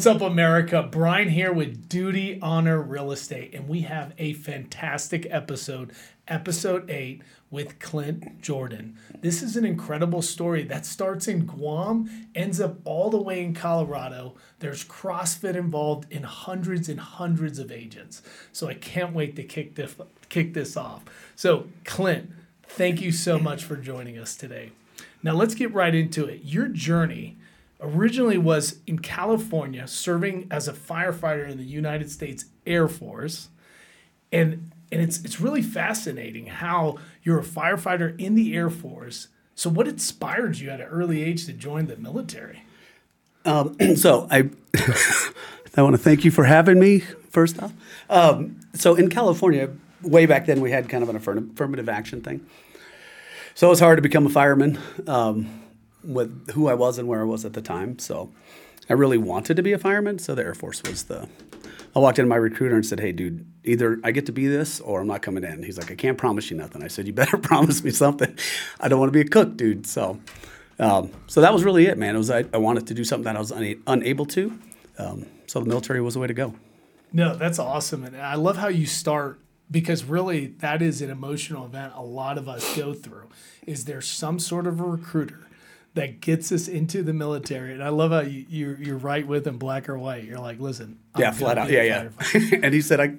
What's 0.00 0.06
up, 0.06 0.22
America? 0.22 0.88
Brian 0.90 1.28
here 1.28 1.52
with 1.52 1.86
Duty 1.86 2.38
Honor 2.40 2.80
Real 2.80 3.12
Estate, 3.12 3.52
and 3.52 3.68
we 3.68 3.82
have 3.82 4.14
a 4.16 4.32
fantastic 4.32 5.26
episode, 5.28 5.92
episode 6.26 6.88
eight, 6.88 7.20
with 7.50 7.78
Clint 7.80 8.40
Jordan. 8.40 8.96
This 9.20 9.42
is 9.42 9.56
an 9.56 9.66
incredible 9.66 10.22
story 10.22 10.62
that 10.62 10.86
starts 10.86 11.28
in 11.28 11.44
Guam, 11.44 12.28
ends 12.34 12.62
up 12.62 12.78
all 12.86 13.10
the 13.10 13.20
way 13.20 13.42
in 13.42 13.52
Colorado. 13.52 14.36
There's 14.60 14.86
CrossFit 14.86 15.54
involved 15.54 16.10
in 16.10 16.22
hundreds 16.22 16.88
and 16.88 16.98
hundreds 16.98 17.58
of 17.58 17.70
agents. 17.70 18.22
So 18.52 18.68
I 18.68 18.74
can't 18.74 19.12
wait 19.12 19.36
to 19.36 19.42
kick 19.42 19.74
this 19.74 19.96
kick 20.30 20.54
this 20.54 20.78
off. 20.78 21.04
So, 21.36 21.66
Clint, 21.84 22.30
thank 22.62 23.02
you 23.02 23.12
so 23.12 23.38
much 23.38 23.64
for 23.64 23.76
joining 23.76 24.16
us 24.16 24.34
today. 24.34 24.72
Now 25.22 25.32
let's 25.32 25.54
get 25.54 25.74
right 25.74 25.94
into 25.94 26.24
it. 26.24 26.40
Your 26.42 26.68
journey 26.68 27.36
originally 27.80 28.38
was 28.38 28.78
in 28.86 28.98
California 28.98 29.86
serving 29.86 30.46
as 30.50 30.68
a 30.68 30.72
firefighter 30.72 31.48
in 31.48 31.58
the 31.58 31.64
United 31.64 32.10
States 32.10 32.46
Air 32.66 32.88
Force. 32.88 33.48
And 34.32 34.70
and 34.92 35.00
it's 35.00 35.22
it's 35.24 35.40
really 35.40 35.62
fascinating 35.62 36.46
how 36.46 36.98
you're 37.22 37.38
a 37.38 37.44
firefighter 37.44 38.18
in 38.18 38.34
the 38.34 38.54
Air 38.54 38.70
Force. 38.70 39.28
So 39.54 39.68
what 39.68 39.86
inspired 39.86 40.58
you 40.58 40.70
at 40.70 40.80
an 40.80 40.86
early 40.86 41.22
age 41.22 41.46
to 41.46 41.52
join 41.52 41.86
the 41.86 41.96
military? 41.96 42.64
Um, 43.44 43.76
so 43.96 44.26
I 44.30 44.50
I 45.76 45.82
want 45.82 45.94
to 45.94 46.02
thank 46.02 46.24
you 46.24 46.30
for 46.30 46.44
having 46.44 46.78
me 46.78 47.00
first 47.30 47.62
off. 47.62 47.72
Um, 48.08 48.60
so 48.74 48.94
in 48.94 49.08
California, 49.08 49.70
way 50.02 50.26
back 50.26 50.46
then, 50.46 50.60
we 50.60 50.70
had 50.70 50.88
kind 50.88 51.02
of 51.02 51.08
an 51.08 51.16
affirmative 51.16 51.88
action 51.88 52.20
thing. 52.22 52.44
So 53.54 53.66
it 53.66 53.70
was 53.70 53.80
hard 53.80 53.98
to 53.98 54.02
become 54.02 54.26
a 54.26 54.30
fireman. 54.30 54.78
Um, 55.06 55.60
with 56.04 56.50
who 56.52 56.68
I 56.68 56.74
was 56.74 56.98
and 56.98 57.08
where 57.08 57.20
I 57.20 57.24
was 57.24 57.44
at 57.44 57.52
the 57.52 57.62
time. 57.62 57.98
So 57.98 58.30
I 58.88 58.94
really 58.94 59.18
wanted 59.18 59.56
to 59.56 59.62
be 59.62 59.72
a 59.72 59.78
fireman. 59.78 60.18
So 60.18 60.34
the 60.34 60.42
Air 60.42 60.54
Force 60.54 60.82
was 60.82 61.04
the. 61.04 61.28
I 61.94 61.98
walked 61.98 62.20
in 62.20 62.28
my 62.28 62.36
recruiter 62.36 62.76
and 62.76 62.86
said, 62.86 63.00
"Hey, 63.00 63.12
dude, 63.12 63.46
either 63.64 64.00
I 64.04 64.12
get 64.12 64.26
to 64.26 64.32
be 64.32 64.46
this 64.46 64.80
or 64.80 65.00
I'm 65.00 65.06
not 65.06 65.22
coming 65.22 65.44
in." 65.44 65.62
He's 65.62 65.78
like, 65.78 65.90
"I 65.90 65.94
can't 65.94 66.18
promise 66.18 66.50
you 66.50 66.56
nothing." 66.56 66.82
I 66.82 66.88
said, 66.88 67.06
"You 67.06 67.12
better 67.12 67.36
promise 67.38 67.82
me 67.82 67.90
something. 67.90 68.36
I 68.80 68.88
don't 68.88 68.98
want 68.98 69.08
to 69.08 69.16
be 69.16 69.20
a 69.20 69.30
cook, 69.30 69.56
dude." 69.56 69.86
So, 69.86 70.20
um, 70.78 71.10
so 71.26 71.40
that 71.40 71.52
was 71.52 71.64
really 71.64 71.86
it, 71.86 71.98
man. 71.98 72.14
It 72.14 72.18
was 72.18 72.30
I, 72.30 72.44
I 72.52 72.58
wanted 72.58 72.86
to 72.88 72.94
do 72.94 73.04
something 73.04 73.24
that 73.24 73.36
I 73.36 73.40
was 73.40 73.52
una- 73.52 73.80
unable 73.86 74.26
to. 74.26 74.58
Um, 74.98 75.26
so 75.46 75.60
the 75.60 75.66
military 75.66 76.00
was 76.00 76.14
the 76.14 76.20
way 76.20 76.26
to 76.26 76.34
go. 76.34 76.54
No, 77.12 77.34
that's 77.34 77.58
awesome, 77.58 78.04
and 78.04 78.16
I 78.16 78.34
love 78.34 78.56
how 78.56 78.68
you 78.68 78.86
start 78.86 79.40
because 79.70 80.04
really 80.04 80.46
that 80.58 80.82
is 80.82 81.00
an 81.00 81.10
emotional 81.10 81.64
event 81.64 81.92
a 81.94 82.02
lot 82.02 82.38
of 82.38 82.48
us 82.48 82.76
go 82.76 82.92
through. 82.92 83.28
Is 83.66 83.84
there 83.84 84.00
some 84.00 84.38
sort 84.38 84.66
of 84.66 84.80
a 84.80 84.84
recruiter? 84.84 85.46
That 85.94 86.20
gets 86.20 86.52
us 86.52 86.68
into 86.68 87.02
the 87.02 87.12
military. 87.12 87.72
And 87.72 87.82
I 87.82 87.88
love 87.88 88.12
how 88.12 88.20
you, 88.20 88.44
you're, 88.48 88.76
you're 88.80 88.98
right 88.98 89.26
with 89.26 89.46
him, 89.46 89.58
black 89.58 89.88
or 89.88 89.98
white. 89.98 90.24
You're 90.24 90.38
like, 90.38 90.60
listen. 90.60 90.98
I'm 91.14 91.22
yeah, 91.22 91.30
flat 91.32 91.58
out. 91.58 91.70
Yeah, 91.70 91.82
yeah. 91.82 92.08
and 92.62 92.72
he 92.72 92.80
said, 92.80 93.00
I, 93.00 93.16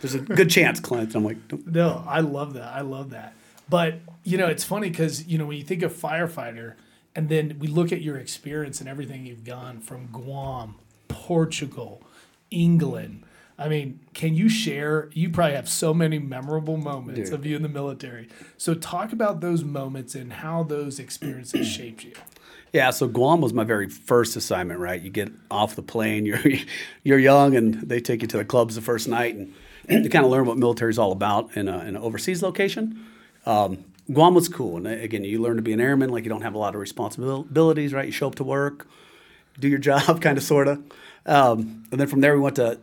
there's 0.00 0.14
a 0.14 0.20
good 0.20 0.50
chance, 0.50 0.78
Clint. 0.80 1.14
I'm 1.14 1.24
like, 1.24 1.38
no, 1.66 2.04
I 2.06 2.20
love 2.20 2.54
that. 2.54 2.72
I 2.72 2.82
love 2.82 3.10
that. 3.10 3.34
But, 3.68 4.00
you 4.22 4.38
know, 4.38 4.48
it's 4.48 4.64
funny 4.64 4.90
because, 4.90 5.26
you 5.26 5.38
know, 5.38 5.46
when 5.46 5.56
you 5.56 5.64
think 5.64 5.82
of 5.82 5.92
firefighter, 5.92 6.74
and 7.14 7.28
then 7.28 7.56
we 7.58 7.66
look 7.66 7.92
at 7.92 8.00
your 8.00 8.16
experience 8.16 8.80
and 8.80 8.88
everything 8.88 9.26
you've 9.26 9.44
gone 9.44 9.80
from 9.80 10.06
Guam, 10.06 10.76
Portugal, 11.08 12.02
England, 12.50 13.24
I 13.62 13.68
mean, 13.68 14.00
can 14.12 14.34
you 14.34 14.48
share? 14.48 15.08
You 15.12 15.30
probably 15.30 15.54
have 15.54 15.68
so 15.68 15.94
many 15.94 16.18
memorable 16.18 16.76
moments 16.76 17.30
Dude. 17.30 17.38
of 17.38 17.46
you 17.46 17.54
in 17.54 17.62
the 17.62 17.68
military. 17.68 18.28
So 18.56 18.74
talk 18.74 19.12
about 19.12 19.40
those 19.40 19.62
moments 19.62 20.16
and 20.16 20.32
how 20.32 20.64
those 20.64 20.98
experiences 20.98 21.68
shaped 21.76 22.02
you. 22.04 22.12
Yeah, 22.72 22.90
so 22.90 23.06
Guam 23.06 23.40
was 23.40 23.52
my 23.52 23.62
very 23.62 23.88
first 23.88 24.34
assignment. 24.34 24.80
Right, 24.80 25.00
you 25.00 25.10
get 25.10 25.30
off 25.48 25.76
the 25.76 25.82
plane, 25.82 26.26
you're 26.26 26.40
you're 27.04 27.20
young, 27.20 27.54
and 27.54 27.74
they 27.74 28.00
take 28.00 28.22
you 28.22 28.28
to 28.28 28.36
the 28.38 28.44
clubs 28.44 28.74
the 28.74 28.80
first 28.80 29.06
night, 29.06 29.36
and 29.36 29.54
you 29.88 30.10
kind 30.10 30.24
of 30.24 30.30
learn 30.32 30.46
what 30.46 30.58
military 30.58 30.90
is 30.90 30.98
all 30.98 31.12
about 31.12 31.56
in, 31.56 31.68
a, 31.68 31.78
in 31.80 31.88
an 31.88 31.98
overseas 31.98 32.42
location. 32.42 33.06
Um, 33.46 33.84
Guam 34.12 34.34
was 34.34 34.48
cool, 34.48 34.76
and 34.76 34.88
again, 34.88 35.22
you 35.22 35.40
learn 35.40 35.54
to 35.56 35.62
be 35.62 35.72
an 35.72 35.80
airman. 35.80 36.10
Like 36.10 36.24
you 36.24 36.30
don't 36.30 36.42
have 36.42 36.54
a 36.54 36.58
lot 36.58 36.74
of 36.74 36.80
responsibilities, 36.80 37.94
right? 37.94 38.06
You 38.06 38.12
show 38.12 38.26
up 38.26 38.34
to 38.36 38.44
work, 38.44 38.88
do 39.60 39.68
your 39.68 39.78
job, 39.90 40.20
kind 40.20 40.36
of, 40.36 40.42
sorta, 40.42 40.82
um, 41.26 41.84
and 41.92 42.00
then 42.00 42.08
from 42.08 42.22
there 42.22 42.34
we 42.34 42.40
went 42.40 42.56
to 42.56 42.80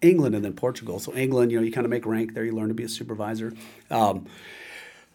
England 0.00 0.34
and 0.34 0.44
then 0.44 0.52
Portugal. 0.52 0.98
So 0.98 1.14
England, 1.14 1.50
you 1.50 1.58
know, 1.58 1.64
you 1.64 1.72
kind 1.72 1.84
of 1.84 1.90
make 1.90 2.06
rank 2.06 2.34
there. 2.34 2.44
You 2.44 2.52
learn 2.52 2.68
to 2.68 2.74
be 2.74 2.84
a 2.84 2.88
supervisor. 2.88 3.52
Um, 3.90 4.26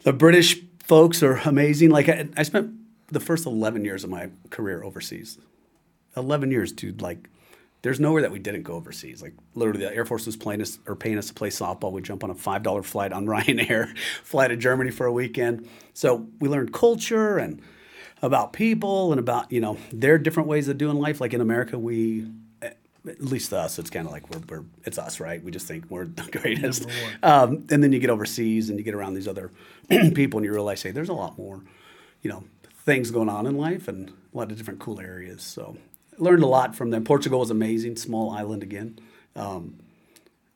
the 0.04 0.14
British 0.14 0.62
folks 0.84 1.24
are 1.24 1.38
amazing. 1.46 1.90
Like 1.90 2.10
I, 2.10 2.28
I, 2.36 2.44
spent 2.44 2.72
the 3.08 3.20
first 3.20 3.46
11 3.46 3.86
years 3.86 4.04
of 4.04 4.10
my 4.10 4.30
career 4.50 4.84
overseas. 4.84 5.38
11 6.18 6.52
years, 6.52 6.72
dude. 6.72 7.02
Like 7.02 7.30
there's 7.82 8.00
nowhere 8.00 8.22
that 8.22 8.32
we 8.32 8.40
didn't 8.40 8.64
go 8.64 8.74
overseas. 8.74 9.22
Like 9.22 9.34
literally, 9.56 9.80
the 9.80 9.94
Air 9.94 10.06
Force 10.06 10.26
was 10.26 10.36
playing 10.36 10.62
us 10.62 10.80
or 10.88 10.96
paying 10.96 11.18
us 11.18 11.28
to 11.28 11.34
play 11.34 11.50
softball. 11.50 11.92
We 11.92 12.02
jump 12.02 12.24
on 12.24 12.30
a 12.30 12.36
five 12.36 12.64
dollar 12.64 12.84
flight 12.84 13.14
on 13.14 13.26
Ryanair, 13.28 13.98
fly 14.24 14.48
to 14.48 14.58
Germany 14.58 14.92
for 14.92 15.06
a 15.06 15.14
weekend. 15.14 15.68
So 15.94 16.28
we 16.40 16.50
learned 16.50 16.74
culture 16.74 17.38
and 17.38 17.62
about 18.22 18.54
people 18.54 19.12
and 19.12 19.20
about 19.20 19.52
you 19.52 19.62
know 19.62 19.78
their 19.92 20.18
different 20.18 20.50
ways 20.50 20.68
of 20.68 20.78
doing 20.78 20.98
life. 20.98 21.22
Like 21.22 21.34
in 21.34 21.42
America, 21.42 21.78
we 21.78 22.28
at 23.08 23.22
least 23.22 23.50
to 23.50 23.60
us, 23.60 23.80
it's 23.80 23.90
kind 23.90 24.06
of 24.06 24.14
like 24.14 24.30
we're, 24.30 24.42
we're, 24.50 24.66
it's 24.86 24.98
us, 24.98 25.20
right? 25.20 25.44
We 25.44 25.52
just 25.52 25.68
think 25.68 25.86
we're 25.90 26.06
the 26.06 26.30
greatest. 26.32 26.88
Um, 27.22 27.66
and 27.70 27.84
then 27.84 27.92
you 27.92 28.00
get 28.00 28.10
overseas 28.10 28.70
and 28.70 28.78
you 28.78 28.86
get 28.86 28.94
around 28.94 29.14
these 29.14 29.28
other 29.28 29.52
people 29.90 30.38
and 30.40 30.46
you 30.46 30.52
realize, 30.52 30.82
hey, 30.82 30.92
there's 30.92 31.10
a 31.10 31.14
lot 31.14 31.38
more, 31.38 31.62
you 32.22 32.30
know, 32.30 32.44
things 32.86 33.12
going 33.12 33.30
on 33.30 33.46
in 33.46 33.58
life 33.58 33.88
and 33.88 34.10
a 34.10 34.38
lot 34.38 34.52
of 34.52 34.58
different 34.58 34.80
cool 34.80 35.00
areas. 35.00 35.42
So 35.44 35.78
learned 36.18 36.44
a 36.44 36.48
lot 36.48 36.76
from 36.76 36.92
them. 36.92 37.04
Portugal 37.04 37.40
was 37.40 37.50
amazing, 37.50 37.98
small 37.98 38.32
island 38.32 38.64
again. 38.64 39.00
Um, 39.36 39.80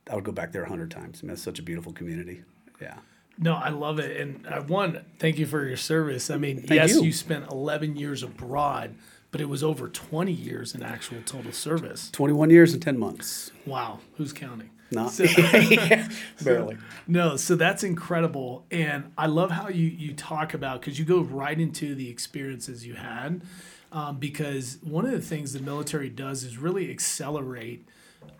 I 0.09 0.15
would 0.15 0.23
go 0.23 0.31
back 0.31 0.51
there 0.51 0.63
a 0.63 0.69
hundred 0.69 0.91
times. 0.91 1.19
I 1.21 1.25
mean, 1.25 1.33
it's 1.33 1.41
such 1.41 1.59
a 1.59 1.63
beautiful 1.63 1.91
community. 1.91 2.43
Yeah. 2.81 2.97
No, 3.39 3.53
I 3.53 3.69
love 3.69 3.99
it. 3.99 4.19
And 4.19 4.47
I 4.47 4.57
uh, 4.57 4.63
one, 4.63 5.03
thank 5.19 5.37
you 5.37 5.45
for 5.45 5.65
your 5.65 5.77
service. 5.77 6.29
I 6.29 6.37
mean, 6.37 6.57
thank 6.57 6.79
yes, 6.79 6.95
you. 6.95 7.03
you 7.03 7.11
spent 7.11 7.49
11 7.51 7.95
years 7.95 8.23
abroad 8.23 8.95
but 9.31 9.41
it 9.41 9.49
was 9.49 9.63
over 9.63 9.87
20 9.87 10.31
years 10.31 10.73
in 10.73 10.83
actual 10.83 11.17
total 11.25 11.51
service. 11.51 12.09
21 12.11 12.49
years 12.49 12.73
and 12.73 12.81
10 12.81 12.97
months. 12.97 13.51
Wow, 13.65 13.99
who's 14.15 14.33
counting? 14.33 14.69
Not 14.89 15.11
so, 15.11 15.23
yeah, 15.53 16.07
barely. 16.41 16.75
So, 16.75 16.81
no, 17.07 17.35
so 17.35 17.55
that's 17.55 17.83
incredible, 17.83 18.65
and 18.71 19.11
I 19.17 19.27
love 19.27 19.51
how 19.51 19.67
you 19.67 19.87
you 19.87 20.13
talk 20.13 20.53
about 20.53 20.79
because 20.79 20.97
you 20.97 21.03
go 21.03 21.19
right 21.19 21.59
into 21.59 21.93
the 21.93 22.09
experiences 22.09 22.87
you 22.87 22.93
had, 22.93 23.41
um, 23.91 24.17
because 24.17 24.77
one 24.81 25.05
of 25.05 25.11
the 25.11 25.21
things 25.21 25.51
the 25.51 25.59
military 25.59 26.09
does 26.09 26.43
is 26.43 26.57
really 26.57 26.89
accelerate. 26.89 27.85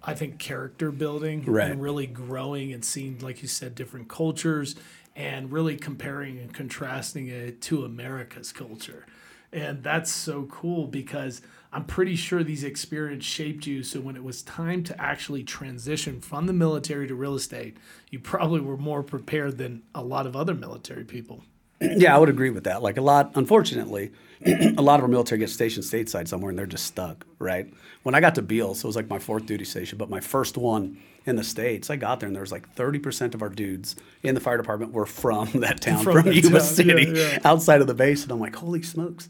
I 0.04 0.14
think 0.14 0.40
character 0.40 0.92
building 0.92 1.44
right. 1.46 1.70
and 1.70 1.82
really 1.82 2.08
growing 2.08 2.72
and 2.72 2.84
seeing, 2.84 3.20
like 3.20 3.42
you 3.42 3.48
said, 3.48 3.76
different 3.76 4.08
cultures 4.08 4.76
and 5.16 5.52
really 5.52 5.76
comparing 5.76 6.38
and 6.38 6.54
contrasting 6.54 7.28
it 7.28 7.62
to 7.64 7.84
America's 7.84 8.54
culture. 8.54 9.06
And 9.52 9.82
that's 9.84 10.12
so 10.12 10.44
cool 10.44 10.88
because 10.88 11.42
I'm 11.72 11.86
pretty 11.86 12.16
sure 12.16 12.44
these 12.44 12.64
experiences 12.64 13.30
shaped 13.30 13.66
you. 13.68 13.84
So 13.84 14.00
when 14.00 14.16
it 14.16 14.24
was 14.24 14.42
time 14.42 14.84
to 14.86 15.02
actually 15.02 15.44
transition 15.44 16.22
from 16.22 16.46
the 16.46 16.54
military 16.54 17.08
to 17.08 17.16
real 17.16 17.36
estate, 17.36 17.78
you 18.10 18.20
probably 18.20 18.62
were 18.62 18.78
more 18.78 19.04
prepared 19.04 19.58
than 19.58 19.84
a 19.94 20.04
lot 20.04 20.26
of 20.26 20.36
other 20.36 20.54
military 20.54 21.04
people. 21.04 21.44
Yeah, 21.98 22.16
I 22.16 22.18
would 22.18 22.30
agree 22.30 22.50
with 22.50 22.64
that. 22.64 22.82
Like 22.82 22.98
a 22.98 23.02
lot, 23.02 23.32
unfortunately, 23.36 24.12
a 24.46 24.82
lot 24.82 25.00
of 25.00 25.04
our 25.04 25.08
military 25.08 25.40
gets 25.40 25.54
stationed 25.54 25.86
stateside 25.86 26.28
somewhere 26.28 26.50
and 26.50 26.58
they're 26.58 26.66
just 26.66 26.86
stuck, 26.86 27.26
right? 27.40 27.72
When 28.04 28.16
I 28.16 28.20
got 28.20 28.36
to 28.36 28.42
Beale, 28.42 28.74
so 28.76 28.86
it 28.86 28.90
was 28.90 28.96
like 28.96 29.10
my 29.10 29.20
fourth 29.20 29.46
duty 29.46 29.66
station, 29.66 29.98
but 29.98 30.10
my 30.10 30.20
first 30.20 30.58
one 30.58 30.98
in 31.26 31.36
the 31.36 31.44
States, 31.44 31.90
I 31.90 31.96
got 31.96 32.20
there 32.20 32.28
and 32.28 32.36
there 32.36 32.42
was 32.42 32.52
like 32.52 32.74
30% 32.76 33.34
of 33.34 33.42
our 33.42 33.50
dudes 33.50 33.96
in 34.24 34.34
the 34.34 34.42
fire 34.42 34.58
department 34.58 34.92
were 34.94 35.06
from 35.06 35.52
that 35.56 35.82
town, 35.82 36.04
from, 36.04 36.24
from 36.24 36.32
Yuba 36.32 36.50
town. 36.50 36.62
City, 36.62 36.90
yeah, 36.90 37.14
yeah. 37.14 37.40
outside 37.44 37.82
of 37.82 37.88
the 37.88 37.94
base. 37.94 38.24
And 38.24 38.32
I'm 38.32 38.40
like, 38.40 38.56
holy 38.56 38.82
smokes. 38.82 39.30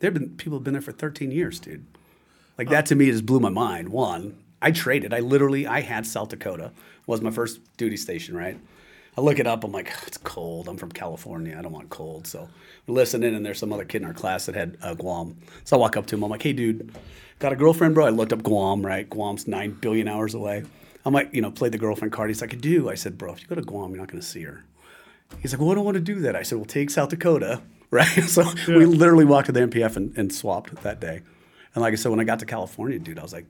There 0.00 0.10
have 0.10 0.18
been 0.18 0.30
people 0.36 0.58
have 0.58 0.64
been 0.64 0.74
there 0.74 0.82
for 0.82 0.92
13 0.92 1.30
years, 1.30 1.60
dude. 1.60 1.84
Like 2.58 2.68
that 2.70 2.86
to 2.86 2.94
me 2.94 3.10
just 3.10 3.26
blew 3.26 3.40
my 3.40 3.50
mind. 3.50 3.90
One, 3.90 4.36
I 4.62 4.70
traded. 4.70 5.12
I 5.12 5.20
literally, 5.20 5.66
I 5.66 5.80
had 5.80 6.06
South 6.06 6.28
Dakota 6.28 6.72
was 7.06 7.20
my 7.20 7.30
first 7.30 7.60
duty 7.76 7.96
station, 7.96 8.36
right? 8.36 8.58
I 9.16 9.20
look 9.20 9.38
it 9.38 9.46
up. 9.46 9.62
I'm 9.62 9.72
like, 9.72 9.92
it's 10.06 10.18
cold. 10.18 10.68
I'm 10.68 10.76
from 10.76 10.90
California. 10.90 11.56
I 11.56 11.62
don't 11.62 11.72
want 11.72 11.88
cold. 11.88 12.26
So 12.26 12.48
we're 12.86 12.94
listening, 12.94 13.34
and 13.34 13.46
there's 13.46 13.58
some 13.58 13.72
other 13.72 13.84
kid 13.84 14.02
in 14.02 14.08
our 14.08 14.14
class 14.14 14.46
that 14.46 14.54
had 14.54 14.76
uh, 14.82 14.94
Guam. 14.94 15.36
So 15.64 15.76
I 15.76 15.80
walk 15.80 15.96
up 15.96 16.06
to 16.06 16.16
him. 16.16 16.24
I'm 16.24 16.30
like, 16.30 16.42
hey, 16.42 16.52
dude, 16.52 16.92
got 17.38 17.52
a 17.52 17.56
girlfriend, 17.56 17.94
bro? 17.94 18.06
I 18.06 18.10
looked 18.10 18.32
up 18.32 18.42
Guam, 18.42 18.84
right? 18.84 19.08
Guam's 19.08 19.46
nine 19.46 19.72
billion 19.72 20.08
hours 20.08 20.34
away. 20.34 20.64
I'm 21.04 21.14
like, 21.14 21.32
you 21.32 21.42
know, 21.42 21.50
played 21.50 21.72
the 21.72 21.78
girlfriend 21.78 22.12
card. 22.12 22.30
He's 22.30 22.40
like, 22.40 22.54
I 22.54 22.56
do. 22.56 22.88
I 22.88 22.94
said, 22.94 23.16
bro, 23.16 23.32
if 23.32 23.42
you 23.42 23.46
go 23.46 23.54
to 23.54 23.62
Guam, 23.62 23.90
you're 23.90 24.00
not 24.00 24.08
going 24.08 24.20
to 24.20 24.26
see 24.26 24.42
her. 24.42 24.64
He's 25.40 25.52
like, 25.52 25.60
well, 25.60 25.70
I 25.70 25.74
don't 25.74 25.84
want 25.84 25.96
to 25.96 26.00
do 26.00 26.20
that. 26.20 26.34
I 26.34 26.42
said, 26.42 26.58
well, 26.58 26.64
take 26.64 26.90
South 26.90 27.10
Dakota, 27.10 27.62
right? 27.90 28.06
so 28.24 28.42
yeah. 28.42 28.78
we 28.78 28.86
literally 28.86 29.24
walked 29.24 29.46
to 29.46 29.52
the 29.52 29.60
MPF 29.60 29.96
and, 29.96 30.16
and 30.16 30.32
swapped 30.32 30.74
that 30.82 31.00
day. 31.00 31.22
And 31.74 31.82
like 31.82 31.92
I 31.92 31.96
said, 31.96 32.10
when 32.10 32.20
I 32.20 32.24
got 32.24 32.40
to 32.40 32.46
California, 32.46 32.98
dude, 32.98 33.18
I 33.18 33.22
was 33.22 33.32
like, 33.32 33.46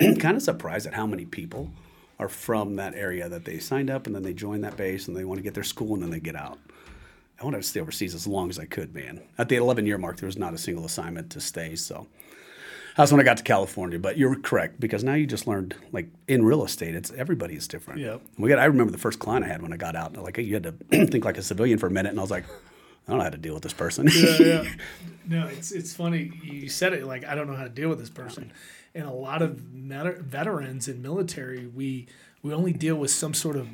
kind 0.18 0.36
of 0.36 0.42
surprised 0.42 0.86
at 0.86 0.94
how 0.94 1.06
many 1.06 1.24
people 1.24 1.70
are 2.18 2.28
from 2.28 2.76
that 2.76 2.94
area 2.94 3.28
that 3.28 3.44
they 3.44 3.58
signed 3.58 3.90
up 3.90 4.06
and 4.06 4.14
then 4.14 4.22
they 4.22 4.32
join 4.32 4.60
that 4.62 4.76
base 4.76 5.08
and 5.08 5.16
they 5.16 5.24
want 5.24 5.38
to 5.38 5.42
get 5.42 5.54
their 5.54 5.64
school 5.64 5.94
and 5.94 6.02
then 6.02 6.10
they 6.10 6.20
get 6.20 6.36
out. 6.36 6.58
I 7.40 7.44
wanted 7.44 7.58
to 7.62 7.62
stay 7.68 7.80
overseas 7.80 8.14
as 8.14 8.26
long 8.26 8.48
as 8.50 8.58
I 8.58 8.64
could, 8.64 8.94
man. 8.94 9.20
At 9.36 9.48
the 9.48 9.56
11 9.56 9.86
year 9.86 9.98
mark, 9.98 10.18
there 10.18 10.26
was 10.26 10.38
not 10.38 10.54
a 10.54 10.58
single 10.58 10.84
assignment 10.84 11.30
to 11.30 11.40
stay. 11.40 11.74
So 11.74 12.06
That's 12.96 13.10
when 13.10 13.20
I 13.20 13.24
got 13.24 13.38
to 13.38 13.42
California. 13.42 13.98
But 13.98 14.16
you're 14.16 14.36
correct 14.36 14.78
because 14.78 15.02
now 15.02 15.14
you 15.14 15.26
just 15.26 15.48
learned 15.48 15.74
like 15.90 16.06
in 16.28 16.44
real 16.44 16.64
estate, 16.64 16.94
it's 16.94 17.10
everybody 17.12 17.56
is 17.56 17.66
different. 17.66 18.00
Yep. 18.00 18.22
We 18.38 18.48
got. 18.48 18.60
I 18.60 18.66
remember 18.66 18.92
the 18.92 18.98
first 18.98 19.18
client 19.18 19.44
I 19.44 19.48
had 19.48 19.62
when 19.62 19.72
I 19.72 19.76
got 19.76 19.96
out. 19.96 20.16
Like 20.16 20.38
you 20.38 20.54
had 20.54 20.62
to 20.62 20.72
think 21.08 21.24
like 21.24 21.36
a 21.36 21.42
civilian 21.42 21.78
for 21.78 21.88
a 21.88 21.90
minute, 21.90 22.10
and 22.10 22.20
I 22.20 22.22
was 22.22 22.30
like, 22.30 22.44
I 22.44 23.10
don't 23.10 23.18
know 23.18 23.24
how 23.24 23.30
to 23.30 23.36
deal 23.36 23.54
with 23.54 23.64
this 23.64 23.72
person. 23.72 24.08
yeah, 24.14 24.38
yeah. 24.40 24.64
No, 25.26 25.46
it's 25.48 25.72
it's 25.72 25.94
funny. 25.94 26.30
You 26.44 26.68
said 26.68 26.92
it 26.92 27.04
like 27.06 27.24
I 27.24 27.34
don't 27.34 27.48
know 27.48 27.56
how 27.56 27.64
to 27.64 27.68
deal 27.70 27.88
with 27.88 27.98
this 27.98 28.10
person, 28.10 28.52
and 28.94 29.06
a 29.06 29.12
lot 29.12 29.42
of 29.42 29.56
veterans 29.56 30.88
in 30.88 31.02
military, 31.02 31.66
we 31.66 32.06
we 32.42 32.52
only 32.52 32.72
deal 32.72 32.96
with 32.96 33.10
some 33.10 33.34
sort 33.34 33.56
of 33.56 33.68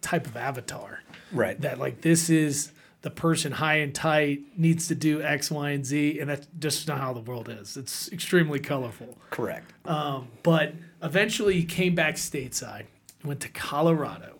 type 0.00 0.26
of 0.26 0.36
avatar. 0.36 1.02
Right. 1.32 1.60
That 1.60 1.78
like 1.78 2.02
this 2.02 2.30
is 2.30 2.72
the 3.02 3.10
person 3.10 3.52
high 3.52 3.76
and 3.76 3.94
tight 3.94 4.42
needs 4.56 4.88
to 4.88 4.94
do 4.94 5.22
X, 5.22 5.50
Y, 5.50 5.70
and 5.70 5.86
Z, 5.86 6.20
and 6.20 6.28
that's 6.28 6.46
just 6.58 6.86
not 6.86 6.98
how 6.98 7.12
the 7.12 7.20
world 7.20 7.48
is. 7.48 7.76
It's 7.76 8.12
extremely 8.12 8.58
colorful. 8.58 9.16
correct. 9.30 9.72
Um, 9.86 10.28
but 10.42 10.74
eventually, 11.02 11.56
you 11.56 11.66
came 11.66 11.94
back 11.94 12.16
stateside, 12.16 12.84
went 13.24 13.40
to 13.40 13.48
Colorado, 13.48 14.38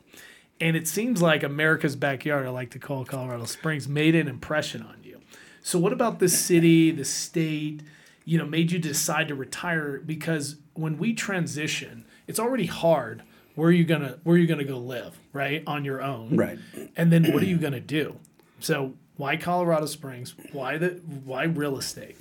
and 0.61 0.77
it 0.77 0.87
seems 0.87 1.23
like 1.23 1.43
America's 1.43 1.97
backyard. 1.97 2.47
I 2.47 2.51
like 2.51 2.71
to 2.73 2.79
call 2.79 3.05
Colorado 3.05 3.47
Springs 3.47 3.89
made 3.89 4.15
an 4.15 4.29
impression 4.29 4.83
on 4.83 4.99
you. 5.03 5.21
So, 5.63 5.79
what 5.79 5.93
about 5.93 6.19
the 6.19 6.29
city, 6.29 6.91
the 6.91 7.05
state? 7.05 7.83
You 8.31 8.39
know, 8.39 8.47
made 8.47 8.71
you 8.71 8.79
decide 8.79 9.27
to 9.27 9.35
retire 9.35 10.01
because 10.07 10.55
when 10.75 10.99
we 10.99 11.15
transition, 11.15 12.05
it's 12.29 12.39
already 12.39 12.67
hard. 12.67 13.25
Where 13.57 13.71
are 13.71 13.73
you 13.73 13.83
gonna 13.83 14.21
Where 14.23 14.37
are 14.37 14.39
you 14.39 14.47
gonna 14.47 14.63
go 14.63 14.79
live? 14.79 15.19
Right 15.33 15.65
on 15.67 15.85
your 15.85 16.01
own. 16.01 16.37
Right. 16.37 16.57
And 16.97 17.13
then 17.13 17.33
what 17.33 17.43
are 17.43 17.47
you 17.47 17.59
gonna 17.59 17.81
do? 17.81 18.21
So, 18.61 18.95
why 19.17 19.37
Colorado 19.37 19.87
Springs? 19.87 20.37
Why 20.53 20.79
the 20.79 21.01
Why 21.25 21.43
real 21.43 21.77
estate? 21.77 22.17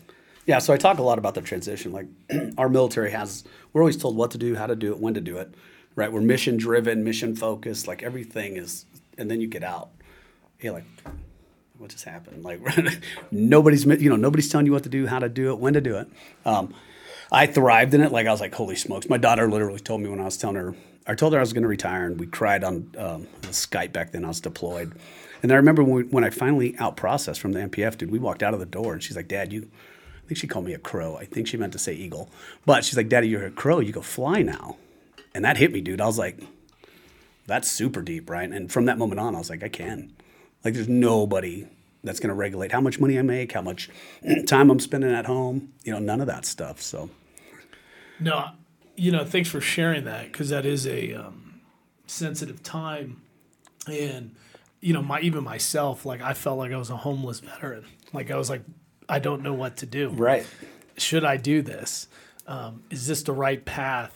Yeah, 0.48 0.58
so 0.58 0.74
I 0.74 0.78
talk 0.78 0.98
a 0.98 1.04
lot 1.04 1.20
about 1.20 1.36
the 1.36 1.42
transition. 1.42 1.92
Like 1.92 2.08
our 2.58 2.70
military 2.70 3.12
has, 3.12 3.44
we're 3.72 3.84
always 3.84 3.96
told 3.96 4.18
what 4.18 4.32
to 4.32 4.40
do, 4.40 4.56
how 4.56 4.66
to 4.66 4.76
do 4.76 4.92
it, 4.92 4.98
when 4.98 5.14
to 5.14 5.22
do 5.22 5.38
it, 5.38 5.54
right? 5.96 6.12
We're 6.12 6.22
mission 6.22 6.58
driven, 6.58 7.04
mission 7.04 7.36
focused. 7.36 7.88
Like 7.88 8.02
everything 8.02 8.58
is, 8.58 8.88
and 9.20 9.30
then 9.30 9.42
you 9.42 9.48
get 9.48 9.62
out, 9.62 9.92
you're 10.60 10.74
like, 10.74 10.86
what 11.80 11.92
just 11.92 12.04
happened? 12.04 12.44
Like 12.44 12.60
nobody's, 13.32 13.86
you 13.86 14.10
know, 14.10 14.18
nobody's 14.18 14.50
telling 14.50 14.66
you 14.66 14.74
what 14.74 14.84
to 14.84 14.90
do, 14.90 15.08
how 15.08 15.20
to 15.20 15.30
do 15.30 15.50
it, 15.52 15.60
when 15.60 15.74
to 15.74 15.82
do 15.82 15.98
it. 15.98 16.08
Um, 16.46 16.74
I 17.32 17.48
thrived 17.48 17.94
in 17.94 18.02
it. 18.02 18.12
Like 18.12 18.28
I 18.28 18.32
was 18.32 18.42
like, 18.42 18.54
holy 18.54 18.76
smokes! 18.76 19.10
My 19.10 19.18
daughter 19.18 19.50
literally 19.50 19.80
told 19.80 20.02
me 20.02 20.10
when 20.10 20.20
I 20.20 20.26
was 20.26 20.36
telling 20.36 20.58
her, 20.58 20.76
I 21.08 21.16
told 21.16 21.34
her 21.34 21.40
I 21.40 21.42
was 21.42 21.54
going 21.54 21.64
to 21.64 21.70
retire, 21.70 22.06
and 22.06 22.20
we 22.20 22.28
cried 22.28 22.64
on 22.64 22.92
um, 22.98 23.28
Skype 23.44 23.94
back 23.94 24.12
then. 24.12 24.26
I 24.26 24.30
was 24.30 24.42
deployed, 24.42 24.94
and 25.42 25.52
I 25.52 25.56
remember 25.56 25.84
when, 25.84 25.94
we, 25.94 26.04
when 26.04 26.24
I 26.24 26.32
finally 26.32 26.76
out 26.80 26.98
processed 26.98 27.40
from 27.40 27.54
the 27.54 27.60
MPF, 27.62 27.98
dude. 27.98 28.12
We 28.12 28.20
walked 28.20 28.44
out 28.44 28.54
of 28.54 28.60
the 28.60 28.66
door, 28.66 28.94
and 28.94 29.02
she's 29.02 29.16
like, 29.16 29.28
"Dad, 29.28 29.54
you." 29.54 29.70
I 30.18 30.28
think 30.30 30.38
she 30.38 30.48
called 30.48 30.66
me 30.66 30.74
a 30.74 30.80
crow. 30.80 31.18
I 31.18 31.26
think 31.26 31.48
she 31.48 31.58
meant 31.58 31.74
to 31.74 31.80
say 31.80 31.94
eagle, 31.94 32.30
but 32.66 32.84
she's 32.84 32.98
like, 32.98 33.10
"Daddy, 33.10 33.30
you're 33.30 33.46
a 33.46 33.52
crow. 33.52 33.80
You 33.80 33.94
go 33.94 34.02
fly 34.02 34.42
now," 34.42 34.78
and 35.34 35.46
that 35.46 35.58
hit 35.58 35.72
me, 35.72 35.82
dude. 35.82 36.02
I 36.02 36.08
was 36.08 36.18
like, 36.18 36.40
"That's 37.46 37.70
super 37.70 38.02
deep, 38.02 38.30
right?" 38.30 38.50
And 38.50 38.72
from 38.72 38.86
that 38.86 38.98
moment 38.98 39.20
on, 39.20 39.36
I 39.36 39.38
was 39.38 39.50
like, 39.50 39.64
"I 39.64 39.70
can." 39.70 40.14
Like, 40.64 40.74
there's 40.74 40.90
nobody 40.90 41.68
that's 42.04 42.20
going 42.20 42.30
to 42.30 42.36
regulate 42.36 42.72
how 42.72 42.82
much 42.82 43.00
money 43.00 43.18
I 43.20 43.22
make, 43.22 43.52
how 43.52 43.62
much 43.62 43.90
time 44.48 44.70
I'm 44.70 44.80
spending 44.80 45.12
at 45.12 45.26
home. 45.26 45.74
You 45.84 45.94
know, 45.94 46.00
none 46.00 46.22
of 46.22 46.28
that 46.28 46.46
stuff. 46.46 46.82
So. 46.82 47.10
No, 48.20 48.50
you 48.96 49.12
know, 49.12 49.24
thanks 49.24 49.50
for 49.50 49.62
sharing 49.62 50.06
that 50.06 50.32
because 50.32 50.50
that 50.50 50.66
is 50.66 50.86
a 50.86 51.14
um, 51.14 51.62
sensitive 52.06 52.62
time, 52.62 53.22
and 53.88 54.36
you 54.82 54.94
know, 54.94 55.02
my 55.02 55.22
even 55.22 55.44
myself, 55.44 56.06
like 56.06 56.22
I 56.22 56.34
felt 56.34 56.58
like 56.58 56.72
I 56.72 56.78
was 56.78 56.90
a 56.90 56.98
homeless 56.98 57.40
veteran. 57.40 57.86
Like 58.14 58.30
I 58.30 58.38
was 58.38 58.50
like, 58.50 58.62
I 59.08 59.20
don't 59.20 59.42
know 59.42 59.54
what 59.54 59.78
to 59.78 59.86
do. 59.86 60.10
Right. 60.10 60.46
Should 60.98 61.24
I 61.24 61.38
do 61.38 61.62
this? 61.62 62.08
Um, 62.46 62.84
is 62.90 63.08
this 63.08 63.24
the 63.24 63.32
right 63.32 63.64
path? 63.64 64.14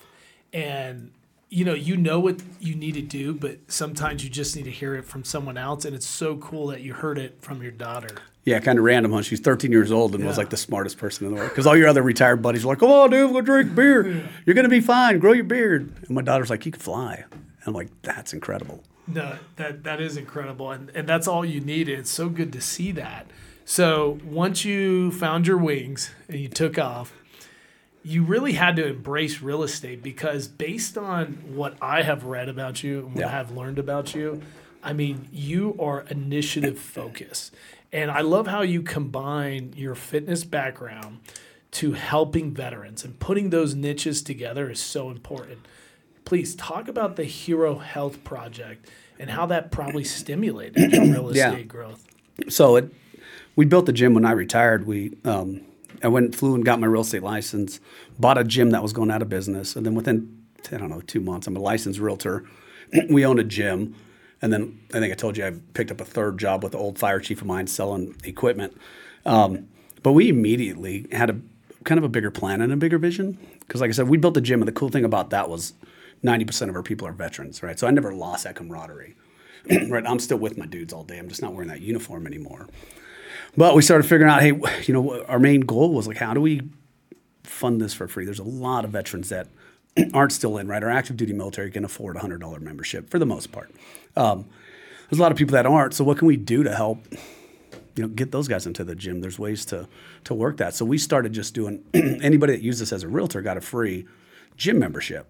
And 0.51 1.11
you 1.53 1.63
know, 1.63 1.75
you 1.75 1.95
know 1.95 2.19
what 2.19 2.41
you 2.59 2.73
need 2.73 2.95
to 2.95 3.01
do, 3.01 3.33
but 3.33 3.59
sometimes 3.71 4.23
you 4.23 4.29
just 4.29 4.55
need 4.55 4.63
to 4.63 4.71
hear 4.71 4.95
it 4.95 5.05
from 5.05 5.23
someone 5.23 5.55
else. 5.55 5.85
And 5.85 5.95
it's 5.95 6.07
so 6.07 6.37
cool 6.37 6.67
that 6.67 6.81
you 6.81 6.93
heard 6.93 7.19
it 7.19 7.37
from 7.41 7.61
your 7.61 7.71
daughter. 7.71 8.09
Yeah, 8.43 8.59
kind 8.59 8.79
of 8.79 8.83
random, 8.83 9.13
huh? 9.13 9.21
She's 9.21 9.39
13 9.39 9.71
years 9.71 9.91
old 9.91 10.15
and 10.15 10.25
was 10.25 10.37
like 10.37 10.49
the 10.49 10.57
smartest 10.57 10.97
person 10.97 11.27
in 11.27 11.31
the 11.31 11.37
world. 11.37 11.51
Because 11.51 11.67
all 11.67 11.77
your 11.77 11.87
other 11.87 12.01
retired 12.01 12.41
buddies 12.41 12.65
were 12.65 12.71
like, 12.71 12.79
come 12.79 12.89
on, 12.89 13.11
dude, 13.11 13.31
we'll 13.31 13.43
drink 13.43 13.75
beer. 13.75 14.27
You're 14.45 14.55
going 14.55 14.65
to 14.65 14.69
be 14.69 14.81
fine. 14.81 15.19
Grow 15.19 15.31
your 15.31 15.43
beard. 15.43 15.93
And 16.01 16.09
my 16.09 16.23
daughter's 16.23 16.49
like, 16.49 16.65
you 16.65 16.71
can 16.71 16.81
fly. 16.81 17.23
And 17.31 17.67
I'm 17.67 17.73
like, 17.73 17.89
that's 18.01 18.33
incredible. 18.33 18.83
No, 19.05 19.37
that 19.57 19.83
that 19.83 19.99
is 19.99 20.15
incredible, 20.15 20.71
and 20.71 20.89
and 20.95 21.09
that's 21.09 21.27
all 21.27 21.43
you 21.43 21.59
need. 21.59 21.89
It's 21.89 22.09
so 22.09 22.29
good 22.29 22.53
to 22.53 22.61
see 22.61 22.93
that. 22.93 23.29
So 23.65 24.17
once 24.23 24.63
you 24.63 25.11
found 25.11 25.45
your 25.45 25.57
wings 25.57 26.11
and 26.29 26.39
you 26.39 26.47
took 26.47 26.79
off, 26.79 27.11
you 28.03 28.23
really 28.23 28.53
had 28.53 28.75
to 28.75 28.85
embrace 28.87 29.41
real 29.41 29.63
estate 29.63 30.03
because 30.03 30.47
based 30.47 30.97
on 30.97 31.27
what 31.55 31.75
I 31.81 32.01
have 32.01 32.25
read 32.25 32.49
about 32.49 32.83
you 32.83 32.99
and 32.99 33.15
what 33.15 33.19
Yeah. 33.21 33.27
I 33.27 33.31
have 33.31 33.51
learned 33.51 33.79
about 33.79 34.13
you, 34.13 34.41
I 34.83 34.91
mean, 34.93 35.27
you 35.31 35.75
are 35.79 36.03
initiative 36.09 36.77
focused. 36.77 37.53
And 37.93 38.11
I 38.11 38.21
love 38.21 38.47
how 38.47 38.61
you 38.61 38.81
combine 38.81 39.73
your 39.77 39.95
fitness 39.95 40.43
background 40.43 41.19
to 41.71 41.93
helping 41.93 42.53
veterans 42.53 43.05
and 43.05 43.17
putting 43.19 43.49
those 43.51 43.73
niches 43.75 44.21
together 44.21 44.69
is 44.69 44.79
so 44.79 45.09
important. 45.09 45.59
Please 46.25 46.55
talk 46.55 46.87
about 46.87 47.15
the 47.15 47.23
Hero 47.23 47.77
Health 47.77 48.23
Project 48.23 48.89
and 49.19 49.29
how 49.29 49.45
that 49.45 49.71
probably 49.71 50.03
stimulated 50.03 50.91
your 50.91 51.03
real 51.03 51.35
Yeah. 51.35 51.51
estate 51.51 51.67
growth. 51.67 52.03
So 52.49 52.75
it, 52.75 52.93
we 53.55 53.65
built 53.65 53.85
the 53.85 53.93
gym 53.93 54.13
when 54.13 54.25
I 54.25 54.31
retired. 54.31 54.85
We, 54.85 55.13
um, 55.23 55.61
I 56.03 56.07
went, 56.07 56.35
flew 56.35 56.53
and 56.55 56.65
got 56.65 56.79
my 56.79 56.87
real 56.87 57.01
estate 57.01 57.23
license, 57.23 57.79
bought 58.19 58.37
a 58.37 58.43
gym 58.43 58.71
that 58.71 58.83
was 58.83 58.93
going 58.93 59.09
out 59.09 59.21
of 59.21 59.29
business. 59.29 59.75
And 59.75 59.85
then 59.85 59.95
within, 59.95 60.45
I 60.71 60.77
don't 60.77 60.89
know, 60.89 61.01
two 61.01 61.21
months, 61.21 61.47
I'm 61.47 61.55
a 61.55 61.59
licensed 61.59 61.99
realtor. 61.99 62.43
we 63.09 63.25
owned 63.25 63.39
a 63.39 63.43
gym. 63.43 63.95
And 64.41 64.51
then 64.51 64.79
I 64.93 64.99
think 64.99 65.13
I 65.13 65.15
told 65.15 65.37
you 65.37 65.45
I 65.45 65.51
picked 65.73 65.91
up 65.91 66.01
a 66.01 66.05
third 66.05 66.37
job 66.37 66.63
with 66.63 66.73
the 66.73 66.77
old 66.77 66.99
fire 66.99 67.19
chief 67.19 67.41
of 67.41 67.47
mine 67.47 67.67
selling 67.67 68.15
equipment. 68.25 68.77
Um, 69.25 69.69
but 70.03 70.11
we 70.11 70.27
immediately 70.27 71.07
had 71.11 71.29
a 71.29 71.39
kind 71.85 71.97
of 71.97 72.03
a 72.03 72.09
bigger 72.09 72.31
plan 72.31 72.61
and 72.61 72.71
a 72.71 72.77
bigger 72.77 72.97
vision. 72.97 73.37
Because, 73.61 73.79
like 73.79 73.89
I 73.89 73.93
said, 73.93 74.09
we 74.09 74.17
built 74.17 74.33
the 74.33 74.41
gym, 74.41 74.61
and 74.61 74.67
the 74.67 74.73
cool 74.73 74.89
thing 74.89 75.05
about 75.05 75.29
that 75.29 75.49
was 75.49 75.73
90% 76.23 76.69
of 76.69 76.75
our 76.75 76.83
people 76.83 77.07
are 77.07 77.13
veterans, 77.13 77.63
right? 77.63 77.79
So 77.79 77.87
I 77.87 77.91
never 77.91 78.13
lost 78.13 78.43
that 78.43 78.55
camaraderie. 78.55 79.15
right, 79.89 80.05
I'm 80.05 80.19
still 80.19 80.37
with 80.37 80.57
my 80.57 80.65
dudes 80.65 80.91
all 80.91 81.03
day. 81.03 81.17
I'm 81.17 81.29
just 81.29 81.41
not 81.41 81.53
wearing 81.53 81.69
that 81.69 81.81
uniform 81.81 82.27
anymore. 82.27 82.67
But 83.55 83.75
we 83.75 83.81
started 83.81 84.07
figuring 84.07 84.31
out, 84.31 84.41
hey, 84.41 84.53
you 84.85 84.93
know, 84.93 85.23
our 85.25 85.39
main 85.39 85.61
goal 85.61 85.93
was 85.93 86.07
like, 86.07 86.17
how 86.17 86.33
do 86.33 86.41
we 86.41 86.61
fund 87.43 87.79
this 87.79 87.93
for 87.93 88.07
free? 88.07 88.25
There's 88.25 88.39
a 88.39 88.43
lot 88.43 88.83
of 88.83 88.91
veterans 88.91 89.29
that 89.29 89.47
aren't 90.13 90.31
still 90.31 90.57
in, 90.57 90.67
right? 90.67 90.81
Our 90.81 90.89
active 90.89 91.17
duty 91.17 91.33
military 91.33 91.69
can 91.69 91.85
afford 91.85 92.15
a 92.15 92.19
hundred 92.19 92.41
dollar 92.41 92.59
membership 92.59 93.09
for 93.09 93.19
the 93.19 93.25
most 93.25 93.51
part. 93.51 93.71
Um, 94.15 94.45
there's 95.09 95.19
a 95.19 95.21
lot 95.21 95.31
of 95.31 95.37
people 95.37 95.53
that 95.53 95.65
aren't. 95.65 95.93
So 95.93 96.03
what 96.03 96.17
can 96.17 96.27
we 96.27 96.37
do 96.37 96.63
to 96.63 96.75
help? 96.75 97.05
You 97.95 98.03
know, 98.03 98.07
get 98.07 98.31
those 98.31 98.47
guys 98.47 98.65
into 98.65 98.83
the 98.83 98.95
gym. 98.95 99.21
There's 99.21 99.37
ways 99.37 99.65
to 99.65 99.87
to 100.23 100.33
work 100.33 100.57
that. 100.57 100.73
So 100.73 100.83
we 100.83 100.97
started 100.97 101.31
just 101.33 101.53
doing. 101.53 101.83
anybody 101.93 102.53
that 102.53 102.63
used 102.63 102.81
this 102.81 102.91
as 102.91 103.03
a 103.03 103.07
realtor 103.07 103.41
got 103.43 103.57
a 103.57 103.61
free 103.61 104.07
gym 104.57 104.79
membership 104.79 105.27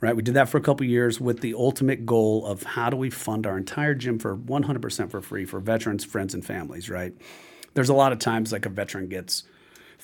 right? 0.00 0.16
We 0.16 0.22
did 0.22 0.32
that 0.32 0.48
for 0.48 0.56
a 0.56 0.62
couple 0.62 0.86
years 0.86 1.20
with 1.20 1.40
the 1.40 1.54
ultimate 1.54 2.06
goal 2.06 2.46
of 2.46 2.62
how 2.62 2.88
do 2.88 2.96
we 2.96 3.10
fund 3.10 3.46
our 3.46 3.58
entire 3.58 3.94
gym 3.94 4.18
for 4.18 4.34
100% 4.34 5.10
for 5.10 5.20
free 5.20 5.44
for 5.44 5.60
veterans, 5.60 6.04
friends, 6.04 6.32
and 6.32 6.42
families, 6.42 6.88
right? 6.88 7.12
There's 7.74 7.88
a 7.88 7.94
lot 7.94 8.12
of 8.12 8.18
times 8.18 8.52
like 8.52 8.66
a 8.66 8.68
veteran 8.68 9.08
gets 9.08 9.44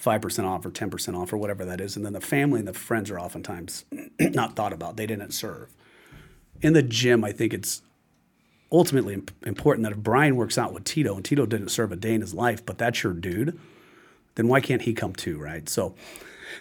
5% 0.00 0.44
off 0.44 0.64
or 0.64 0.70
10% 0.70 1.20
off 1.20 1.32
or 1.32 1.36
whatever 1.36 1.64
that 1.64 1.80
is, 1.80 1.96
and 1.96 2.04
then 2.04 2.12
the 2.12 2.20
family 2.20 2.60
and 2.60 2.68
the 2.68 2.74
friends 2.74 3.10
are 3.10 3.18
oftentimes 3.18 3.84
not 4.20 4.56
thought 4.56 4.72
about. 4.72 4.96
They 4.96 5.06
didn't 5.06 5.32
serve. 5.32 5.74
In 6.62 6.72
the 6.72 6.82
gym, 6.82 7.24
I 7.24 7.32
think 7.32 7.52
it's 7.52 7.82
ultimately 8.70 9.22
important 9.44 9.84
that 9.84 9.92
if 9.92 9.98
Brian 9.98 10.36
works 10.36 10.58
out 10.58 10.72
with 10.72 10.84
Tito 10.84 11.14
and 11.14 11.24
Tito 11.24 11.46
didn't 11.46 11.68
serve 11.68 11.92
a 11.92 11.96
day 11.96 12.14
in 12.14 12.20
his 12.20 12.34
life, 12.34 12.64
but 12.64 12.78
that's 12.78 13.02
your 13.02 13.12
dude, 13.12 13.58
then 14.34 14.48
why 14.48 14.60
can't 14.60 14.82
he 14.82 14.92
come 14.92 15.12
too, 15.12 15.38
right? 15.38 15.68
So 15.68 15.94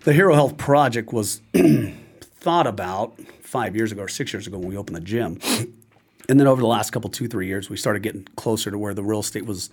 the 0.03 0.13
Hero 0.13 0.33
Health 0.33 0.57
Project 0.57 1.11
was 1.13 1.41
thought 2.21 2.67
about 2.67 3.19
five 3.41 3.75
years 3.75 3.91
ago 3.91 4.03
or 4.03 4.07
six 4.07 4.33
years 4.33 4.47
ago 4.47 4.57
when 4.57 4.69
we 4.69 4.77
opened 4.77 4.95
the 4.95 5.01
gym. 5.01 5.39
And 6.27 6.39
then 6.39 6.47
over 6.47 6.59
the 6.59 6.67
last 6.67 6.89
couple, 6.89 7.11
two, 7.11 7.27
three 7.27 7.45
years, 7.45 7.69
we 7.69 7.77
started 7.77 8.01
getting 8.01 8.27
closer 8.35 8.71
to 8.71 8.79
where 8.79 8.95
the 8.95 9.03
real 9.03 9.19
estate 9.19 9.45
was 9.45 9.69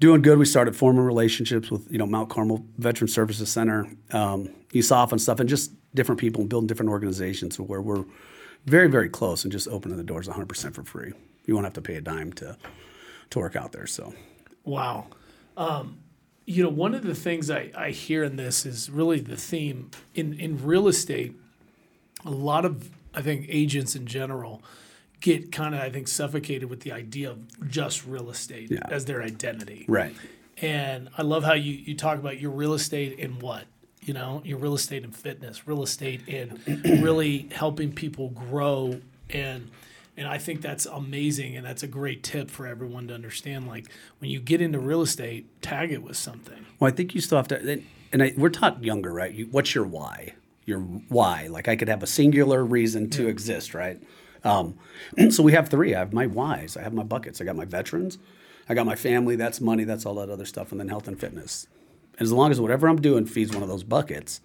doing 0.00 0.22
good. 0.22 0.38
We 0.38 0.46
started 0.46 0.74
forming 0.74 1.04
relationships 1.04 1.70
with, 1.70 1.90
you 1.92 1.98
know, 1.98 2.06
Mount 2.06 2.30
Carmel 2.30 2.64
Veteran 2.78 3.08
Services 3.08 3.50
Center, 3.50 3.86
um, 4.12 4.48
and 4.74 5.20
stuff, 5.20 5.40
and 5.40 5.48
just 5.48 5.72
different 5.94 6.20
people 6.20 6.40
and 6.40 6.50
building 6.50 6.66
different 6.66 6.90
organizations 6.90 7.58
where 7.58 7.80
we're 7.80 8.04
very, 8.66 8.88
very 8.88 9.08
close 9.08 9.44
and 9.44 9.52
just 9.52 9.68
opening 9.68 9.96
the 9.96 10.02
doors 10.02 10.26
100% 10.26 10.74
for 10.74 10.82
free. 10.82 11.12
You 11.46 11.54
won't 11.54 11.66
have 11.66 11.74
to 11.74 11.82
pay 11.82 11.96
a 11.96 12.00
dime 12.00 12.32
to, 12.34 12.56
to 13.30 13.38
work 13.38 13.56
out 13.56 13.72
there. 13.72 13.86
So, 13.86 14.14
Wow. 14.64 15.06
Um, 15.56 15.98
you 16.46 16.62
know, 16.62 16.68
one 16.68 16.94
of 16.94 17.02
the 17.02 17.14
things 17.14 17.50
I, 17.50 17.70
I 17.76 17.90
hear 17.90 18.24
in 18.24 18.36
this 18.36 18.66
is 18.66 18.90
really 18.90 19.20
the 19.20 19.36
theme 19.36 19.90
in, 20.14 20.38
in 20.38 20.64
real 20.64 20.88
estate. 20.88 21.34
A 22.24 22.30
lot 22.30 22.64
of, 22.64 22.90
I 23.14 23.22
think, 23.22 23.46
agents 23.48 23.94
in 23.94 24.06
general 24.06 24.62
get 25.20 25.52
kind 25.52 25.74
of, 25.74 25.80
I 25.80 25.90
think, 25.90 26.08
suffocated 26.08 26.68
with 26.70 26.80
the 26.80 26.92
idea 26.92 27.30
of 27.30 27.68
just 27.70 28.06
real 28.06 28.30
estate 28.30 28.70
Yeah. 28.70 28.80
as 28.90 29.04
their 29.04 29.22
identity. 29.22 29.84
right. 29.88 30.14
And 30.62 31.08
I 31.16 31.22
love 31.22 31.42
how 31.44 31.54
you, 31.54 31.72
you 31.72 31.94
talk 31.96 32.18
about 32.18 32.38
your 32.38 32.50
real 32.50 32.74
estate 32.74 33.18
in 33.18 33.38
what? 33.38 33.64
You 34.02 34.12
know, 34.12 34.42
your 34.44 34.58
real 34.58 34.74
estate 34.74 35.04
and 35.04 35.14
fitness, 35.16 35.66
real 35.66 35.82
estate 35.82 36.20
and 36.28 36.58
really 37.02 37.48
helping 37.52 37.92
people 37.92 38.28
grow 38.30 39.00
and 39.30 39.70
and 40.16 40.28
I 40.28 40.36
think 40.36 40.60
that's 40.60 40.84
amazing 40.84 41.56
and 41.56 41.64
that's 41.64 41.82
a 41.82 41.86
great 41.86 42.22
tip 42.22 42.50
for 42.50 42.66
everyone 42.66 43.08
to 43.08 43.14
understand. 43.14 43.68
Like 43.68 43.86
when 44.18 44.30
you 44.30 44.38
get 44.38 44.60
into 44.60 44.78
real 44.78 45.00
estate, 45.00 45.62
tag 45.62 45.92
it 45.92 46.02
with 46.02 46.16
something. 46.16 46.66
Well, 46.78 46.92
I 46.92 46.94
think 46.94 47.14
you 47.14 47.22
still 47.22 47.38
have 47.38 47.48
to, 47.48 47.80
and 48.12 48.22
I, 48.22 48.34
we're 48.36 48.50
taught 48.50 48.82
younger, 48.84 49.12
right? 49.14 49.32
You, 49.32 49.46
what's 49.50 49.74
your 49.74 49.84
why? 49.84 50.34
Your 50.66 50.80
why. 50.80 51.46
Like 51.46 51.68
I 51.68 51.76
could 51.76 51.88
have 51.88 52.02
a 52.02 52.06
singular 52.06 52.62
reason 52.62 53.08
to 53.10 53.28
exist, 53.28 53.72
right? 53.72 53.98
Um, 54.44 54.78
so 55.30 55.42
we 55.42 55.52
have 55.52 55.68
three. 55.68 55.94
I 55.94 55.98
have 56.00 56.12
my 56.12 56.26
whys. 56.26 56.76
I 56.76 56.82
have 56.82 56.92
my 56.94 57.02
buckets. 57.02 57.40
I 57.40 57.44
got 57.44 57.56
my 57.56 57.64
veterans. 57.64 58.18
I 58.68 58.74
got 58.74 58.86
my 58.86 58.94
family. 58.96 59.36
That's 59.36 59.60
money. 59.60 59.84
That's 59.84 60.06
all 60.06 60.14
that 60.16 60.30
other 60.30 60.44
stuff, 60.46 60.70
and 60.70 60.80
then 60.80 60.88
health 60.88 61.08
and 61.08 61.18
fitness. 61.18 61.66
And 62.18 62.26
as 62.26 62.32
long 62.32 62.50
as 62.50 62.60
whatever 62.60 62.88
I'm 62.88 63.00
doing 63.00 63.26
feeds 63.26 63.52
one 63.52 63.62
of 63.62 63.68
those 63.68 63.82
buckets, 63.82 64.40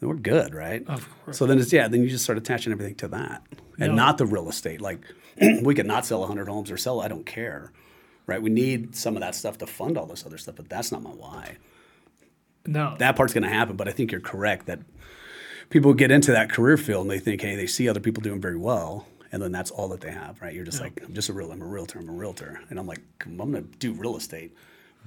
then 0.00 0.08
we're 0.08 0.14
good, 0.16 0.54
right? 0.54 0.86
Of 0.88 1.08
course. 1.24 1.38
So 1.38 1.46
then 1.46 1.58
it's 1.58 1.72
yeah. 1.72 1.88
Then 1.88 2.02
you 2.02 2.08
just 2.08 2.24
start 2.24 2.38
attaching 2.38 2.72
everything 2.72 2.94
to 2.96 3.08
that, 3.08 3.42
and 3.78 3.90
No. 3.90 3.94
not 3.94 4.18
the 4.18 4.26
real 4.26 4.48
estate. 4.48 4.80
Like 4.80 5.00
we 5.62 5.74
could 5.74 5.86
not 5.86 6.06
sell 6.06 6.20
100 6.20 6.48
homes 6.48 6.70
or 6.70 6.76
sell. 6.76 7.00
I 7.00 7.08
don't 7.08 7.26
care, 7.26 7.72
right? 8.26 8.40
We 8.40 8.50
need 8.50 8.94
some 8.94 9.16
of 9.16 9.20
that 9.20 9.34
stuff 9.34 9.58
to 9.58 9.66
fund 9.66 9.98
all 9.98 10.06
this 10.06 10.24
other 10.24 10.38
stuff, 10.38 10.56
but 10.56 10.68
that's 10.68 10.92
not 10.92 11.02
my 11.02 11.10
why 11.10 11.56
No. 12.66 12.94
that 12.98 13.16
part's 13.16 13.32
going 13.34 13.42
to 13.44 13.48
happen. 13.50 13.76
But 13.76 13.88
I 13.88 13.90
think 13.92 14.12
you're 14.12 14.20
correct 14.20 14.66
that 14.66 14.80
people 15.70 15.92
get 15.94 16.10
into 16.10 16.30
that 16.32 16.50
career 16.50 16.76
field 16.76 17.02
and 17.02 17.10
they 17.10 17.18
think, 17.18 17.40
hey, 17.40 17.56
they 17.56 17.66
see 17.66 17.88
other 17.88 18.00
people 18.00 18.22
doing 18.22 18.40
very 18.40 18.56
well, 18.58 19.06
and 19.34 19.42
then 19.42 19.50
that's 19.50 19.72
all 19.72 19.88
that 19.88 20.00
they 20.00 20.12
have, 20.12 20.40
right? 20.40 20.54
You're 20.54 20.64
just 20.64 20.80
like, 20.80 21.02
I'm 21.04 21.12
just 21.12 21.28
a 21.28 21.32
real, 21.32 21.50
I'm 21.50 21.60
a 21.60 21.66
realtor, 21.66 21.98
I'm 21.98 22.08
a 22.08 22.12
realtor, 22.12 22.60
and 22.70 22.78
I'm 22.78 22.86
like, 22.86 23.00
I'm 23.26 23.36
going 23.36 23.52
to 23.52 23.62
do 23.62 23.92
real 23.92 24.16
estate, 24.16 24.54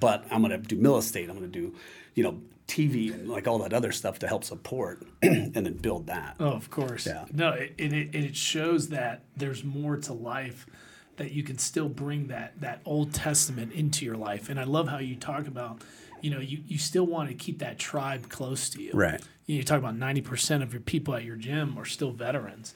but 0.02 0.26
I'm 0.30 0.42
going 0.42 0.52
to 0.52 0.58
do 0.58 0.76
mill 0.76 0.98
estate, 0.98 1.30
I'm 1.30 1.38
going 1.38 1.50
to 1.50 1.60
do, 1.60 1.74
you 2.14 2.24
know, 2.24 2.42
TV 2.68 3.14
and 3.14 3.30
like 3.30 3.48
all 3.48 3.60
that 3.60 3.72
other 3.72 3.94
stuff 3.94 4.20
to 4.20 4.28
help 4.28 4.44
support 4.44 5.02
and 5.22 5.54
then 5.54 5.78
build 5.78 6.08
that. 6.08 6.36
Oh, 6.42 6.50
of 6.50 6.70
course. 6.70 7.08
Yeah. 7.08 7.24
No, 7.32 7.52
it, 7.52 7.74
it, 7.78 8.14
it 8.14 8.36
shows 8.36 8.90
that 8.90 9.24
there's 9.38 9.64
more 9.64 9.96
to 9.96 10.12
life 10.12 10.68
that 11.16 11.32
you 11.32 11.42
can 11.42 11.58
still 11.58 11.88
bring 11.88 12.28
that 12.28 12.60
that 12.60 12.82
Old 12.84 13.14
Testament 13.14 13.72
into 13.72 14.04
your 14.04 14.18
life. 14.18 14.50
And 14.50 14.60
I 14.60 14.66
love 14.66 14.90
how 14.90 14.98
you 14.98 15.16
talk 15.16 15.48
about, 15.48 15.84
you 16.20 16.32
know, 16.32 16.42
you, 16.42 16.60
you 16.68 16.78
still 16.78 17.08
want 17.08 17.30
to 17.30 17.34
keep 17.34 17.60
that 17.60 17.80
tribe 17.80 18.28
close 18.28 18.70
to 18.72 18.84
you. 18.84 18.92
Right. 18.94 19.22
You, 19.46 19.56
know, 19.56 19.60
you 19.60 19.64
talk 19.64 19.80
about 19.80 19.96
90% 19.96 20.64
of 20.64 20.74
your 20.74 20.82
people 20.82 21.16
at 21.16 21.24
your 21.24 21.38
gym 21.38 21.78
are 21.78 21.86
still 21.86 22.12
veterans. 22.12 22.74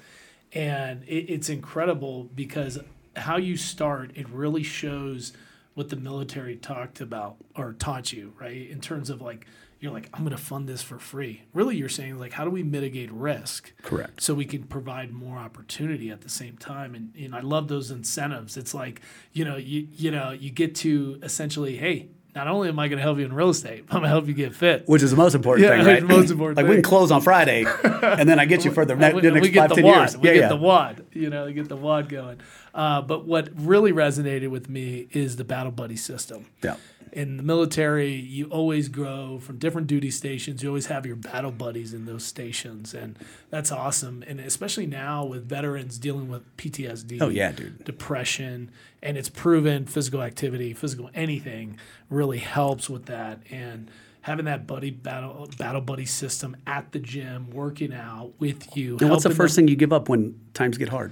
And 0.54 1.04
it, 1.04 1.30
it's 1.30 1.50
incredible 1.50 2.30
because 2.36 2.80
how 3.16 3.38
you 3.38 3.58
start, 3.58 4.12
it 4.16 4.28
really 4.30 4.64
shows 4.64 5.34
what 5.74 5.90
the 5.90 5.96
military 5.96 6.58
talked 6.58 7.00
about 7.00 7.38
or 7.56 7.74
taught 7.74 8.12
you, 8.12 8.34
right? 8.40 8.70
In 8.70 8.82
terms 8.82 9.10
of 9.10 9.22
like, 9.22 9.48
you're 9.80 9.92
like, 9.92 10.10
I'm 10.14 10.24
going 10.24 10.36
to 10.36 10.42
fund 10.42 10.70
this 10.70 10.84
for 10.84 11.00
free. 11.00 11.42
Really, 11.56 11.76
you're 11.76 11.90
saying, 11.90 12.20
like, 12.20 12.34
how 12.34 12.44
do 12.44 12.52
we 12.52 12.62
mitigate 12.62 13.12
risk? 13.12 13.74
Correct. 13.82 14.22
So 14.22 14.36
we 14.36 14.46
can 14.46 14.64
provide 14.64 15.12
more 15.12 15.38
opportunity 15.38 16.12
at 16.12 16.22
the 16.22 16.30
same 16.30 16.56
time. 16.58 16.94
And, 16.94 17.16
and 17.16 17.34
I 17.34 17.40
love 17.40 17.68
those 17.68 17.90
incentives. 17.90 18.58
It's 18.58 18.76
like, 18.76 19.02
you 19.34 19.44
know, 19.44 19.58
you, 19.58 19.88
you 19.92 20.12
know, 20.12 20.32
you 20.32 20.52
get 20.52 20.76
to 20.76 21.20
essentially, 21.24 21.78
hey, 21.78 22.10
not 22.36 22.48
only 22.48 22.70
am 22.70 22.80
I 22.80 22.88
going 22.88 22.98
to 22.98 23.04
help 23.04 23.18
you 23.18 23.26
in 23.26 23.34
real 23.34 23.50
estate, 23.50 23.86
but 23.88 23.96
I'm 23.96 24.02
going 24.02 24.10
to 24.10 24.10
help 24.10 24.28
you 24.28 24.34
get 24.34 24.56
fit. 24.56 24.88
Which 24.88 25.04
is 25.04 25.12
the 25.12 25.18
most 25.18 25.36
important 25.36 25.68
Yeah, 25.68 25.78
thing, 25.78 25.86
right? 25.86 26.04
most 26.04 26.32
important 26.32 26.58
like 26.58 26.68
we 26.68 26.76
can 26.76 26.84
close 26.84 27.12
on 27.12 27.22
Friday, 27.22 27.66
and 27.84 28.28
then 28.28 28.40
I 28.40 28.46
get 28.46 28.64
you 28.66 28.72
for 28.72 28.86
the, 28.86 28.96
ne- 28.98 29.14
we, 29.14 29.22
the 29.22 29.32
next 29.32 29.48
we 29.50 29.54
five, 29.54 29.70
the 29.70 29.76
ten 29.76 29.84
WOD. 29.86 29.98
years. 29.98 30.18
We 30.18 30.28
yeah, 30.30 30.34
get 30.34 30.40
yeah. 30.42 30.48
the 30.50 30.56
WOD. 30.58 31.06
You 31.14 31.30
know, 31.30 31.46
we 31.46 31.54
get 31.54 31.70
the 31.70 31.76
WOD 31.78 32.10
going. 32.10 32.40
Uh, 32.74 33.02
but 33.02 33.26
what 33.26 33.50
really 33.56 33.92
resonated 33.92 34.50
with 34.50 34.70
me 34.70 35.08
is 35.12 35.36
the 35.36 35.44
battle 35.44 35.72
buddy 35.72 35.98
system. 35.98 36.46
Yeah. 36.64 36.76
In 37.12 37.36
the 37.38 37.44
military, 37.44 38.14
you 38.14 38.46
always 38.46 38.88
grow 38.88 39.40
from 39.40 39.58
different 39.58 39.88
duty 39.88 40.10
stations. 40.10 40.64
You 40.64 40.70
always 40.70 40.86
have 40.86 41.06
your 41.06 41.18
battle 41.18 41.52
buddies 41.52 41.94
in 41.94 42.06
those 42.06 42.24
stations, 42.24 42.94
and 42.94 43.20
that's 43.50 43.72
awesome. 43.72 44.24
And 44.26 44.40
especially 44.40 44.86
now 44.86 45.26
with 45.26 45.48
veterans 45.48 45.98
dealing 45.98 46.30
with 46.30 46.44
PTSD. 46.56 47.18
Oh, 47.22 47.28
yeah, 47.28 47.52
dude. 47.52 47.84
Depression, 47.84 48.72
and 49.04 49.18
it's 49.18 49.28
proven 49.30 49.86
physical 49.86 50.22
activity, 50.22 50.74
physical 50.74 51.10
anything 51.14 51.78
really 52.10 52.38
helps 52.40 52.90
with 52.90 53.08
that. 53.08 53.40
And 53.52 53.92
having 54.22 54.46
that 54.46 54.66
buddy 54.68 54.92
battle 54.92 55.50
battle 55.58 55.82
buddy 55.82 56.06
system 56.06 56.56
at 56.66 56.92
the 56.94 57.00
gym, 57.00 57.50
working 57.50 57.94
out 57.94 58.32
with 58.40 58.78
you. 58.78 58.98
And 59.02 59.10
what's 59.10 59.24
the 59.24 59.32
first 59.32 59.56
them- 59.56 59.64
thing 59.64 59.70
you 59.70 59.76
give 59.76 59.92
up 59.92 60.08
when 60.08 60.40
times 60.54 60.78
get 60.78 60.90
hard? 60.90 61.12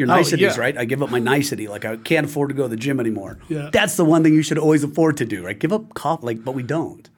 Your 0.00 0.10
Oh, 0.10 0.16
niceties, 0.16 0.40
yeah. 0.56 0.60
right? 0.60 0.76
I 0.78 0.86
give 0.86 1.02
up 1.02 1.10
my 1.10 1.18
nicety. 1.18 1.68
Like 1.68 1.84
I 1.84 1.96
can't 1.96 2.24
afford 2.26 2.48
to 2.48 2.54
go 2.54 2.62
to 2.64 2.68
the 2.70 2.76
gym 2.76 2.98
anymore. 3.00 3.38
Yeah. 3.48 3.68
That's 3.70 3.96
the 3.96 4.04
one 4.04 4.22
thing 4.22 4.32
you 4.34 4.42
should 4.42 4.56
always 4.58 4.82
afford 4.82 5.18
to 5.18 5.26
do, 5.26 5.44
right? 5.44 5.58
Give 5.58 5.72
up 5.72 5.92
coffee, 5.94 6.24
like, 6.26 6.44
but 6.44 6.52
we 6.52 6.62
don't, 6.62 7.08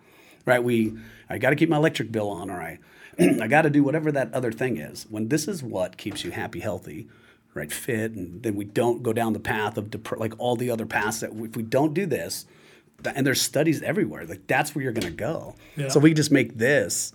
right? 0.45 0.62
We, 0.62 0.95
I 1.31 1.39
got 1.39 1.51
to 1.51 1.57
keep 1.57 1.69
my 1.69 1.77
electric 1.77 2.11
bill 2.11 2.29
on, 2.29 2.51
or 2.51 2.61
I, 2.61 2.79
I 3.41 3.47
got 3.47 3.62
to 3.62 3.71
do 3.71 3.85
whatever 3.85 4.11
that 4.12 4.35
other 4.35 4.51
thing 4.51 4.79
is. 4.79 5.07
When 5.09 5.29
this 5.29 5.47
is 5.47 5.62
what 5.62 5.97
keeps 5.97 6.25
you 6.25 6.33
happy, 6.33 6.59
healthy, 6.61 7.09
right, 7.55 7.71
fit, 7.73 8.12
and 8.12 8.43
then 8.43 8.57
we 8.57 8.65
don't 8.65 9.03
go 9.03 9.12
down 9.12 9.33
the 9.33 9.39
path 9.41 9.79
of 9.79 9.91
dep- 9.91 10.19
like 10.19 10.35
all 10.39 10.57
the 10.57 10.71
other 10.71 10.85
paths 10.87 11.21
that 11.21 11.31
if 11.33 11.57
we 11.57 11.62
don't 11.62 11.95
do 11.95 12.05
this, 12.07 12.47
th- 13.05 13.15
and 13.17 13.25
there's 13.27 13.41
studies 13.41 13.81
everywhere, 13.83 14.25
like 14.27 14.47
that's 14.49 14.75
where 14.75 14.83
you're 14.83 14.93
going 14.93 15.07
to 15.07 15.11
go. 15.31 15.55
Yeah. 15.77 15.89
So 15.89 16.01
we 16.01 16.15
just 16.15 16.33
make 16.33 16.59
this 16.59 17.12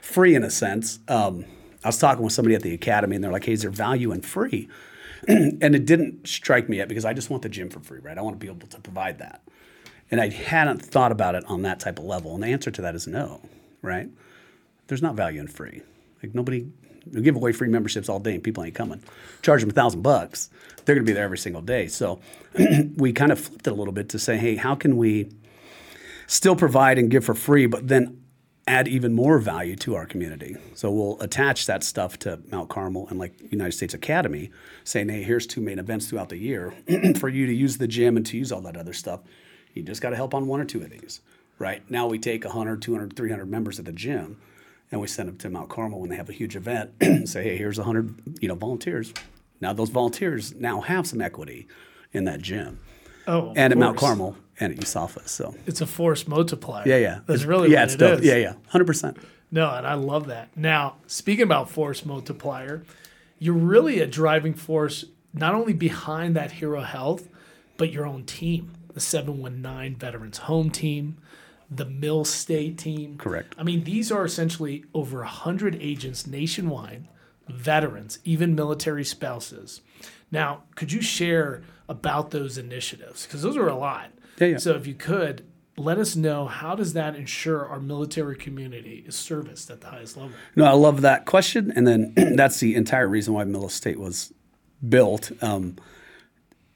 free 0.00 0.34
in 0.36 0.44
a 0.44 0.50
sense. 0.50 1.00
Um, 1.08 1.44
I 1.84 1.88
was 1.88 1.98
talking 1.98 2.22
with 2.22 2.32
somebody 2.32 2.54
at 2.54 2.62
the 2.62 2.74
academy, 2.74 3.16
and 3.16 3.24
they're 3.24 3.32
like, 3.32 3.44
"Hey, 3.46 3.52
is 3.54 3.62
there 3.62 3.70
value 3.70 4.12
in 4.12 4.20
free?" 4.20 4.68
and 5.28 5.74
it 5.74 5.84
didn't 5.84 6.28
strike 6.28 6.68
me 6.68 6.78
yet 6.78 6.88
because 6.88 7.04
I 7.04 7.12
just 7.12 7.30
want 7.30 7.42
the 7.42 7.48
gym 7.48 7.70
for 7.70 7.80
free, 7.80 8.00
right? 8.00 8.16
I 8.16 8.22
want 8.22 8.34
to 8.34 8.38
be 8.38 8.46
able 8.46 8.66
to 8.66 8.80
provide 8.80 9.18
that, 9.18 9.42
and 10.10 10.20
I 10.20 10.30
hadn't 10.30 10.82
thought 10.82 11.12
about 11.12 11.34
it 11.34 11.44
on 11.46 11.62
that 11.62 11.80
type 11.80 11.98
of 11.98 12.04
level. 12.04 12.34
And 12.34 12.42
the 12.42 12.48
answer 12.48 12.70
to 12.70 12.82
that 12.82 12.94
is 12.94 13.06
no, 13.06 13.40
right? 13.82 14.08
There's 14.86 15.02
not 15.02 15.14
value 15.14 15.40
in 15.40 15.48
free. 15.48 15.82
Like 16.22 16.34
nobody, 16.34 16.66
we 17.12 17.20
give 17.20 17.36
away 17.36 17.52
free 17.52 17.68
memberships 17.68 18.08
all 18.08 18.20
day, 18.20 18.34
and 18.34 18.42
people 18.42 18.64
ain't 18.64 18.74
coming. 18.74 19.02
Charge 19.42 19.60
them 19.60 19.70
a 19.70 19.72
thousand 19.72 20.02
bucks, 20.02 20.50
they're 20.84 20.94
to 20.94 21.02
be 21.02 21.12
there 21.12 21.24
every 21.24 21.38
single 21.38 21.62
day. 21.62 21.88
So 21.88 22.20
we 22.96 23.12
kind 23.12 23.32
of 23.32 23.38
flipped 23.38 23.66
it 23.66 23.70
a 23.70 23.76
little 23.76 23.92
bit 23.92 24.08
to 24.10 24.18
say, 24.18 24.36
hey, 24.36 24.56
how 24.56 24.74
can 24.74 24.96
we 24.96 25.30
still 26.26 26.54
provide 26.54 26.98
and 26.98 27.10
give 27.10 27.24
for 27.24 27.34
free, 27.34 27.66
but 27.66 27.88
then 27.88 28.22
add 28.68 28.86
even 28.86 29.14
more 29.14 29.38
value 29.38 29.74
to 29.76 29.94
our 29.96 30.06
community. 30.06 30.56
So 30.74 30.90
we'll 30.90 31.20
attach 31.20 31.66
that 31.66 31.82
stuff 31.82 32.18
to 32.20 32.38
Mount 32.50 32.68
Carmel 32.68 33.08
and 33.08 33.18
like 33.18 33.32
United 33.50 33.72
States 33.72 33.94
Academy, 33.94 34.50
saying, 34.84 35.08
hey, 35.08 35.22
here's 35.22 35.46
two 35.46 35.60
main 35.60 35.78
events 35.78 36.08
throughout 36.08 36.28
the 36.28 36.36
year 36.36 36.74
for 37.18 37.28
you 37.28 37.46
to 37.46 37.52
use 37.54 37.78
the 37.78 37.88
gym 37.88 38.16
and 38.16 38.26
to 38.26 38.36
use 38.36 38.52
all 38.52 38.60
that 38.60 38.76
other 38.76 38.92
stuff. 38.92 39.20
You 39.74 39.82
just 39.82 40.00
got 40.02 40.10
to 40.10 40.16
help 40.16 40.34
on 40.34 40.46
one 40.46 40.60
or 40.60 40.64
two 40.64 40.82
of 40.82 40.90
these, 40.90 41.20
right? 41.58 41.88
Now 41.90 42.06
we 42.06 42.18
take 42.18 42.44
100, 42.44 42.82
200, 42.82 43.16
300 43.16 43.46
members 43.50 43.78
at 43.78 43.84
the 43.86 43.92
gym 43.92 44.38
and 44.90 45.00
we 45.00 45.06
send 45.06 45.28
them 45.28 45.36
to 45.38 45.50
Mount 45.50 45.68
Carmel 45.68 46.00
when 46.00 46.10
they 46.10 46.16
have 46.16 46.28
a 46.28 46.32
huge 46.32 46.56
event 46.56 46.90
and 47.00 47.28
say, 47.28 47.42
hey, 47.44 47.56
here's 47.56 47.78
100, 47.78 48.38
you 48.40 48.48
know, 48.48 48.54
volunteers. 48.54 49.12
Now 49.60 49.72
those 49.72 49.90
volunteers 49.90 50.54
now 50.54 50.80
have 50.82 51.06
some 51.06 51.20
equity 51.20 51.66
in 52.12 52.24
that 52.24 52.40
gym 52.40 52.80
Oh, 53.26 53.52
and 53.56 53.72
at 53.72 53.78
Mount. 53.78 53.98
Carmel 53.98 54.36
and 54.60 54.72
at 54.72 54.82
East 54.82 54.96
So 55.26 55.54
It's 55.66 55.80
a 55.80 55.86
force 55.86 56.26
multiplier. 56.28 56.82
yeah, 56.86 56.96
yeah. 56.96 57.14
That's 57.26 57.40
It's- 57.42 57.44
really 57.44 57.70
yeah, 57.70 57.80
what 57.80 57.84
it's 57.84 57.94
it 57.94 57.98
dope. 57.98 58.18
is. 58.20 58.24
Yeah, 58.26 58.36
yeah, 58.36 58.52
hundred 58.68 58.86
percent. 58.86 59.16
No, 59.50 59.70
and 59.70 59.86
I 59.86 59.94
love 59.94 60.26
that. 60.26 60.54
Now, 60.56 60.96
speaking 61.06 61.44
about 61.44 61.70
force 61.70 62.04
multiplier, 62.04 62.82
you're 63.38 63.54
really 63.54 64.00
a 64.00 64.06
driving 64.06 64.52
force 64.54 65.06
not 65.32 65.54
only 65.54 65.72
behind 65.72 66.36
that 66.36 66.52
Hero 66.52 66.82
Health, 66.82 67.28
but 67.78 67.92
your 67.92 68.04
own 68.06 68.24
team, 68.24 68.72
the 68.92 69.00
719 69.00 69.96
Veterans 69.96 70.38
Home 70.38 70.68
Team, 70.70 71.16
the 71.70 71.84
Mill 71.86 72.24
State 72.24 72.76
Team. 72.78 73.16
Correct. 73.18 73.54
I 73.58 73.62
mean, 73.62 73.84
these 73.84 74.10
are 74.12 74.24
essentially 74.24 74.84
over 74.92 75.18
100 75.20 75.76
agents 75.80 76.26
nationwide, 76.26 77.06
veterans, 77.48 78.18
even 78.24 78.54
military 78.54 79.04
spouses. 79.04 79.80
Now, 80.30 80.64
could 80.74 80.92
you 80.92 81.00
share 81.00 81.62
about 81.88 82.32
those 82.32 82.58
initiatives? 82.58 83.24
Because 83.24 83.42
those 83.42 83.56
are 83.56 83.68
a 83.68 83.74
lot. 83.76 84.10
Yeah, 84.38 84.46
yeah. 84.48 84.56
So 84.58 84.74
if 84.74 84.86
you 84.86 84.94
could, 84.94 85.44
let 85.76 85.98
us 85.98 86.16
know 86.16 86.46
how 86.46 86.74
does 86.74 86.92
that 86.94 87.14
ensure 87.14 87.66
our 87.66 87.80
military 87.80 88.36
community 88.36 89.04
is 89.06 89.14
serviced 89.14 89.70
at 89.70 89.80
the 89.80 89.88
highest 89.88 90.16
level? 90.16 90.32
No, 90.56 90.64
I 90.64 90.72
love 90.72 91.02
that 91.02 91.24
question, 91.24 91.72
and 91.74 91.86
then 91.86 92.14
that's 92.36 92.60
the 92.60 92.74
entire 92.74 93.06
reason 93.06 93.34
why 93.34 93.44
Mill 93.44 93.66
Estate 93.66 93.98
was 93.98 94.32
built. 94.86 95.30
Um, 95.42 95.76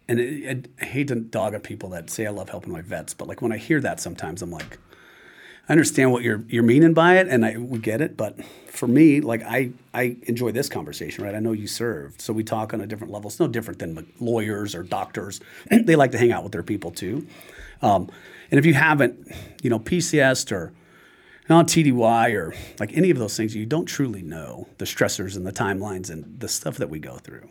and 0.09 0.21
it, 0.21 0.45
it, 0.45 0.69
I 0.81 0.85
hate 0.85 1.09
to 1.09 1.17
dog 1.17 1.55
at 1.55 1.63
people 1.63 1.89
that 1.91 2.11
say 2.11 2.27
I 2.27 2.31
love 2.31 2.49
helping 2.49 2.73
my 2.73 2.83
vets, 2.83 3.15
but 3.15 3.29
like 3.29 3.43
when 3.43 3.53
I 3.53 3.57
hear 3.57 3.81
that, 3.81 4.01
sometimes 4.01 4.43
I'm 4.43 4.51
like, 4.51 4.79
I 5.69 5.73
understand 5.73 6.13
what 6.13 6.23
you're 6.23 6.43
you're 6.49 6.63
meaning 6.63 6.93
by 6.93 7.19
it, 7.19 7.29
and 7.29 7.45
I 7.45 7.57
we 7.57 7.79
get 7.79 8.01
it. 8.01 8.17
But 8.17 8.45
for 8.67 8.89
me, 8.89 9.21
like 9.21 9.43
I 9.43 9.71
I 9.95 10.17
enjoy 10.25 10.53
this 10.53 10.69
conversation, 10.69 11.25
right? 11.25 11.35
I 11.35 11.39
know 11.39 11.53
you 11.53 11.67
served, 11.67 12.21
so 12.21 12.33
we 12.33 12.43
talk 12.43 12.75
on 12.75 12.81
a 12.81 12.87
different 12.87 13.13
level. 13.13 13.29
It's 13.29 13.39
no 13.39 13.49
different 13.49 13.79
than 13.79 14.13
lawyers 14.21 14.75
or 14.75 14.83
doctors. 14.83 15.41
they 15.71 15.97
like 15.97 16.13
to 16.13 16.19
hang 16.19 16.33
out 16.33 16.43
with 16.43 16.53
their 16.53 16.63
people 16.63 16.91
too. 16.91 17.27
Um, 17.81 18.11
and 18.51 18.59
if 18.59 18.67
you 18.67 18.75
haven't, 18.75 19.33
you 19.63 19.71
know, 19.71 19.79
PCS 19.79 20.53
or 20.53 20.73
on 21.49 21.67
TDY 21.67 22.35
or 22.35 22.55
like 22.79 22.97
any 22.97 23.11
of 23.11 23.19
those 23.19 23.37
things, 23.37 23.55
you 23.55 23.67
don't 23.67 23.87
truly 23.87 24.23
know 24.23 24.69
the 24.79 24.85
stressors 24.85 25.37
and 25.37 25.47
the 25.47 25.53
timelines 25.53 26.11
and 26.11 26.41
the 26.41 26.49
stuff 26.49 26.77
that 26.77 26.91
we 26.91 26.99
go 26.99 27.17
through. 27.17 27.49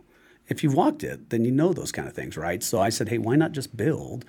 If 0.47 0.63
you've 0.63 0.73
walked 0.73 1.03
it, 1.03 1.29
then 1.29 1.45
you 1.45 1.51
know 1.51 1.71
those 1.71 1.91
kind 1.91 2.07
of 2.07 2.13
things, 2.13 2.35
right? 2.35 2.61
So 2.61 2.81
I 2.81 2.89
said, 2.89 3.09
hey, 3.09 3.17
why 3.17 3.35
not 3.35 3.51
just 3.51 3.75
build 3.75 4.25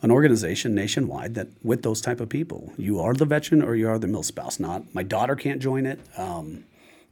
an 0.00 0.10
organization 0.10 0.74
nationwide 0.74 1.34
that 1.34 1.48
with 1.62 1.82
those 1.82 2.00
type 2.00 2.20
of 2.20 2.28
people, 2.28 2.72
you 2.76 3.00
are 3.00 3.14
the 3.14 3.24
veteran 3.24 3.62
or 3.62 3.74
you 3.74 3.88
are 3.88 3.98
the 3.98 4.06
mill 4.06 4.22
spouse. 4.22 4.60
Not 4.60 4.94
my 4.94 5.02
daughter 5.02 5.34
can't 5.34 5.60
join 5.60 5.86
it. 5.86 6.00
Um, 6.16 6.64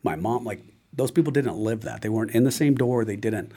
my 0.03 0.15
mom, 0.15 0.45
like 0.45 0.63
those 0.93 1.11
people 1.11 1.33
didn't 1.33 1.57
live 1.57 1.83
that. 1.83 2.03
They 2.03 2.09
weren't 2.09 2.31
in 2.31 2.45
the 2.45 2.53
same 2.53 2.75
door. 2.75 3.05
They 3.05 3.17
didn't 3.17 3.53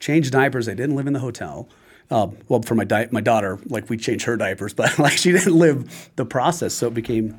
change 0.00 0.30
diapers. 0.30 0.66
They 0.66 0.74
didn't 0.74 0.96
live 0.96 1.06
in 1.06 1.12
the 1.12 1.20
hotel. 1.20 1.68
Um, 2.10 2.36
well, 2.48 2.60
for 2.62 2.74
my 2.74 2.84
di- 2.84 3.08
my 3.10 3.22
daughter, 3.22 3.58
like 3.66 3.88
we 3.88 3.96
changed 3.96 4.26
her 4.26 4.36
diapers, 4.36 4.74
but 4.80 4.98
like 4.98 5.16
she 5.16 5.32
didn't 5.32 5.54
live 5.54 6.10
the 6.16 6.26
process. 6.26 6.74
So 6.74 6.88
it 6.88 6.94
became 6.94 7.38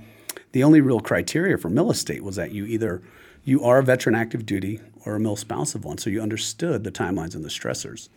the 0.52 0.64
only 0.64 0.82
real 0.82 1.00
criteria 1.00 1.58
for 1.58 1.70
mill 1.70 1.92
estate 1.92 2.24
was 2.24 2.38
that 2.38 2.52
you 2.52 2.66
either 2.66 3.02
you 3.44 3.64
are 3.64 3.78
a 3.78 3.84
veteran 3.84 4.16
active 4.16 4.46
duty 4.46 4.82
or 5.06 5.16
a 5.16 5.20
mill 5.20 5.36
spouse 5.36 5.75
of 5.75 5.86
one, 5.86 6.00
so 6.00 6.10
you 6.10 6.22
understood 6.22 6.84
the 6.84 6.92
timelines 6.92 7.36
and 7.36 7.46
the 7.46 7.50
stressors, 7.50 8.10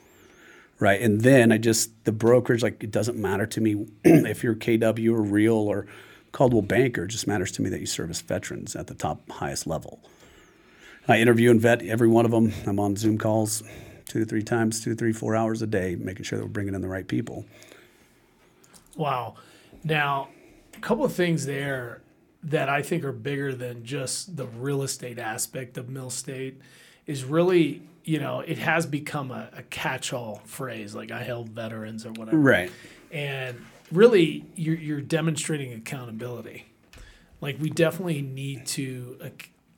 right? 0.78 1.00
And 1.00 1.20
then 1.22 1.52
I 1.52 1.58
just 1.58 2.04
the 2.04 2.12
brokerage 2.12 2.62
like 2.62 2.82
it 2.82 2.90
doesn't 2.90 3.18
matter 3.18 3.46
to 3.46 3.60
me 3.60 3.86
if 4.04 4.42
you're 4.42 4.54
KW 4.54 5.12
or 5.12 5.22
Real 5.22 5.54
or 5.54 5.86
Coldwell 6.32 6.62
Banker. 6.62 7.04
It 7.04 7.08
just 7.08 7.26
matters 7.26 7.52
to 7.52 7.62
me 7.62 7.70
that 7.70 7.80
you 7.80 7.86
service 7.86 8.20
veterans 8.20 8.76
at 8.76 8.86
the 8.86 8.94
top 8.94 9.28
highest 9.30 9.66
level. 9.66 10.00
I 11.06 11.18
interview 11.18 11.50
and 11.50 11.60
vet 11.60 11.82
every 11.82 12.08
one 12.08 12.26
of 12.26 12.30
them. 12.30 12.52
I'm 12.66 12.78
on 12.78 12.96
Zoom 12.96 13.16
calls 13.16 13.62
two 14.06 14.20
to 14.20 14.26
three 14.26 14.42
times, 14.42 14.82
two, 14.82 14.94
three, 14.94 15.12
four 15.12 15.34
hours 15.34 15.62
a 15.62 15.66
day, 15.66 15.96
making 15.96 16.24
sure 16.24 16.38
that 16.38 16.44
we're 16.44 16.50
bringing 16.50 16.74
in 16.74 16.82
the 16.82 16.88
right 16.88 17.06
people. 17.06 17.46
Wow. 18.96 19.36
Now, 19.84 20.28
a 20.74 20.80
couple 20.80 21.04
of 21.04 21.12
things 21.12 21.46
there 21.46 22.02
that 22.42 22.68
I 22.68 22.82
think 22.82 23.04
are 23.04 23.12
bigger 23.12 23.54
than 23.54 23.84
just 23.84 24.36
the 24.36 24.46
real 24.46 24.82
estate 24.82 25.18
aspect 25.18 25.78
of 25.78 25.88
Mill 25.88 26.10
State 26.10 26.60
is 27.08 27.24
really, 27.24 27.82
you 28.04 28.20
know, 28.20 28.40
it 28.40 28.58
has 28.58 28.86
become 28.86 29.32
a, 29.32 29.48
a 29.56 29.62
catch 29.64 30.12
all 30.12 30.42
phrase, 30.44 30.94
like 30.94 31.10
I 31.10 31.24
held 31.24 31.48
veterans 31.48 32.06
or 32.06 32.10
whatever. 32.12 32.36
Right. 32.36 32.70
And 33.10 33.64
really, 33.90 34.44
you're, 34.54 34.76
you're 34.76 35.00
demonstrating 35.00 35.72
accountability. 35.72 36.66
Like, 37.40 37.56
we 37.60 37.70
definitely 37.70 38.22
need 38.22 38.66
to, 38.66 39.18
uh, 39.24 39.28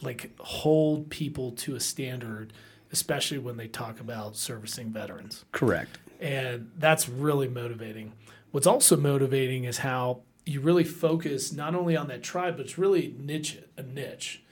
like, 0.02 0.38
hold 0.40 1.08
people 1.08 1.52
to 1.52 1.76
a 1.76 1.80
standard, 1.80 2.52
especially 2.92 3.38
when 3.38 3.56
they 3.56 3.68
talk 3.68 4.00
about 4.00 4.36
servicing 4.36 4.90
veterans 4.90 5.44
Correct. 5.52 5.98
and 6.20 6.70
that's 6.76 7.08
really 7.08 7.48
motivating. 7.48 8.12
What's 8.50 8.66
also 8.66 8.96
motivating 8.96 9.64
is 9.64 9.78
how 9.78 10.22
you 10.44 10.60
really 10.60 10.84
focus 10.84 11.52
not 11.52 11.76
only 11.76 11.96
on 11.96 12.08
that 12.08 12.22
tribe, 12.22 12.56
but 12.56 12.66
it's 12.66 12.78
really 12.78 13.14
niche 13.16 13.58
a 13.76 13.82
niche. 13.82 14.42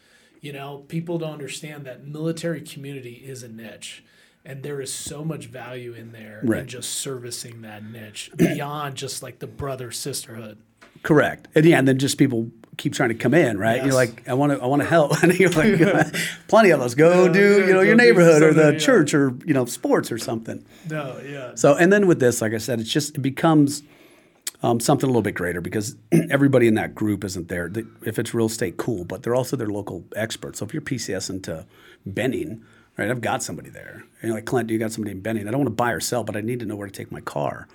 You 0.40 0.52
know, 0.52 0.84
people 0.88 1.18
don't 1.18 1.32
understand 1.32 1.84
that 1.86 2.06
military 2.06 2.60
community 2.60 3.22
is 3.26 3.42
a 3.42 3.48
niche, 3.48 4.04
and 4.44 4.62
there 4.62 4.80
is 4.80 4.92
so 4.92 5.24
much 5.24 5.46
value 5.46 5.92
in 5.94 6.12
there 6.12 6.40
Right. 6.44 6.60
in 6.62 6.68
just 6.68 6.90
servicing 6.90 7.62
that 7.62 7.84
niche 7.84 8.30
beyond 8.36 8.94
just 8.96 9.22
like 9.22 9.40
the 9.40 9.46
brother 9.46 9.90
sisterhood. 9.90 10.58
Correct. 11.02 11.48
And 11.54 11.64
yeah, 11.64 11.78
and 11.78 11.86
then 11.88 11.98
just 11.98 12.18
people 12.18 12.50
keep 12.76 12.92
trying 12.92 13.08
to 13.08 13.14
come 13.14 13.34
in, 13.34 13.58
right? 13.58 13.76
Yes. 13.76 13.86
You're 13.86 13.94
like, 13.94 14.28
I 14.28 14.34
want 14.34 14.52
to, 14.52 14.62
I 14.62 14.66
want 14.66 14.82
to 14.82 14.88
help. 14.88 15.12
And 15.22 15.36
you're 15.38 15.50
like, 15.50 16.14
plenty 16.48 16.70
of 16.70 16.80
us 16.80 16.94
go 16.94 17.28
do, 17.32 17.66
you 17.66 17.72
know, 17.72 17.80
your 17.80 17.96
neighborhood 17.96 18.42
or 18.42 18.52
the 18.54 18.72
yeah. 18.74 18.78
church 18.78 19.14
or 19.14 19.34
you 19.44 19.54
know, 19.54 19.64
sports 19.64 20.12
or 20.12 20.18
something. 20.18 20.64
No, 20.88 21.20
yeah, 21.24 21.54
So, 21.56 21.74
and 21.76 21.92
then 21.92 22.06
with 22.06 22.20
this, 22.20 22.40
like 22.40 22.52
I 22.54 22.58
said, 22.58 22.78
it's 22.80 22.90
just 22.90 23.16
it 23.16 23.20
becomes 23.20 23.82
um, 24.62 24.80
something 24.80 25.06
a 25.06 25.10
little 25.10 25.22
bit 25.22 25.34
greater 25.34 25.60
because 25.60 25.96
everybody 26.30 26.66
in 26.66 26.74
that 26.74 26.94
group 26.94 27.24
isn't 27.24 27.48
there. 27.48 27.68
They, 27.68 27.84
if 28.04 28.18
it's 28.18 28.34
real 28.34 28.46
estate, 28.46 28.76
cool, 28.76 29.04
but 29.04 29.22
they're 29.22 29.34
also 29.34 29.56
their 29.56 29.68
local 29.68 30.04
experts. 30.16 30.58
So 30.58 30.64
if 30.64 30.72
you're 30.72 30.82
PCS 30.82 31.30
into 31.30 31.66
Benning, 32.04 32.64
right, 32.96 33.10
I've 33.10 33.20
got 33.20 33.42
somebody 33.42 33.70
there. 33.70 34.04
And 34.20 34.28
you're 34.28 34.34
like, 34.34 34.46
Clint, 34.46 34.70
you 34.70 34.78
got 34.78 34.92
somebody 34.92 35.12
in 35.12 35.20
Benning. 35.20 35.46
I 35.46 35.50
don't 35.50 35.60
want 35.60 35.70
to 35.70 35.74
buy 35.74 35.92
or 35.92 36.00
sell, 36.00 36.24
but 36.24 36.36
I 36.36 36.40
need 36.40 36.60
to 36.60 36.66
know 36.66 36.76
where 36.76 36.88
to 36.88 36.92
take 36.92 37.12
my 37.12 37.20
car. 37.20 37.68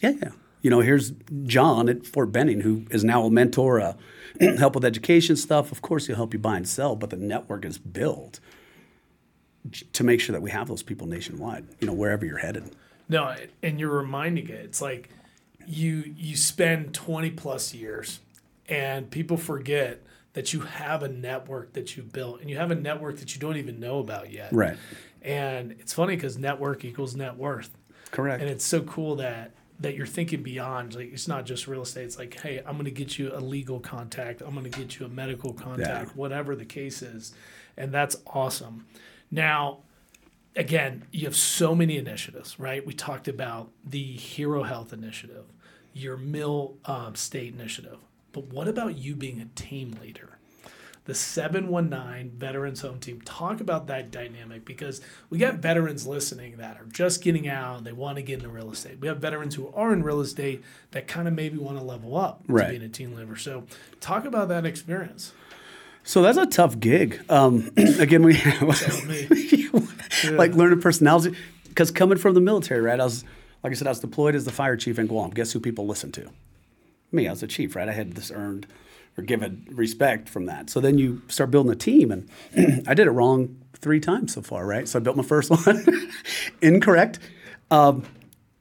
Yeah, 0.00 0.12
yeah. 0.22 0.30
You 0.62 0.70
know, 0.70 0.80
here's 0.80 1.12
John 1.44 1.88
at 1.88 2.04
Fort 2.06 2.32
Benning, 2.32 2.60
who 2.60 2.86
is 2.90 3.04
now 3.04 3.24
a 3.24 3.30
mentor, 3.30 3.80
uh, 3.80 3.94
help 4.58 4.74
with 4.74 4.84
education 4.84 5.36
stuff. 5.36 5.70
Of 5.70 5.80
course, 5.80 6.06
he'll 6.06 6.16
help 6.16 6.32
you 6.32 6.40
buy 6.40 6.56
and 6.56 6.66
sell, 6.66 6.96
but 6.96 7.10
the 7.10 7.16
network 7.16 7.64
is 7.64 7.78
built 7.78 8.40
to 9.92 10.04
make 10.04 10.20
sure 10.20 10.32
that 10.32 10.42
we 10.42 10.50
have 10.50 10.66
those 10.66 10.82
people 10.82 11.06
nationwide, 11.06 11.66
you 11.80 11.86
know, 11.86 11.92
wherever 11.92 12.24
you're 12.24 12.38
headed. 12.38 12.74
No, 13.08 13.36
and 13.62 13.78
you're 13.78 13.90
reminding 13.90 14.48
it. 14.48 14.64
It's 14.64 14.82
like 14.82 15.08
you 15.68 16.14
you 16.16 16.36
spend 16.36 16.94
20 16.94 17.30
plus 17.32 17.74
years 17.74 18.20
and 18.68 19.10
people 19.10 19.36
forget 19.36 20.02
that 20.32 20.52
you 20.52 20.60
have 20.60 21.02
a 21.02 21.08
network 21.08 21.72
that 21.72 21.96
you 21.96 22.02
built 22.02 22.40
and 22.40 22.50
you 22.50 22.56
have 22.58 22.70
a 22.70 22.74
network 22.74 23.18
that 23.18 23.34
you 23.34 23.40
don't 23.40 23.56
even 23.56 23.80
know 23.80 24.00
about 24.00 24.30
yet. 24.30 24.52
Right. 24.52 24.76
And 25.22 25.72
it's 25.72 25.92
funny 25.94 26.14
because 26.14 26.36
network 26.36 26.84
equals 26.84 27.16
net 27.16 27.36
worth. 27.36 27.70
Correct. 28.10 28.42
And 28.42 28.50
it's 28.50 28.64
so 28.64 28.82
cool 28.82 29.16
that 29.16 29.52
that 29.80 29.94
you're 29.94 30.06
thinking 30.06 30.42
beyond 30.42 30.94
like 30.94 31.12
it's 31.12 31.28
not 31.28 31.44
just 31.44 31.66
real 31.66 31.82
estate. 31.82 32.04
It's 32.04 32.18
like, 32.18 32.38
hey, 32.40 32.62
I'm 32.66 32.74
going 32.74 32.86
to 32.86 32.90
get 32.90 33.18
you 33.18 33.32
a 33.34 33.40
legal 33.40 33.80
contact. 33.80 34.40
I'm 34.40 34.54
going 34.54 34.70
to 34.70 34.78
get 34.78 34.98
you 34.98 35.06
a 35.06 35.08
medical 35.08 35.52
contact, 35.52 36.16
whatever 36.16 36.56
the 36.56 36.64
case 36.64 37.02
is. 37.02 37.34
And 37.76 37.92
that's 37.92 38.16
awesome. 38.26 38.86
Now, 39.30 39.80
again, 40.54 41.04
you 41.12 41.24
have 41.24 41.36
so 41.36 41.74
many 41.74 41.98
initiatives, 41.98 42.58
right? 42.58 42.86
We 42.86 42.94
talked 42.94 43.28
about 43.28 43.70
the 43.84 44.02
Hero 44.02 44.62
Health 44.62 44.92
Initiative, 44.92 45.44
your 45.96 46.16
Mill 46.16 46.76
um, 46.84 47.14
State 47.14 47.54
Initiative. 47.54 47.98
But 48.32 48.44
what 48.44 48.68
about 48.68 48.98
you 48.98 49.14
being 49.14 49.40
a 49.40 49.46
team 49.58 49.96
leader? 50.02 50.38
The 51.06 51.14
719 51.14 52.32
Veterans 52.36 52.80
Home 52.80 52.98
Team. 52.98 53.20
Talk 53.20 53.60
about 53.60 53.86
that 53.86 54.10
dynamic 54.10 54.64
because 54.64 55.00
we 55.30 55.38
got 55.38 55.54
veterans 55.54 56.04
listening 56.06 56.56
that 56.56 56.78
are 56.80 56.84
just 56.86 57.22
getting 57.22 57.48
out 57.48 57.78
and 57.78 57.86
they 57.86 57.92
want 57.92 58.16
to 58.16 58.22
get 58.22 58.38
into 58.40 58.48
real 58.48 58.72
estate. 58.72 58.98
We 59.00 59.06
have 59.08 59.18
veterans 59.18 59.54
who 59.54 59.68
are 59.72 59.92
in 59.92 60.02
real 60.02 60.20
estate 60.20 60.64
that 60.90 61.06
kind 61.06 61.28
of 61.28 61.34
maybe 61.34 61.58
want 61.58 61.78
to 61.78 61.84
level 61.84 62.16
up 62.16 62.42
Right. 62.48 62.64
to 62.64 62.70
being 62.70 62.82
a 62.82 62.88
team 62.88 63.14
leader. 63.14 63.36
So, 63.36 63.64
talk 64.00 64.24
about 64.24 64.48
that 64.48 64.66
experience. 64.66 65.32
So 66.02 66.22
that's 66.22 66.38
a 66.38 66.46
tough 66.46 66.78
gig. 66.78 67.20
Um, 67.28 67.70
again, 67.76 68.22
we 68.22 68.34
like 70.32 70.54
learning 70.54 70.80
personality 70.80 71.36
because 71.68 71.90
coming 71.90 72.18
from 72.18 72.34
the 72.34 72.40
military, 72.40 72.80
right? 72.80 72.98
I 73.00 73.04
was 73.04 73.24
like 73.66 73.72
I 73.72 73.74
said, 73.74 73.88
I 73.88 73.90
was 73.90 73.98
deployed 73.98 74.36
as 74.36 74.44
the 74.44 74.52
fire 74.52 74.76
chief 74.76 74.96
in 74.96 75.08
Guam. 75.08 75.30
Guess 75.30 75.50
who 75.50 75.58
people 75.58 75.88
listen 75.88 76.12
to? 76.12 76.30
Me. 77.10 77.26
I 77.26 77.32
was 77.32 77.42
a 77.42 77.48
chief, 77.48 77.74
right? 77.74 77.88
I 77.88 77.92
had 77.92 78.12
this 78.12 78.30
earned 78.30 78.68
or 79.18 79.24
given 79.24 79.66
respect 79.72 80.28
from 80.28 80.46
that. 80.46 80.70
So 80.70 80.78
then 80.78 80.98
you 80.98 81.22
start 81.26 81.50
building 81.50 81.72
a 81.72 81.74
team, 81.74 82.12
and 82.12 82.28
I 82.86 82.94
did 82.94 83.08
it 83.08 83.10
wrong 83.10 83.60
three 83.74 83.98
times 83.98 84.34
so 84.34 84.40
far, 84.40 84.64
right? 84.64 84.86
So 84.86 85.00
I 85.00 85.02
built 85.02 85.16
my 85.16 85.24
first 85.24 85.50
one 85.66 85.84
incorrect. 86.62 87.18
Um, 87.72 88.04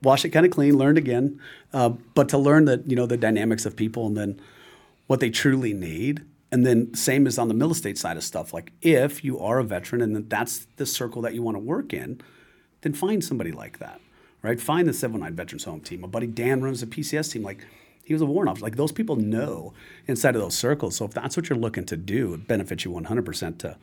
wash 0.01 0.25
it 0.25 0.29
kind 0.29 0.43
of 0.43 0.51
clean, 0.51 0.75
learned 0.75 0.97
again, 0.97 1.39
uh, 1.71 1.89
but 1.89 2.27
to 2.29 2.39
learn 2.39 2.65
that 2.65 2.89
you 2.89 2.95
know 2.95 3.05
the 3.05 3.15
dynamics 3.15 3.67
of 3.67 3.75
people 3.75 4.07
and 4.07 4.17
then 4.17 4.41
what 5.05 5.19
they 5.19 5.29
truly 5.29 5.75
need. 5.75 6.25
And 6.51 6.65
then 6.65 6.95
same 6.95 7.27
as 7.27 7.37
on 7.37 7.47
the 7.47 7.53
mill 7.53 7.69
estate 7.69 7.99
side 7.99 8.17
of 8.17 8.23
stuff. 8.23 8.53
Like 8.53 8.71
if 8.81 9.23
you 9.23 9.39
are 9.39 9.59
a 9.59 9.63
veteran 9.63 10.01
and 10.01 10.27
that's 10.31 10.65
the 10.77 10.87
circle 10.87 11.21
that 11.21 11.35
you 11.35 11.43
want 11.43 11.57
to 11.57 11.59
work 11.59 11.93
in, 11.93 12.21
then 12.81 12.93
find 12.95 13.23
somebody 13.23 13.51
like 13.51 13.77
that, 13.77 14.01
right? 14.45 14.61
Find 14.61 14.87
the 14.87 14.93
709 14.93 15.35
Veterans 15.35 15.63
Home 15.63 15.81
team. 15.81 16.01
My 16.01 16.07
buddy 16.07 16.27
Dan 16.27 16.61
runs 16.61 16.83
a 16.83 16.87
PCS 16.87 17.31
team. 17.31 17.41
Like 17.41 17.65
he 18.03 18.13
was 18.13 18.21
a 18.21 18.25
warrant 18.27 18.49
officer. 18.49 18.63
Like 18.63 18.75
those 18.75 18.91
people 18.91 19.15
know 19.15 19.73
inside 20.07 20.35
of 20.35 20.41
those 20.41 20.55
circles. 20.55 20.95
So 20.95 21.05
if 21.05 21.11
that's 21.11 21.35
what 21.35 21.49
you're 21.49 21.57
looking 21.57 21.83
to 21.87 21.97
do, 21.97 22.35
it 22.35 22.47
benefits 22.47 22.85
you 22.85 22.91
100% 22.91 23.57
to 23.59 23.77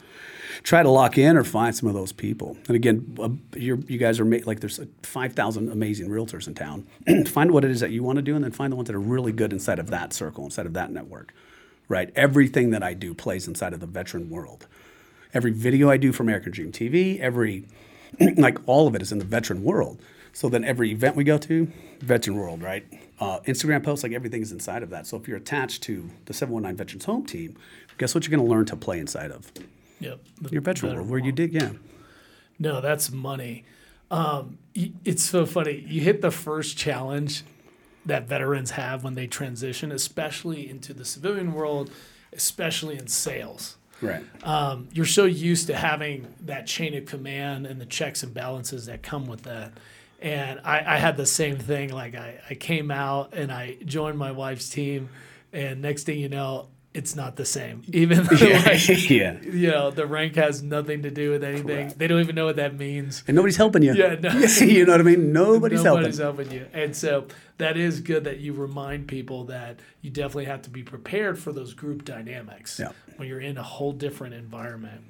try 0.63 0.85
to 0.85 0.89
lock 0.89 1.19
in 1.19 1.37
or 1.37 1.43
find 1.43 1.75
some 1.75 1.89
of 1.89 1.95
those 1.95 2.13
people. 2.13 2.57
And 2.69 2.77
again, 2.77 3.17
uh, 3.21 3.31
you 3.59 3.77
guys 3.77 4.21
are 4.21 4.25
like 4.25 4.61
there's 4.61 4.79
uh, 4.79 4.87
5,000 5.03 5.69
amazing 5.69 6.09
realtors 6.09 6.47
in 6.47 6.55
town. 6.55 6.87
find 7.27 7.51
what 7.51 7.65
it 7.65 7.73
is 7.73 7.81
that 7.81 7.91
you 7.91 8.05
want 8.05 8.17
to 8.17 8.23
do, 8.23 8.37
and 8.37 8.45
then 8.45 8.53
find 8.53 8.71
the 8.73 8.77
ones 8.77 8.87
that 8.87 8.95
are 8.95 9.01
really 9.01 9.33
good 9.33 9.53
inside 9.53 9.81
of 9.81 9.91
that 9.91 10.13
circle, 10.13 10.45
inside 10.45 10.67
of 10.67 10.75
that 10.75 10.93
network. 10.93 11.35
Right? 11.89 12.13
Everything 12.15 12.71
that 12.71 12.85
I 12.85 12.95
do 12.95 13.13
plays 13.15 13.49
inside 13.49 13.73
of 13.73 13.81
the 13.81 13.87
veteran 13.87 14.31
world. 14.31 14.69
Every 15.35 15.51
video 15.51 15.91
I 15.91 15.97
do 15.97 16.13
for 16.13 16.23
American 16.23 16.53
Dream 16.53 16.71
TV, 16.71 17.19
every 17.19 17.65
like 18.37 18.59
all 18.67 18.87
of 18.87 18.95
it 18.95 19.03
is 19.03 19.11
in 19.11 19.19
the 19.19 19.25
veteran 19.25 19.65
world. 19.65 19.99
So 20.33 20.49
then 20.49 20.65
every 20.65 20.91
event 20.93 21.15
we 21.17 21.25
go 21.25 21.39
to, 21.39 21.71
veteran 22.01 22.37
world, 22.37 22.63
right? 22.63 22.85
Uh, 23.21 23.41
Instagram 23.41 23.85
posts, 23.85 24.03
like 24.03 24.13
everything 24.13 24.43
is 24.43 24.51
inside 24.53 24.83
of 24.83 24.91
that. 24.91 25.07
So 25.07 25.17
if 25.17 25.29
you're 25.29 25.37
attached 25.37 25.83
to 25.85 26.09
the 26.25 26.33
719 26.33 26.77
Veterans 26.77 27.05
Home 27.05 27.25
Team, 27.27 27.57
guess 27.99 28.15
what 28.15 28.27
you're 28.27 28.37
going 28.37 28.47
to 28.47 28.51
learn 28.51 28.65
to 28.67 28.77
play 28.77 28.99
inside 28.99 29.31
of 29.31 29.53
Yep. 30.01 30.19
your 30.51 30.63
veteran 30.63 30.97
world, 30.97 31.09
where 31.09 31.21
you 31.21 31.31
did, 31.33 31.53
yeah. 31.53 31.71
No, 32.59 32.81
that's 32.81 33.11
money. 33.13 33.65
Um, 34.11 34.59
it's 34.75 35.23
so 35.23 35.47
funny. 35.47 35.85
You 35.87 36.01
hit 36.01 36.23
the 36.23 36.31
first 36.31 36.77
challenge 36.77 37.45
that 38.05 38.27
veterans 38.27 38.73
have 38.73 39.05
when 39.05 39.15
they 39.15 39.27
transition, 39.27 39.93
especially 39.93 40.69
into 40.69 40.93
the 40.93 41.05
civilian 41.05 41.53
world, 41.53 41.91
especially 42.33 42.99
in 42.99 43.07
sales. 43.07 43.77
Right. 44.01 44.25
Um, 44.43 44.89
you're 44.93 45.07
so 45.07 45.25
used 45.25 45.69
to 45.69 45.77
having 45.77 46.27
that 46.41 46.67
chain 46.67 46.95
of 46.95 47.07
command 47.07 47.67
and 47.67 47.81
the 47.81 47.87
checks 47.87 48.25
and 48.25 48.35
balances 48.35 48.87
that 48.87 49.03
come 49.03 49.27
with 49.27 49.43
that. 49.43 49.73
And 50.23 50.61
I, 50.65 50.79
I 50.95 50.99
had 50.99 51.17
the 51.17 51.27
same 51.27 51.57
thing. 51.59 51.91
Like 51.93 52.15
I, 52.15 52.41
I 52.49 52.55
came 52.55 52.91
out 52.91 53.35
and 53.35 53.51
I 53.51 53.77
joined 53.85 54.17
my 54.19 54.31
wife's 54.33 54.69
team, 54.69 55.09
and 55.53 55.83
next 55.83 56.05
thing 56.05 56.19
you 56.19 56.29
know, 56.29 56.69
it's 56.95 57.17
not 57.17 57.37
the 57.37 57.45
same. 57.45 57.83
Even 57.93 58.23
though, 58.25 58.37
Yeah. 58.37 58.63
like, 58.65 58.87
yeah. 59.11 59.41
you 59.43 59.71
know, 59.71 59.91
the 59.91 60.07
rank 60.07 60.37
has 60.37 60.63
nothing 60.63 61.03
to 61.03 61.11
do 61.11 61.31
with 61.31 61.43
anything. 61.43 61.67
Correct. 61.67 61.99
They 61.99 62.07
don't 62.07 62.21
even 62.21 62.35
know 62.37 62.45
what 62.45 62.57
that 62.57 62.79
means. 62.79 63.25
And 63.27 63.35
nobody's 63.35 63.57
helping 63.57 63.83
you. 63.83 63.95
Yeah, 63.95 64.15
no. 64.21 64.31
you 64.61 64.85
know 64.85 64.93
what 64.93 65.01
I 65.01 65.05
mean? 65.05 65.33
Nobody's, 65.33 65.83
Nobody's 65.83 66.19
helping. 66.19 66.47
helping 66.47 66.59
you. 66.59 66.67
And 66.75 66.95
so 66.95 67.27
that 67.59 67.77
is 67.77 68.01
good 68.01 68.25
that 68.25 68.39
you 68.41 68.53
remind 68.53 69.09
people 69.09 69.45
that 69.47 69.81
you 70.03 70.11
definitely 70.11 70.45
have 70.45 70.63
to 70.63 70.71
be 70.71 70.83
prepared 70.83 71.39
for 71.39 71.51
those 71.53 71.73
group 71.75 72.05
dynamics 72.05 72.79
Yeah. 72.79 72.93
when 73.17 73.27
you're 73.27 73.41
in 73.41 73.57
a 73.59 73.63
whole 73.63 73.93
different 73.93 74.35
environment. 74.35 75.01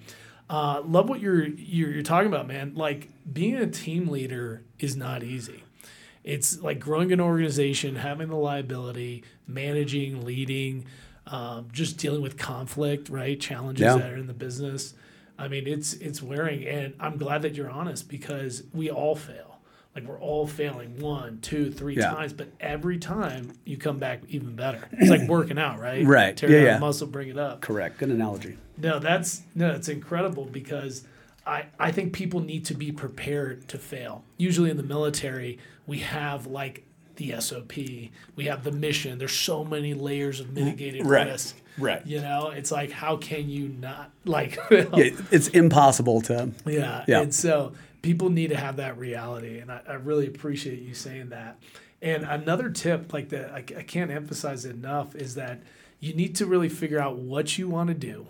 Uh, 0.52 0.82
love 0.84 1.08
what 1.08 1.18
you're, 1.20 1.46
you're 1.46 1.90
you're 1.90 2.02
talking 2.02 2.28
about, 2.28 2.46
man. 2.46 2.74
Like 2.74 3.08
being 3.32 3.56
a 3.56 3.66
team 3.66 4.08
leader 4.08 4.62
is 4.78 4.96
not 4.96 5.22
easy. 5.22 5.64
It's 6.24 6.60
like 6.60 6.78
growing 6.78 7.10
an 7.10 7.20
organization, 7.20 7.96
having 7.96 8.28
the 8.28 8.36
liability, 8.36 9.24
managing, 9.48 10.24
leading, 10.26 10.84
um, 11.26 11.68
just 11.72 11.96
dealing 11.96 12.20
with 12.20 12.36
conflict, 12.36 13.08
right? 13.08 13.40
Challenges 13.40 13.80
Yeah. 13.82 13.96
that 13.96 14.12
are 14.12 14.16
in 14.16 14.26
the 14.26 14.34
business. 14.34 14.92
I 15.38 15.48
mean, 15.48 15.66
it's 15.66 15.94
it's 15.94 16.22
wearing, 16.22 16.66
and 16.66 16.92
I'm 17.00 17.16
glad 17.16 17.40
that 17.42 17.54
you're 17.54 17.70
honest 17.70 18.08
because 18.10 18.62
we 18.74 18.90
all 18.90 19.16
fail. 19.16 19.51
Like 19.94 20.04
we're 20.04 20.18
all 20.20 20.46
failing 20.46 20.98
one, 21.00 21.38
two, 21.42 21.70
three 21.70 21.96
Yeah. 21.96 22.10
times, 22.14 22.32
but 22.32 22.48
every 22.60 22.98
time 22.98 23.52
you 23.64 23.76
come 23.76 23.98
back 23.98 24.22
even 24.28 24.56
better. 24.56 24.88
It's 24.92 25.10
like 25.10 25.22
working 25.28 25.58
out, 25.58 25.78
right? 25.80 26.04
Right. 26.06 26.34
Tear 26.36 26.50
Yeah, 26.50 26.56
down 26.58 26.66
yeah. 26.66 26.78
muscle, 26.78 27.06
bring 27.06 27.28
it 27.28 27.38
up. 27.38 27.60
Correct. 27.60 27.98
Good 27.98 28.08
analogy. 28.10 28.56
No, 28.78 28.98
that's 28.98 29.42
no, 29.54 29.70
it's 29.72 29.88
incredible 29.88 30.46
because 30.46 31.04
I 31.46 31.66
I 31.78 31.92
think 31.92 32.14
people 32.14 32.40
need 32.40 32.64
to 32.66 32.74
be 32.74 32.90
prepared 32.90 33.68
to 33.68 33.78
fail. 33.78 34.24
Usually 34.38 34.70
in 34.70 34.78
the 34.78 34.82
military, 34.82 35.58
we 35.86 35.98
have 35.98 36.46
like 36.46 36.84
the 37.16 37.38
SOP, 37.38 37.76
we 38.34 38.44
have 38.46 38.64
the 38.64 38.72
mission. 38.72 39.18
There's 39.18 39.32
so 39.32 39.62
many 39.62 39.92
layers 39.92 40.40
of 40.40 40.54
mitigated 40.54 41.04
Right. 41.04 41.26
risk. 41.26 41.56
Right. 41.76 42.04
You 42.06 42.20
know, 42.22 42.48
it's 42.48 42.72
like 42.72 42.90
how 42.92 43.18
can 43.18 43.50
you 43.50 43.68
not 43.68 44.10
like? 44.24 44.58
Yeah, 44.70 45.10
it's 45.30 45.48
impossible 45.48 46.22
to. 46.22 46.50
Yeah. 46.64 47.04
Yeah. 47.06 47.20
And 47.20 47.34
so 47.34 47.74
people 48.02 48.28
need 48.30 48.50
to 48.50 48.56
have 48.56 48.76
that 48.76 48.98
reality. 48.98 49.58
And 49.58 49.70
I, 49.70 49.80
I 49.88 49.92
really 49.94 50.26
appreciate 50.26 50.80
you 50.80 50.94
saying 50.94 51.30
that. 51.30 51.58
And 52.00 52.24
another 52.24 52.68
tip, 52.68 53.12
like 53.12 53.28
that, 53.30 53.52
I, 53.52 53.58
I 53.58 53.82
can't 53.82 54.10
emphasize 54.10 54.64
it 54.64 54.74
enough, 54.74 55.14
is 55.14 55.36
that 55.36 55.62
you 56.00 56.12
need 56.14 56.34
to 56.36 56.46
really 56.46 56.68
figure 56.68 56.98
out 56.98 57.16
what 57.16 57.56
you 57.58 57.68
want 57.68 57.88
to 57.88 57.94
do 57.94 58.26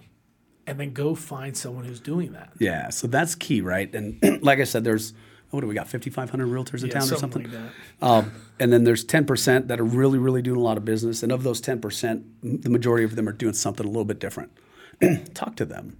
and 0.66 0.78
then 0.78 0.92
go 0.92 1.14
find 1.14 1.56
someone 1.56 1.84
who's 1.86 2.00
doing 2.00 2.32
that. 2.32 2.52
Yeah. 2.58 2.90
So 2.90 3.06
that's 3.06 3.34
key, 3.34 3.62
right? 3.62 3.92
And 3.94 4.22
like 4.42 4.58
I 4.60 4.64
said, 4.64 4.84
there's 4.84 5.14
what 5.50 5.60
do 5.60 5.66
we 5.66 5.74
got? 5.74 5.86
5,500 5.86 6.46
realtors 6.48 6.80
in 6.82 6.86
Yeah, 6.88 6.94
town 6.94 7.02
or 7.02 7.06
something 7.16 7.42
something. 7.42 7.52
like 7.52 7.72
that. 8.00 8.06
Um, 8.06 8.32
and 8.58 8.72
then 8.72 8.84
there's 8.84 9.04
10% 9.04 9.66
that 9.68 9.78
are 9.78 9.84
really, 9.84 10.18
really 10.18 10.40
doing 10.40 10.58
a 10.58 10.62
lot 10.62 10.78
of 10.78 10.84
business. 10.86 11.22
And 11.22 11.30
of 11.30 11.42
those 11.42 11.60
10%, 11.60 12.62
the 12.62 12.70
majority 12.70 13.04
of 13.04 13.16
them 13.16 13.28
are 13.28 13.32
doing 13.32 13.52
something 13.52 13.84
a 13.84 13.88
little 13.88 14.06
bit 14.06 14.18
different. 14.18 14.50
Talk 15.34 15.56
to 15.56 15.66
them. 15.66 15.98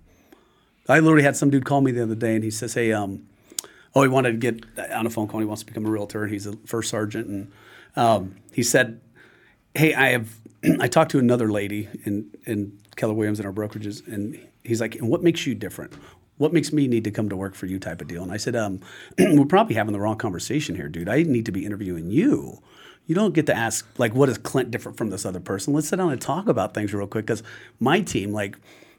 I 0.89 1.01
literally 1.01 1.23
had 1.23 1.37
some 1.37 1.51
dude 1.51 1.67
call 1.67 1.83
me 1.83 1.93
the 1.93 2.03
other 2.03 2.15
day 2.15 2.35
and 2.35 2.43
he 2.43 2.51
says, 2.51 2.73
Hey, 2.75 2.93
um, 2.93 3.29
oh, 3.95 4.03
he 4.03 4.09
wanted 4.09 4.41
to 4.41 4.53
get 4.53 4.91
on 4.93 5.07
a 5.07 5.11
phone 5.11 5.29
call. 5.29 5.41
He 5.41 5.47
wants 5.47 5.63
to 5.63 5.67
become 5.67 5.87
a 5.87 5.91
realtor. 5.91 6.27
He's 6.27 6.47
a 6.47 6.57
first 6.67 6.91
sergeant. 6.91 7.29
And 7.29 7.53
um, 7.97 8.37
he 8.53 8.63
said, 8.63 9.01
Hey, 9.75 9.95
I 9.95 10.11
have, 10.11 10.37
I 10.81 10.89
talked 10.89 11.11
to 11.13 11.19
another 11.19 11.51
lady 11.51 11.89
in, 12.05 12.31
in 12.45 12.79
Keller 12.97 13.15
Williams 13.15 13.41
in 13.41 13.47
our 13.47 13.53
brokerages. 13.53 14.07
And 14.07 14.39
he's 14.65 14.81
like, 14.81 14.97
And 14.97 15.09
what 15.09 15.23
makes 15.23 15.47
you 15.47 15.55
different? 15.55 15.93
What 16.39 16.53
makes 16.53 16.73
me 16.73 16.89
need 16.89 17.05
to 17.05 17.11
come 17.11 17.29
to 17.29 17.37
work 17.37 17.55
for 17.55 17.67
you 17.67 17.79
type 17.79 18.01
of 18.01 18.09
deal? 18.09 18.23
And 18.23 18.33
I 18.33 18.37
said, 18.37 18.57
um, 18.57 18.81
We're 19.19 19.45
probably 19.45 19.75
having 19.75 19.93
the 19.93 20.01
wrong 20.01 20.17
conversation 20.17 20.75
here, 20.75 20.89
dude. 20.89 21.09
I 21.09 21.23
need 21.23 21.47
to 21.47 21.53
be 21.53 21.65
interviewing 21.65 22.11
you. 22.11 22.63
You 23.07 23.17
don't 23.17 23.35
get 23.35 23.47
to 23.47 23.55
ask, 23.55 23.87
like, 23.99 24.15
what 24.15 24.29
is 24.29 24.39
Clint 24.39 24.71
different 24.71 24.97
from 24.97 25.11
this 25.11 25.27
other 25.27 25.41
person? 25.41 25.75
Let's 25.75 25.89
sit 25.89 25.97
down 25.97 26.13
and 26.13 26.21
talk 26.21 26.49
about 26.49 26.73
things 26.73 26.95
real 26.95 27.09
quick. 27.09 27.27
Because 27.27 27.43
my 27.81 28.01
team, 28.01 28.33
like, 28.33 28.57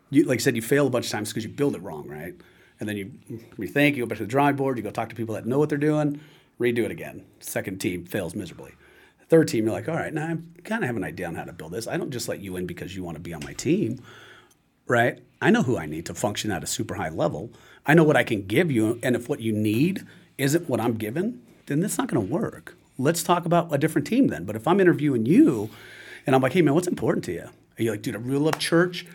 you, 0.09 0.25
like 0.25 0.39
I 0.39 0.41
said, 0.41 0.55
you 0.57 0.61
fail 0.61 0.87
a 0.87 0.89
bunch 0.89 1.05
of 1.05 1.11
times 1.11 1.29
because 1.29 1.45
you 1.45 1.49
build 1.49 1.75
it 1.75 1.81
wrong, 1.81 2.07
right? 2.07 2.35
And 2.83 2.89
then 2.89 2.97
you 2.97 3.39
rethink, 3.57 3.95
you 3.95 4.03
go 4.03 4.07
back 4.07 4.17
to 4.17 4.25
the 4.25 4.29
drawing 4.29 4.57
board, 4.57 4.75
you 4.75 4.83
go 4.83 4.91
talk 4.91 5.07
to 5.07 5.15
people 5.15 5.35
that 5.35 5.45
know 5.45 5.57
what 5.57 5.69
they're 5.69 5.77
doing, 5.77 6.19
redo 6.59 6.79
it 6.79 6.91
again. 6.91 7.23
Second 7.39 7.79
team 7.79 8.05
fails 8.05 8.35
miserably. 8.35 8.73
Third 9.29 9.47
team, 9.47 9.63
you're 9.63 9.73
like, 9.73 9.87
all 9.87 9.95
right, 9.95 10.13
now 10.13 10.25
I 10.25 10.37
kind 10.65 10.83
of 10.83 10.87
have 10.87 10.97
an 10.97 11.05
idea 11.05 11.27
on 11.27 11.35
how 11.35 11.45
to 11.45 11.53
build 11.53 11.71
this. 11.71 11.87
I 11.87 11.95
don't 11.95 12.11
just 12.11 12.27
let 12.27 12.41
you 12.41 12.57
in 12.57 12.67
because 12.67 12.93
you 12.93 13.01
want 13.01 13.15
to 13.15 13.21
be 13.21 13.33
on 13.33 13.41
my 13.45 13.53
team, 13.53 14.03
right? 14.85 15.17
I 15.41 15.49
know 15.49 15.63
who 15.63 15.77
I 15.77 15.85
need 15.85 16.05
to 16.07 16.13
function 16.13 16.51
at 16.51 16.61
a 16.61 16.67
super 16.67 16.95
high 16.95 17.07
level. 17.07 17.51
I 17.85 17.93
know 17.93 18.03
what 18.03 18.17
I 18.17 18.25
can 18.25 18.47
give 18.47 18.69
you, 18.69 18.99
and 19.01 19.15
if 19.15 19.29
what 19.29 19.39
you 19.39 19.53
need 19.53 20.05
isn't 20.37 20.67
what 20.67 20.81
I'm 20.81 20.95
given, 20.95 21.41
then 21.67 21.79
that's 21.79 21.97
not 21.97 22.09
going 22.09 22.27
to 22.27 22.33
work. 22.33 22.75
Let's 22.97 23.23
talk 23.23 23.45
about 23.45 23.73
a 23.73 23.77
different 23.77 24.07
team 24.07 24.27
then. 24.27 24.43
But 24.43 24.57
if 24.57 24.67
I'm 24.67 24.81
interviewing 24.81 25.25
you, 25.25 25.69
and 26.27 26.35
I'm 26.35 26.41
like, 26.41 26.51
hey 26.51 26.61
man, 26.61 26.73
what's 26.73 26.87
important 26.87 27.23
to 27.25 27.31
you? 27.31 27.43
Are 27.79 27.81
you 27.81 27.91
like, 27.91 28.01
dude, 28.01 28.17
I 28.17 28.19
really 28.19 28.43
love 28.43 28.59
church, 28.59 29.05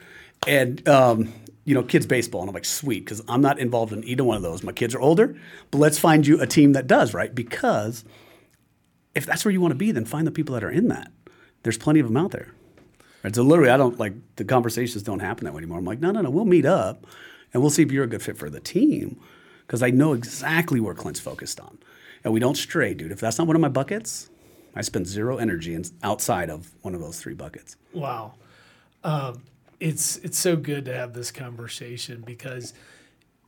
and 0.46 0.88
um, 0.88 1.35
you 1.68 1.74
know, 1.74 1.83
kids 1.83 2.07
baseball, 2.07 2.40
and 2.40 2.48
I'm 2.48 2.54
like, 2.54 2.64
sweet, 2.64 3.04
because 3.04 3.22
I'm 3.28 3.42
not 3.42 3.59
involved 3.59 3.92
in 3.92 4.02
either 4.04 4.24
one 4.24 4.38
of 4.38 4.42
those. 4.42 4.62
My 4.62 4.72
kids 4.72 4.94
are 4.94 5.00
older, 5.00 5.37
but 5.70 5.76
let's 5.76 5.98
find 5.98 6.26
you 6.26 6.40
a 6.40 6.46
team 6.46 6.72
that 6.72 6.87
does, 6.87 7.12
right? 7.12 7.35
Because 7.35 8.07
if 9.14 9.26
that's 9.26 9.44
where 9.44 9.52
you 9.52 9.61
want 9.61 9.72
to 9.72 9.78
be, 9.78 9.92
then 9.92 10.07
find 10.07 10.26
the 10.26 10.31
people 10.31 10.54
that 10.54 10.64
are 10.64 10.70
in 10.70 10.88
that. 10.88 11.12
There's 11.64 11.76
plenty 11.76 12.00
of 12.00 12.07
them 12.07 12.16
out 12.16 12.31
there. 12.31 12.54
Right? 13.22 13.35
So 13.35 13.42
literally, 13.42 13.68
I 13.68 13.76
don't 13.76 13.98
like 13.98 14.14
the 14.37 14.44
conversations 14.44 15.02
don't 15.02 15.18
happen 15.18 15.44
that 15.44 15.52
way 15.52 15.59
anymore. 15.59 15.76
I'm 15.76 15.85
like, 15.85 16.00
no, 16.00 16.11
no, 16.11 16.22
no, 16.22 16.31
we'll 16.31 16.46
meet 16.46 16.64
up 16.64 17.07
and 17.52 17.62
we'll 17.62 17.68
see 17.68 17.83
if 17.83 17.92
you're 17.92 18.04
a 18.04 18.09
good 18.09 18.22
fit 18.22 18.38
for 18.38 18.48
the 18.48 18.61
team 18.61 19.20
because 19.66 19.83
I 19.83 19.90
know 19.90 20.14
exactly 20.14 20.81
where 20.81 20.94
Clint's 20.94 21.20
focused 21.20 21.61
on. 21.61 21.76
And 22.24 22.33
we 22.33 22.40
don't 22.40 22.57
stray, 22.57 22.94
dude. 22.94 23.12
If 23.12 23.20
that's 23.20 23.37
not 23.37 23.46
one 23.46 23.57
of 23.57 23.61
my 23.61 23.68
buckets, 23.68 24.31
I 24.74 24.81
spend 24.81 25.07
zero 25.07 25.37
energy 25.37 25.78
outside 26.02 26.48
of 26.48 26.70
one 26.81 26.94
of 26.94 27.02
those 27.02 27.20
three 27.20 27.35
buckets. 27.35 27.76
Wow. 27.92 28.37
Um, 29.04 29.42
it's 29.81 30.17
it's 30.19 30.38
so 30.38 30.57
good 30.57 30.85
to 30.87 30.95
have 30.95 31.12
this 31.12 31.31
conversation 31.31 32.23
because 32.27 32.75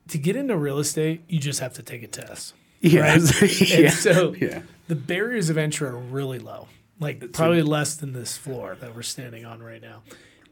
to 0.09 0.19
get 0.19 0.37
into 0.37 0.57
real 0.57 0.79
estate, 0.79 1.23
you 1.29 1.38
just 1.38 1.61
have 1.61 1.75
to 1.75 1.83
take 1.83 2.03
a 2.03 2.07
test. 2.09 2.55
Yeah. 2.81 3.01
Right? 3.03 3.43
yeah. 3.61 3.90
So 3.90 4.35
Yeah. 4.35 4.62
the 4.88 4.97
barriers 4.97 5.51
of 5.51 5.59
entry 5.59 5.88
are 5.88 5.97
really 5.97 6.38
low, 6.38 6.69
like 6.99 7.33
probably 7.33 7.62
less 7.62 7.95
than 7.95 8.12
this 8.12 8.37
floor 8.37 8.77
that 8.81 8.95
we're 8.95 9.03
standing 9.03 9.45
on 9.45 9.62
right 9.62 9.83
now. 9.83 10.03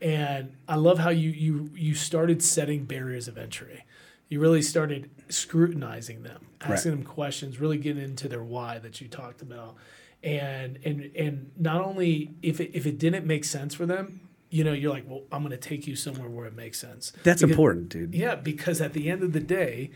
And 0.00 0.52
I 0.68 0.76
love 0.76 0.98
how 0.98 1.10
you 1.10 1.30
you 1.30 1.70
you 1.74 1.94
started 1.94 2.42
setting 2.42 2.84
barriers 2.84 3.28
of 3.28 3.36
entry. 3.38 3.84
You 4.28 4.40
really 4.40 4.62
started 4.62 5.10
scrutinizing 5.30 6.22
them, 6.22 6.46
asking 6.60 6.90
them 6.92 7.02
questions, 7.02 7.58
really 7.58 7.78
getting 7.78 8.02
into 8.02 8.28
their 8.28 8.42
why 8.42 8.78
that 8.78 9.00
you 9.00 9.08
talked 9.08 9.40
about. 9.42 9.76
And 10.22 10.78
and 10.84 11.10
and 11.16 11.50
not 11.56 11.80
only 11.82 12.34
if 12.42 12.60
it, 12.60 12.72
if 12.74 12.86
it 12.86 12.98
didn't 12.98 13.26
make 13.26 13.44
sense 13.44 13.74
for 13.74 13.86
them, 13.86 14.27
you 14.50 14.64
know, 14.64 14.72
you're 14.72 14.92
like, 14.92 15.04
well, 15.06 15.22
I'm 15.30 15.42
going 15.42 15.50
to 15.50 15.56
take 15.68 15.86
you 15.86 15.94
somewhere 15.96 16.28
where 16.28 16.46
it 16.46 16.56
makes 16.56 16.78
sense. 16.78 17.12
That's 17.22 17.40
Because- 17.42 17.50
important, 17.50 17.88
dude. 17.90 18.14
yeah, 18.14 18.34
because 18.34 18.80
at 18.80 18.92
the 18.94 19.10
end 19.10 19.22
of 19.22 19.32
the 19.32 19.40
day, 19.40 19.90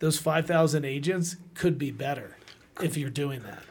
those 0.00 0.18
5,000 0.18 0.84
agents 0.84 1.36
could 1.54 1.78
be 1.78 1.90
better 1.90 2.36
if 2.82 2.96
you're 2.96 3.10
doing 3.10 3.40
that. 3.42 3.62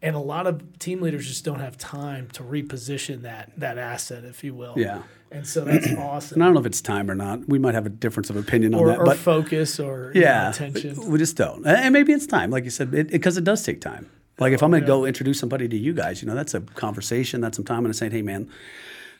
And 0.00 0.16
a 0.16 0.20
lot 0.20 0.46
of 0.48 0.78
team 0.80 1.00
leaders 1.00 1.28
just 1.28 1.44
don't 1.44 1.60
have 1.60 1.76
time 1.78 2.28
to 2.32 2.42
reposition 2.42 3.22
that 3.22 3.52
that 3.58 3.78
asset, 3.78 4.24
if 4.24 4.42
you 4.42 4.52
will. 4.52 4.74
Yeah. 4.76 5.02
And 5.30 5.46
so 5.46 5.64
that's 5.64 5.86
And 5.90 5.98
awesome. 5.98 6.42
I 6.42 6.44
don't 6.46 6.54
know 6.54 6.60
if 6.60 6.66
it's 6.66 6.80
time 6.80 7.08
or 7.08 7.14
not. 7.14 7.48
We 7.48 7.60
might 7.60 7.74
have 7.74 7.86
a 7.86 7.88
difference 7.90 8.28
of 8.28 8.34
opinion 8.36 8.74
on 8.74 8.84
that. 8.86 8.98
or 8.98 9.04
but 9.04 9.16
focus 9.16 9.78
or 9.78 10.10
you 10.12 10.22
know, 10.22 10.26
yeah, 10.26 10.50
attention. 10.50 11.08
we 11.08 11.18
just 11.18 11.36
don't. 11.36 11.64
And 11.64 11.92
maybe 11.92 12.12
it's 12.12 12.26
time, 12.26 12.50
like 12.50 12.64
you 12.64 12.70
said, 12.70 12.90
because 12.90 13.12
it, 13.14 13.18
'cause 13.22 13.36
it 13.36 13.44
does 13.44 13.62
take 13.62 13.80
time. 13.80 14.08
Like 14.40 14.52
if 14.52 14.62
I'm 14.64 14.70
going 14.70 14.82
to 14.82 14.86
go 14.86 15.04
introduce 15.04 15.38
somebody 15.38 15.68
to 15.68 15.76
you 15.76 15.92
guys, 15.92 16.20
you 16.20 16.26
know, 16.26 16.34
that's 16.34 16.54
a 16.54 16.60
conversation. 16.62 17.40
That's 17.40 17.54
some 17.56 17.64
time. 17.64 17.76
I'm 17.78 17.82
going 17.84 17.92
to 17.92 17.98
say, 17.98 18.10
hey, 18.10 18.22
man, 18.22 18.48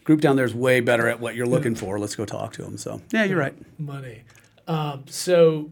group 0.05 0.21
down 0.21 0.37
there 0.37 0.45
is 0.45 0.55
way 0.55 0.81
better 0.81 1.09
at 1.09 1.21
what 1.21 1.35
you're 1.35 1.47
looking 1.47 1.75
for. 1.75 1.99
Let's 1.99 2.17
go 2.17 2.25
talk 2.25 2.53
to 2.55 2.63
them. 2.63 2.77
So 2.77 3.01
yeah, 3.13 3.25
you're 3.25 3.39
right. 3.39 3.55
money. 3.79 4.23
Um, 4.67 5.05
so, 5.09 5.71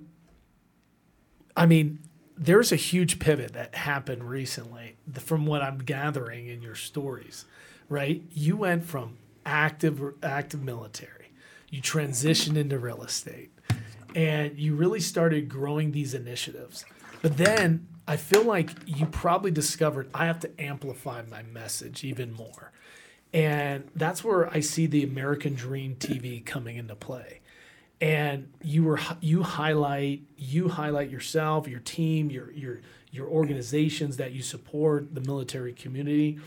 I 1.56 1.66
mean, 1.66 2.00
there's 2.36 2.72
a 2.72 2.76
huge 2.76 3.18
pivot 3.18 3.52
that 3.52 3.74
happened 3.74 4.24
recently 4.24 4.96
from 5.12 5.46
what 5.46 5.62
I'm 5.62 5.78
gathering 5.78 6.46
in 6.48 6.62
your 6.62 6.74
stories, 6.74 7.44
right? 7.88 8.22
You 8.30 8.56
went 8.56 8.84
from 8.84 9.18
active 9.44 10.00
active 10.22 10.62
military, 10.62 11.32
you 11.68 11.82
transitioned 11.82 12.56
into 12.56 12.78
real 12.78 13.02
estate, 13.02 13.50
and 14.14 14.58
you 14.58 14.74
really 14.74 15.00
started 15.00 15.48
growing 15.48 15.92
these 15.92 16.14
initiatives. 16.14 16.84
But 17.22 17.36
then 17.36 17.86
I 18.08 18.16
feel 18.16 18.42
like 18.42 18.70
you 18.86 19.06
probably 19.06 19.50
discovered 19.50 20.08
I 20.14 20.26
have 20.26 20.40
to 20.40 20.50
amplify 20.58 21.22
my 21.30 21.42
message 21.42 22.04
even 22.04 22.32
more. 22.32 22.72
And 23.32 23.88
that's 23.94 24.24
where 24.24 24.48
I 24.52 24.60
see 24.60 24.86
the 24.86 25.04
American 25.04 25.54
Dream 25.54 25.96
TV 25.98 26.44
coming 26.44 26.76
into 26.76 26.94
play. 26.96 27.40
And 28.00 28.50
you 28.62 28.82
were 28.84 28.98
you 29.20 29.42
highlight 29.42 30.22
you 30.36 30.68
highlight 30.68 31.10
yourself, 31.10 31.68
your 31.68 31.80
team, 31.80 32.30
your 32.30 32.50
your 32.52 32.80
your 33.12 33.28
organizations 33.28 34.16
that 34.16 34.32
you 34.32 34.40
support, 34.42 35.14
the 35.14 35.20
military 35.20 35.72
community, 35.72 36.38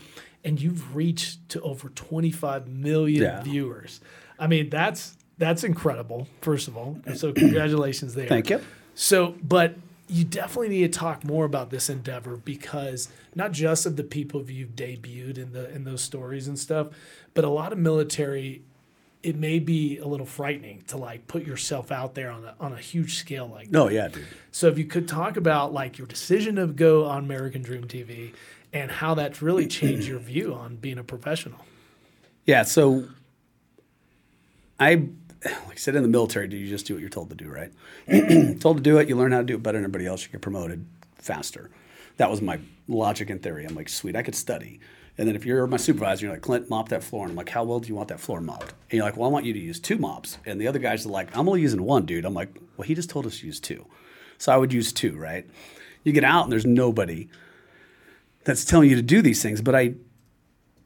and 0.44 0.60
you've 0.60 0.96
reached 0.96 1.48
to 1.50 1.60
over 1.62 1.90
25 1.90 2.66
million 2.68 3.22
Yeah. 3.22 3.42
viewers. 3.42 4.00
I 4.38 4.46
mean, 4.46 4.68
that's 4.68 5.16
that's 5.38 5.62
incredible, 5.64 6.26
first 6.42 6.68
of 6.68 6.76
all. 6.76 6.98
So 7.14 7.32
congratulations 7.32 8.14
there. 8.14 8.26
Thank 8.28 8.50
you. 8.50 8.60
So, 8.94 9.34
but 9.42 9.74
you 10.14 10.22
definitely 10.22 10.68
need 10.68 10.92
to 10.92 10.98
talk 10.98 11.24
more 11.24 11.44
about 11.44 11.70
this 11.70 11.90
endeavor 11.90 12.36
because 12.36 13.08
not 13.34 13.50
just 13.50 13.84
of 13.84 13.96
the 13.96 14.04
people 14.04 14.48
you've 14.48 14.76
debuted 14.76 15.38
in 15.38 15.52
the 15.52 15.68
in 15.74 15.82
those 15.82 16.02
stories 16.02 16.46
and 16.46 16.56
stuff, 16.56 16.86
but 17.34 17.44
a 17.44 17.48
lot 17.48 17.72
of 17.72 17.78
military 17.78 18.62
it 19.24 19.34
may 19.34 19.58
be 19.58 19.98
a 19.98 20.06
little 20.06 20.26
frightening 20.26 20.84
to 20.86 20.96
like 20.96 21.26
put 21.26 21.44
yourself 21.44 21.90
out 21.90 22.14
there 22.14 22.30
on 22.30 22.44
a, 22.44 22.54
on 22.60 22.72
a 22.74 22.78
huge 22.78 23.16
scale 23.16 23.48
like 23.48 23.66
that. 23.66 23.72
No, 23.72 23.88
yeah, 23.88 24.06
dude. 24.06 24.24
So 24.52 24.68
if 24.68 24.78
you 24.78 24.84
could 24.84 25.08
talk 25.08 25.36
about 25.36 25.72
like 25.72 25.98
your 25.98 26.06
decision 26.06 26.56
to 26.56 26.68
go 26.68 27.06
on 27.06 27.24
American 27.24 27.62
Dream 27.62 27.84
TV 27.84 28.34
and 28.72 28.90
how 28.90 29.14
that's 29.14 29.42
really 29.42 29.66
changed 29.66 30.06
your 30.06 30.20
view 30.20 30.54
on 30.54 30.76
being 30.76 30.98
a 30.98 31.04
professional. 31.04 31.58
Yeah, 32.44 32.62
so 32.62 33.08
I, 34.78 35.08
like 35.66 35.72
I 35.72 35.76
said, 35.76 35.94
in 35.94 36.02
the 36.02 36.08
military, 36.08 36.48
do 36.48 36.56
you 36.56 36.68
just 36.68 36.86
do 36.86 36.94
what 36.94 37.00
you're 37.00 37.10
told 37.10 37.30
to 37.30 37.36
do, 37.36 37.48
right? 37.48 37.72
told 38.60 38.78
to 38.78 38.82
do 38.82 38.98
it, 38.98 39.08
you 39.08 39.16
learn 39.16 39.32
how 39.32 39.38
to 39.38 39.44
do 39.44 39.54
it 39.54 39.62
better 39.62 39.78
than 39.78 39.84
everybody 39.84 40.06
else, 40.06 40.24
you 40.24 40.30
get 40.30 40.40
promoted 40.40 40.86
faster. 41.16 41.70
That 42.16 42.30
was 42.30 42.40
my 42.40 42.60
logic 42.88 43.30
and 43.30 43.42
theory. 43.42 43.64
I'm 43.64 43.74
like, 43.74 43.88
sweet, 43.88 44.16
I 44.16 44.22
could 44.22 44.34
study. 44.34 44.80
And 45.16 45.28
then 45.28 45.36
if 45.36 45.46
you're 45.46 45.66
my 45.66 45.76
supervisor, 45.76 46.26
you're 46.26 46.34
like, 46.34 46.42
Clint, 46.42 46.68
mop 46.68 46.88
that 46.88 47.04
floor. 47.04 47.22
And 47.22 47.30
I'm 47.30 47.36
like, 47.36 47.48
how 47.48 47.62
well 47.64 47.78
do 47.78 47.88
you 47.88 47.94
want 47.94 48.08
that 48.08 48.20
floor 48.20 48.40
mopped? 48.40 48.74
And 48.90 48.98
you're 48.98 49.04
like, 49.04 49.16
well, 49.16 49.28
I 49.28 49.32
want 49.32 49.44
you 49.44 49.52
to 49.52 49.58
use 49.58 49.78
two 49.78 49.96
mops. 49.96 50.38
And 50.44 50.60
the 50.60 50.66
other 50.66 50.80
guys 50.80 51.06
are 51.06 51.10
like, 51.10 51.36
I'm 51.36 51.48
only 51.48 51.60
using 51.60 51.82
one, 51.82 52.04
dude. 52.04 52.24
I'm 52.24 52.34
like, 52.34 52.56
well, 52.76 52.86
he 52.86 52.94
just 52.94 53.10
told 53.10 53.26
us 53.26 53.38
to 53.38 53.46
use 53.46 53.60
two. 53.60 53.86
So 54.38 54.52
I 54.52 54.56
would 54.56 54.72
use 54.72 54.92
two, 54.92 55.16
right? 55.16 55.48
You 56.02 56.12
get 56.12 56.24
out 56.24 56.44
and 56.44 56.52
there's 56.52 56.66
nobody 56.66 57.28
that's 58.42 58.64
telling 58.64 58.90
you 58.90 58.96
to 58.96 59.02
do 59.02 59.22
these 59.22 59.40
things. 59.40 59.62
But 59.62 59.76
I 59.76 59.94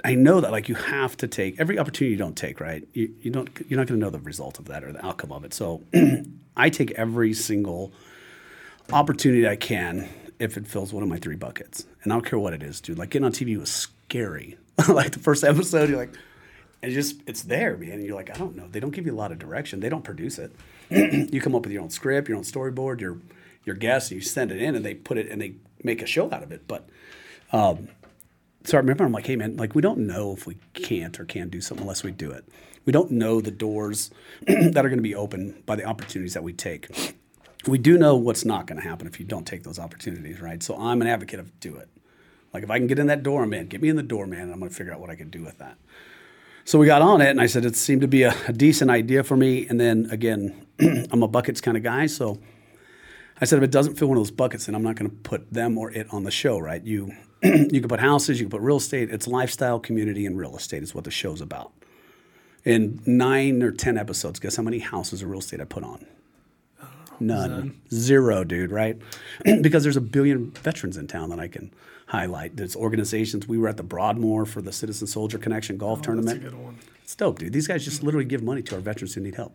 I 0.04 0.14
know 0.14 0.40
that 0.40 0.52
like 0.52 0.68
you 0.68 0.76
have 0.76 1.16
to 1.18 1.28
take 1.28 1.58
every 1.58 1.78
opportunity 1.78 2.12
you 2.12 2.18
don't 2.18 2.36
take, 2.36 2.60
right? 2.60 2.86
You, 2.92 3.12
you 3.20 3.30
don't 3.30 3.50
you're 3.68 3.78
not 3.78 3.88
going 3.88 3.98
to 3.98 4.04
know 4.04 4.10
the 4.10 4.20
result 4.20 4.58
of 4.58 4.66
that 4.66 4.84
or 4.84 4.92
the 4.92 5.04
outcome 5.04 5.32
of 5.32 5.44
it. 5.44 5.52
So 5.52 5.82
I 6.56 6.70
take 6.70 6.92
every 6.92 7.34
single 7.34 7.92
opportunity 8.92 9.46
I 9.48 9.56
can 9.56 10.08
if 10.38 10.56
it 10.56 10.68
fills 10.68 10.92
one 10.92 11.02
of 11.02 11.08
my 11.08 11.18
three 11.18 11.34
buckets, 11.34 11.84
and 12.02 12.12
I 12.12 12.16
don't 12.16 12.24
care 12.24 12.38
what 12.38 12.52
it 12.52 12.62
is, 12.62 12.80
dude. 12.80 12.98
Like 12.98 13.10
getting 13.10 13.26
on 13.26 13.32
TV 13.32 13.58
was 13.58 13.70
scary. 13.70 14.56
like 14.88 15.10
the 15.10 15.18
first 15.18 15.42
episode, 15.42 15.88
you're 15.88 15.98
like, 15.98 16.14
and 16.80 16.92
just 16.92 17.20
it's 17.26 17.42
there, 17.42 17.76
man. 17.76 17.92
And 17.92 18.04
you're 18.04 18.14
like, 18.14 18.30
I 18.30 18.38
don't 18.38 18.54
know. 18.54 18.68
They 18.68 18.78
don't 18.78 18.92
give 18.92 19.04
you 19.04 19.12
a 19.12 19.16
lot 19.16 19.32
of 19.32 19.38
direction. 19.40 19.80
They 19.80 19.88
don't 19.88 20.04
produce 20.04 20.38
it. 20.38 20.52
you 20.90 21.40
come 21.40 21.56
up 21.56 21.62
with 21.62 21.72
your 21.72 21.82
own 21.82 21.90
script, 21.90 22.28
your 22.28 22.38
own 22.38 22.44
storyboard, 22.44 23.00
your 23.00 23.18
your 23.64 23.74
guests, 23.74 24.10
and 24.10 24.20
you 24.20 24.26
send 24.26 24.52
it 24.52 24.62
in, 24.62 24.76
and 24.76 24.84
they 24.84 24.94
put 24.94 25.18
it 25.18 25.28
and 25.28 25.42
they 25.42 25.54
make 25.82 26.02
a 26.02 26.06
show 26.06 26.32
out 26.32 26.44
of 26.44 26.52
it. 26.52 26.68
But 26.68 26.88
um, 27.52 27.88
so 28.64 28.76
I 28.76 28.80
remember 28.80 29.04
I'm 29.04 29.12
like, 29.12 29.26
hey 29.26 29.36
man, 29.36 29.56
like 29.56 29.74
we 29.74 29.82
don't 29.82 30.00
know 30.00 30.32
if 30.32 30.46
we 30.46 30.56
can't 30.74 31.18
or 31.18 31.24
can 31.24 31.48
do 31.48 31.60
something 31.60 31.82
unless 31.82 32.02
we 32.02 32.10
do 32.10 32.30
it. 32.30 32.44
We 32.84 32.92
don't 32.92 33.10
know 33.10 33.40
the 33.40 33.50
doors 33.50 34.10
that 34.46 34.78
are 34.78 34.88
going 34.88 34.98
to 34.98 35.02
be 35.02 35.14
open 35.14 35.62
by 35.66 35.76
the 35.76 35.84
opportunities 35.84 36.34
that 36.34 36.42
we 36.42 36.52
take. 36.52 37.16
We 37.66 37.78
do 37.78 37.98
know 37.98 38.16
what's 38.16 38.44
not 38.44 38.66
going 38.66 38.80
to 38.80 38.88
happen 38.88 39.06
if 39.06 39.20
you 39.20 39.26
don't 39.26 39.46
take 39.46 39.62
those 39.62 39.78
opportunities, 39.78 40.40
right? 40.40 40.62
So 40.62 40.76
I'm 40.76 41.02
an 41.02 41.08
advocate 41.08 41.40
of 41.40 41.58
do 41.60 41.76
it. 41.76 41.88
Like 42.52 42.62
if 42.62 42.70
I 42.70 42.78
can 42.78 42.86
get 42.86 42.98
in 42.98 43.08
that 43.08 43.22
door, 43.22 43.46
man, 43.46 43.66
get 43.66 43.82
me 43.82 43.88
in 43.88 43.96
the 43.96 44.02
door, 44.02 44.26
man, 44.26 44.42
and 44.42 44.52
I'm 44.52 44.58
going 44.58 44.70
to 44.70 44.74
figure 44.74 44.92
out 44.92 45.00
what 45.00 45.10
I 45.10 45.16
can 45.16 45.28
do 45.28 45.42
with 45.42 45.58
that. 45.58 45.76
So 46.64 46.78
we 46.78 46.86
got 46.86 47.02
on 47.02 47.20
it, 47.20 47.28
and 47.30 47.40
I 47.40 47.46
said 47.46 47.64
it 47.64 47.76
seemed 47.76 48.02
to 48.02 48.08
be 48.08 48.22
a, 48.24 48.34
a 48.46 48.52
decent 48.52 48.90
idea 48.90 49.24
for 49.24 49.36
me. 49.36 49.66
And 49.66 49.80
then 49.80 50.08
again, 50.10 50.66
I'm 51.10 51.22
a 51.22 51.28
buckets 51.28 51.60
kind 51.60 51.76
of 51.76 51.82
guy, 51.82 52.06
so 52.06 52.38
I 53.40 53.44
said 53.44 53.58
if 53.58 53.64
it 53.64 53.70
doesn't 53.70 53.94
fill 53.96 54.08
one 54.08 54.18
of 54.18 54.20
those 54.22 54.30
buckets, 54.30 54.66
then 54.66 54.74
I'm 54.74 54.82
not 54.82 54.96
going 54.96 55.10
to 55.10 55.16
put 55.16 55.52
them 55.52 55.78
or 55.78 55.90
it 55.90 56.06
on 56.10 56.24
the 56.24 56.30
show, 56.30 56.58
right? 56.58 56.82
You 56.82 57.12
you 57.42 57.80
can 57.80 57.88
put 57.88 58.00
houses, 58.00 58.40
you 58.40 58.46
can 58.46 58.50
put 58.50 58.62
real 58.62 58.76
estate. 58.76 59.10
It's 59.10 59.26
lifestyle, 59.26 59.78
community, 59.78 60.26
and 60.26 60.36
real 60.38 60.56
estate 60.56 60.82
is 60.82 60.94
what 60.94 61.04
the 61.04 61.10
show's 61.10 61.40
about. 61.40 61.72
In 62.64 63.00
nine 63.06 63.62
or 63.62 63.70
ten 63.70 63.96
episodes, 63.96 64.40
guess 64.40 64.56
how 64.56 64.62
many 64.62 64.80
houses 64.80 65.22
of 65.22 65.30
real 65.30 65.38
estate 65.38 65.60
I 65.60 65.64
put 65.64 65.84
on? 65.84 66.06
None. 67.20 67.50
None. 67.50 67.80
Zero, 67.92 68.44
dude, 68.44 68.70
right? 68.70 68.96
because 69.60 69.82
there's 69.82 69.96
a 69.96 70.00
billion 70.00 70.50
veterans 70.52 70.96
in 70.96 71.06
town 71.06 71.30
that 71.30 71.40
I 71.40 71.48
can 71.48 71.72
highlight. 72.06 72.56
There's 72.56 72.76
organizations. 72.76 73.46
We 73.46 73.58
were 73.58 73.68
at 73.68 73.76
the 73.76 73.82
Broadmoor 73.82 74.46
for 74.46 74.62
the 74.62 74.72
Citizen 74.72 75.06
Soldier 75.06 75.38
Connection 75.38 75.76
golf 75.76 76.02
tournament. 76.02 76.40
Oh, 76.40 76.42
That's 76.42 76.54
a 76.54 76.56
good 76.56 76.64
one. 76.64 76.78
It's 77.02 77.14
dope, 77.14 77.38
dude. 77.38 77.52
These 77.52 77.66
guys 77.66 77.84
just 77.84 78.02
literally 78.02 78.24
give 78.24 78.42
money 78.42 78.62
to 78.62 78.74
our 78.74 78.80
veterans 78.80 79.14
who 79.14 79.20
need 79.20 79.34
help. 79.34 79.54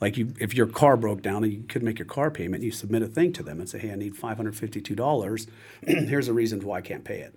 Like 0.00 0.16
you, 0.16 0.32
if 0.38 0.54
your 0.54 0.66
car 0.66 0.96
broke 0.96 1.22
down 1.22 1.42
and 1.42 1.52
you 1.52 1.64
couldn't 1.68 1.86
make 1.86 1.98
your 1.98 2.06
car 2.06 2.30
payment, 2.30 2.62
you 2.62 2.70
submit 2.70 3.02
a 3.02 3.06
thing 3.08 3.32
to 3.34 3.42
them 3.42 3.58
and 3.58 3.68
say, 3.68 3.78
"Hey, 3.78 3.90
I 3.90 3.96
need 3.96 4.16
five 4.16 4.36
hundred 4.36 4.56
fifty-two 4.56 4.94
dollars. 4.94 5.46
Here's 5.82 6.28
a 6.28 6.32
reason 6.32 6.60
why 6.60 6.78
I 6.78 6.80
can't 6.82 7.04
pay 7.04 7.20
it." 7.20 7.34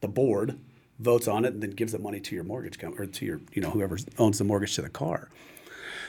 The 0.00 0.08
board 0.08 0.58
votes 0.98 1.28
on 1.28 1.44
it 1.44 1.54
and 1.54 1.62
then 1.62 1.70
gives 1.70 1.92
the 1.92 1.98
money 1.98 2.20
to 2.20 2.34
your 2.34 2.44
mortgage 2.44 2.78
company 2.78 3.02
or 3.02 3.06
to 3.10 3.24
your, 3.24 3.40
you 3.52 3.62
know, 3.62 3.70
whoever 3.70 3.98
owns 4.18 4.38
the 4.38 4.44
mortgage 4.44 4.74
to 4.76 4.82
the 4.82 4.88
car. 4.88 5.30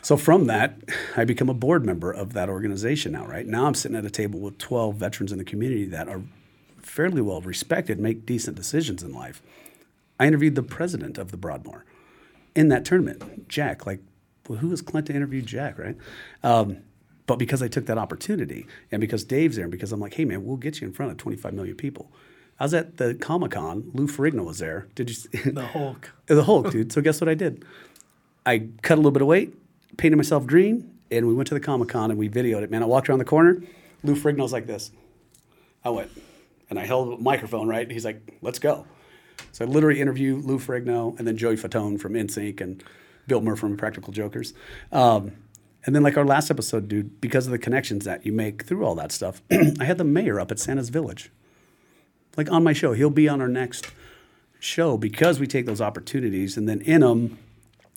So 0.01 0.17
from 0.17 0.47
that, 0.47 0.77
I 1.15 1.23
become 1.25 1.49
a 1.49 1.53
board 1.53 1.86
member 1.86 2.12
of 2.12 2.34
that 2.34 2.49
organization 2.49 3.13
now. 3.13 3.25
Right 3.25 3.47
now, 3.47 3.65
I'm 3.67 3.75
sitting 3.75 3.97
at 3.97 4.06
a 4.06 4.10
table 4.10 4.39
with 4.39 4.58
twelve 4.58 4.95
veterans 4.95 5.32
in 5.32 5.38
the 5.38 5.45
community 5.45 5.86
that 5.86 6.08
are 6.08 6.21
fairly 6.82 7.21
well 7.21 7.41
respected, 7.41 7.99
make 7.99 8.25
decent 8.25 8.58
decisions 8.58 9.03
in 9.03 9.13
life. 9.13 9.41
I 10.19 10.27
interviewed 10.27 10.56
the 10.56 10.63
president 10.63 11.17
of 11.17 11.32
the 11.32 11.38
Broadmoor 11.38 11.86
in 12.56 12.69
that 12.69 12.86
tournament, 12.86 13.47
Jack. 13.47 13.86
Like, 13.86 13.99
well, 14.47 14.60
who 14.60 14.69
was 14.69 14.82
Clint 14.82 15.08
to 15.08 15.13
interview 15.13 15.41
Jack, 15.41 15.77
right? 15.79 15.95
Um, 16.43 16.77
but 17.25 17.38
because 17.38 17.62
I 17.62 17.67
took 17.67 17.86
that 17.86 17.97
opportunity, 17.97 18.67
and 18.91 18.99
because 18.99 19.23
Dave's 19.23 19.56
there, 19.56 19.63
and 19.63 19.71
because 19.71 19.91
I'm 19.91 19.99
like, 19.99 20.13
hey 20.15 20.25
man, 20.25 20.45
we'll 20.45 20.58
get 20.58 20.82
you 20.82 20.88
in 20.88 20.93
front 20.93 21.12
of 21.12 21.17
25 21.17 21.53
million 21.53 21.75
people. 21.75 22.12
I 22.60 22.65
was 22.65 22.73
at 22.73 22.97
the 22.97 23.15
Comic 23.15 23.51
Con. 23.51 23.89
Lou 23.93 24.08
Ferrigno 24.08 24.45
was 24.45 24.60
there. 24.60 24.88
Did 24.95 25.10
you? 25.10 25.15
See? 25.15 25.49
The 25.49 25.65
Hulk. 25.65 26.12
the 26.27 26.43
Hulk, 26.43 26.71
dude. 26.71 26.91
So 26.91 27.01
guess 27.01 27.19
what 27.19 27.29
I 27.29 27.34
did? 27.34 27.65
I 28.45 28.67
cut 28.82 28.95
a 28.95 28.97
little 28.97 29.12
bit 29.12 29.21
of 29.21 29.27
weight, 29.27 29.53
painted 29.97 30.17
myself 30.17 30.45
green, 30.45 30.97
and 31.10 31.27
we 31.27 31.34
went 31.34 31.47
to 31.47 31.53
the 31.53 31.60
Comic 31.60 31.89
Con 31.89 32.12
and 32.12 32.19
we 32.19 32.29
videoed 32.29 32.63
it. 32.63 32.71
Man, 32.71 32.84
I 32.84 32.86
walked 32.86 33.10
around 33.10 33.19
the 33.19 33.25
corner. 33.25 33.62
Lou 34.03 34.15
Ferrigno's 34.15 34.51
like 34.51 34.67
this. 34.67 34.91
I 35.86 35.89
went, 35.89 36.12
and 36.69 36.77
I 36.77 36.86
held 36.86 37.19
a 37.19 37.21
microphone 37.21 37.67
right. 37.67 37.89
He's 37.89 38.06
like, 38.06 38.21
"Let's 38.41 38.60
go." 38.60 38.86
So 39.51 39.65
I 39.65 39.67
literally 39.67 40.01
interviewed 40.01 40.45
Lou 40.45 40.60
Ferrigno 40.60 41.17
and 41.17 41.27
then 41.27 41.38
Joey 41.38 41.56
Fatone 41.56 41.99
from 41.99 42.13
NSYNC 42.13 42.62
and 42.62 42.84
Bill 43.27 43.41
Murray 43.41 43.57
from 43.57 43.77
Practical 43.77 44.13
Jokers. 44.13 44.53
Um, 44.91 45.33
and 45.86 45.95
then 45.95 46.03
like 46.03 46.17
our 46.17 46.25
last 46.25 46.49
episode, 46.49 46.88
dude, 46.88 47.19
because 47.19 47.45
of 47.45 47.51
the 47.51 47.57
connections 47.57 48.05
that 48.05 48.25
you 48.25 48.31
make 48.31 48.65
through 48.65 48.86
all 48.86 48.95
that 48.95 49.12
stuff, 49.12 49.41
I 49.51 49.83
had 49.83 49.97
the 49.97 50.03
mayor 50.03 50.39
up 50.39 50.51
at 50.51 50.59
Santa's 50.59 50.89
Village, 50.89 51.29
like 52.38 52.51
on 52.51 52.63
my 52.63 52.73
show. 52.73 52.93
He'll 52.93 53.09
be 53.09 53.27
on 53.27 53.41
our 53.41 53.47
next 53.47 53.88
show 54.59 54.97
because 54.97 55.39
we 55.39 55.47
take 55.47 55.65
those 55.65 55.81
opportunities 55.81 56.55
and 56.55 56.69
then 56.69 56.81
in 56.81 57.01
them 57.01 57.38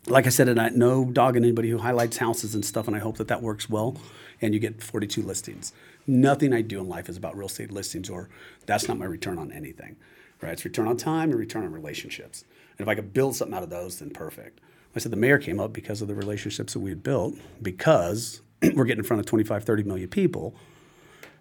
like 0.06 0.26
I 0.26 0.30
said, 0.30 0.48
and 0.48 0.60
I 0.60 0.68
no 0.68 1.04
dogging 1.04 1.42
anybody 1.42 1.70
who 1.70 1.78
highlights 1.78 2.18
houses 2.18 2.54
and 2.54 2.64
stuff, 2.64 2.86
and 2.86 2.96
I 2.96 3.00
hope 3.00 3.16
that 3.18 3.28
that 3.28 3.42
works 3.42 3.68
well, 3.68 3.96
and 4.40 4.54
you 4.54 4.60
get 4.60 4.82
42 4.82 5.22
listings. 5.22 5.72
Nothing 6.06 6.52
I 6.52 6.62
do 6.62 6.80
in 6.80 6.88
life 6.88 7.08
is 7.08 7.16
about 7.16 7.36
real 7.36 7.48
estate 7.48 7.72
listings, 7.72 8.08
or 8.08 8.28
that's 8.66 8.86
not 8.86 8.98
my 8.98 9.04
return 9.04 9.38
on 9.38 9.50
anything, 9.50 9.96
right? 10.40 10.52
It's 10.52 10.64
return 10.64 10.86
on 10.86 10.96
time 10.96 11.30
and 11.30 11.38
return 11.38 11.64
on 11.64 11.72
relationships. 11.72 12.44
And 12.78 12.86
if 12.86 12.88
I 12.88 12.94
could 12.94 13.12
build 13.12 13.34
something 13.34 13.56
out 13.56 13.64
of 13.64 13.70
those, 13.70 13.98
then 13.98 14.10
perfect. 14.10 14.60
I 14.96 14.98
said 14.98 15.12
the 15.12 15.16
mayor 15.16 15.38
came 15.38 15.60
up 15.60 15.74
because 15.74 16.00
of 16.00 16.08
the 16.08 16.14
relationships 16.14 16.72
that 16.72 16.80
we 16.80 16.88
had 16.88 17.02
built, 17.02 17.34
because 17.60 18.40
we're 18.74 18.86
getting 18.86 19.00
in 19.00 19.04
front 19.04 19.20
of 19.20 19.26
25, 19.26 19.62
30 19.62 19.82
million 19.82 20.08
people. 20.08 20.54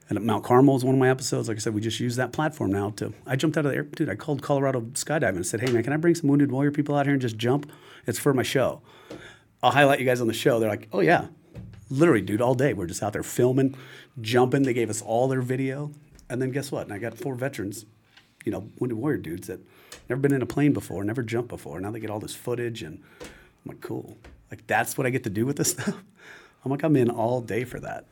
And 0.10 0.18
at 0.18 0.24
Mount 0.24 0.44
Carmel 0.44 0.76
is 0.76 0.84
one 0.84 0.94
of 0.94 1.00
my 1.00 1.10
episodes. 1.10 1.48
Like 1.48 1.58
I 1.58 1.60
said, 1.62 1.74
we 1.74 1.82
just 1.82 2.00
use 2.00 2.18
that 2.18 2.34
platform 2.34 2.72
now 2.72 2.92
to. 2.98 3.14
I 3.26 3.38
jumped 3.38 3.58
out 3.58 3.66
of 3.66 3.72
the 3.72 3.78
air, 3.78 3.84
dude. 3.84 4.10
I 4.10 4.16
called 4.16 4.44
Colorado 4.44 4.82
skydiving 4.82 5.38
and 5.38 5.46
said, 5.46 5.62
"Hey 5.62 5.72
man, 5.72 5.84
can 5.84 5.94
I 5.94 5.98
bring 5.98 6.14
some 6.14 6.30
wounded 6.30 6.52
warrior 6.52 6.72
people 6.72 6.96
out 6.96 7.06
here 7.06 7.14
and 7.14 7.22
just 7.22 7.38
jump? 7.38 7.72
It's 8.06 8.20
for 8.20 8.34
my 8.34 8.44
show. 8.44 8.82
I'll 9.64 9.72
highlight 9.72 10.00
you 10.00 10.06
guys 10.06 10.22
on 10.22 10.28
the 10.28 10.34
show." 10.34 10.60
They're 10.60 10.70
like, 10.70 10.90
"Oh 10.94 11.00
yeah, 11.00 11.30
literally, 11.90 12.22
dude. 12.22 12.42
All 12.42 12.54
day 12.54 12.74
we're 12.74 12.86
just 12.86 13.02
out 13.02 13.14
there 13.14 13.24
filming, 13.24 13.74
jumping. 14.22 14.62
They 14.62 14.74
gave 14.74 14.92
us 14.92 15.02
all 15.02 15.28
their 15.28 15.42
video, 15.42 15.92
and 16.30 16.40
then 16.40 16.52
guess 16.52 16.72
what? 16.72 16.84
And 16.84 16.94
I 16.94 17.00
got 17.00 17.18
four 17.18 17.34
veterans, 17.34 17.86
you 18.44 18.52
know, 18.52 18.70
wounded 18.78 19.00
warrior 19.00 19.18
dudes 19.18 19.48
that 19.48 19.60
never 20.08 20.22
been 20.22 20.34
in 20.34 20.44
a 20.44 20.46
plane 20.46 20.74
before, 20.74 21.04
never 21.04 21.24
jumped 21.24 21.50
before. 21.50 21.80
Now 21.80 21.90
they 21.90 22.00
get 22.00 22.12
all 22.12 22.20
this 22.20 22.36
footage, 22.36 22.84
and 22.84 23.02
I'm 23.66 23.70
like, 23.70 23.82
cool. 23.82 24.18
Like 24.52 24.66
that's 24.68 24.98
what 24.98 25.08
I 25.08 25.10
get 25.10 25.24
to 25.24 25.30
do 25.30 25.46
with 25.46 25.58
this 25.58 25.72
stuff. 25.74 25.96
I'm 26.64 26.72
like, 26.72 26.84
I'm 26.84 26.96
in 26.96 27.10
all 27.10 27.42
day 27.42 27.64
for 27.64 27.80
that. 27.80 28.06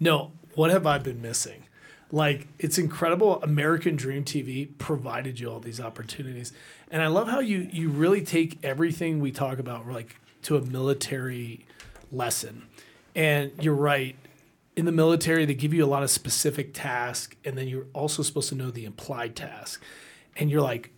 No, 0.00 0.32
what 0.54 0.70
have 0.70 0.86
I 0.86 0.98
been 0.98 1.22
missing? 1.22 1.64
Like, 2.10 2.46
it's 2.58 2.76
incredible. 2.76 3.42
American 3.42 3.96
Dream 3.96 4.22
TV 4.22 4.68
provided 4.76 5.40
you 5.40 5.50
all 5.50 5.60
these 5.60 5.80
opportunities. 5.80 6.52
And 6.90 7.00
I 7.00 7.06
love 7.06 7.28
how 7.28 7.40
you, 7.40 7.68
you 7.72 7.88
really 7.88 8.20
take 8.20 8.62
everything 8.62 9.20
we 9.20 9.32
talk 9.32 9.58
about 9.58 9.88
like 9.88 10.16
to 10.42 10.56
a 10.56 10.60
military 10.60 11.64
lesson. 12.10 12.64
And 13.14 13.52
you're 13.60 13.74
right. 13.74 14.16
In 14.76 14.84
the 14.84 14.92
military, 14.92 15.46
they 15.46 15.54
give 15.54 15.72
you 15.72 15.84
a 15.84 15.86
lot 15.86 16.02
of 16.02 16.10
specific 16.10 16.74
tasks, 16.74 17.36
and 17.44 17.56
then 17.56 17.68
you're 17.68 17.86
also 17.92 18.22
supposed 18.22 18.48
to 18.50 18.54
know 18.54 18.70
the 18.70 18.84
implied 18.84 19.36
task. 19.36 19.82
And 20.36 20.50
you're 20.50 20.62
like, 20.62 20.90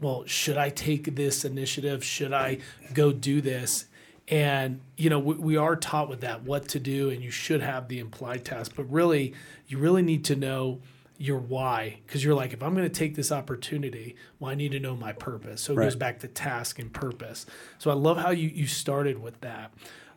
well, 0.00 0.24
should 0.26 0.58
I 0.58 0.70
take 0.70 1.14
this 1.16 1.44
initiative? 1.44 2.04
Should 2.04 2.32
I 2.32 2.58
go 2.92 3.12
do 3.12 3.40
this? 3.40 3.86
And 4.28 4.80
you 4.96 5.08
know, 5.08 5.18
we, 5.18 5.34
we 5.34 5.56
are 5.56 5.76
taught 5.76 6.08
with 6.08 6.20
that 6.22 6.42
what 6.42 6.68
to 6.68 6.80
do, 6.80 7.10
and 7.10 7.22
you 7.22 7.30
should 7.30 7.62
have 7.62 7.88
the 7.88 7.98
implied 7.98 8.44
task. 8.44 8.72
But 8.76 8.90
really, 8.90 9.34
you 9.68 9.78
really 9.78 10.02
need 10.02 10.24
to 10.26 10.36
know 10.36 10.80
your 11.18 11.38
why, 11.38 11.98
because 12.06 12.22
you're 12.22 12.34
like, 12.34 12.52
if 12.52 12.62
I'm 12.62 12.74
going 12.74 12.88
to 12.88 12.94
take 12.94 13.14
this 13.14 13.32
opportunity, 13.32 14.16
well, 14.38 14.50
I 14.50 14.54
need 14.54 14.72
to 14.72 14.80
know 14.80 14.96
my 14.96 15.12
purpose. 15.12 15.62
So 15.62 15.72
it 15.72 15.76
goes 15.76 15.96
back 15.96 16.20
to 16.20 16.28
task 16.28 16.78
and 16.78 16.92
purpose. 16.92 17.46
So 17.78 17.90
I 17.90 17.94
love 17.94 18.18
how 18.18 18.30
you 18.30 18.48
you 18.48 18.66
started 18.66 19.22
with 19.22 19.40
that. 19.40 19.72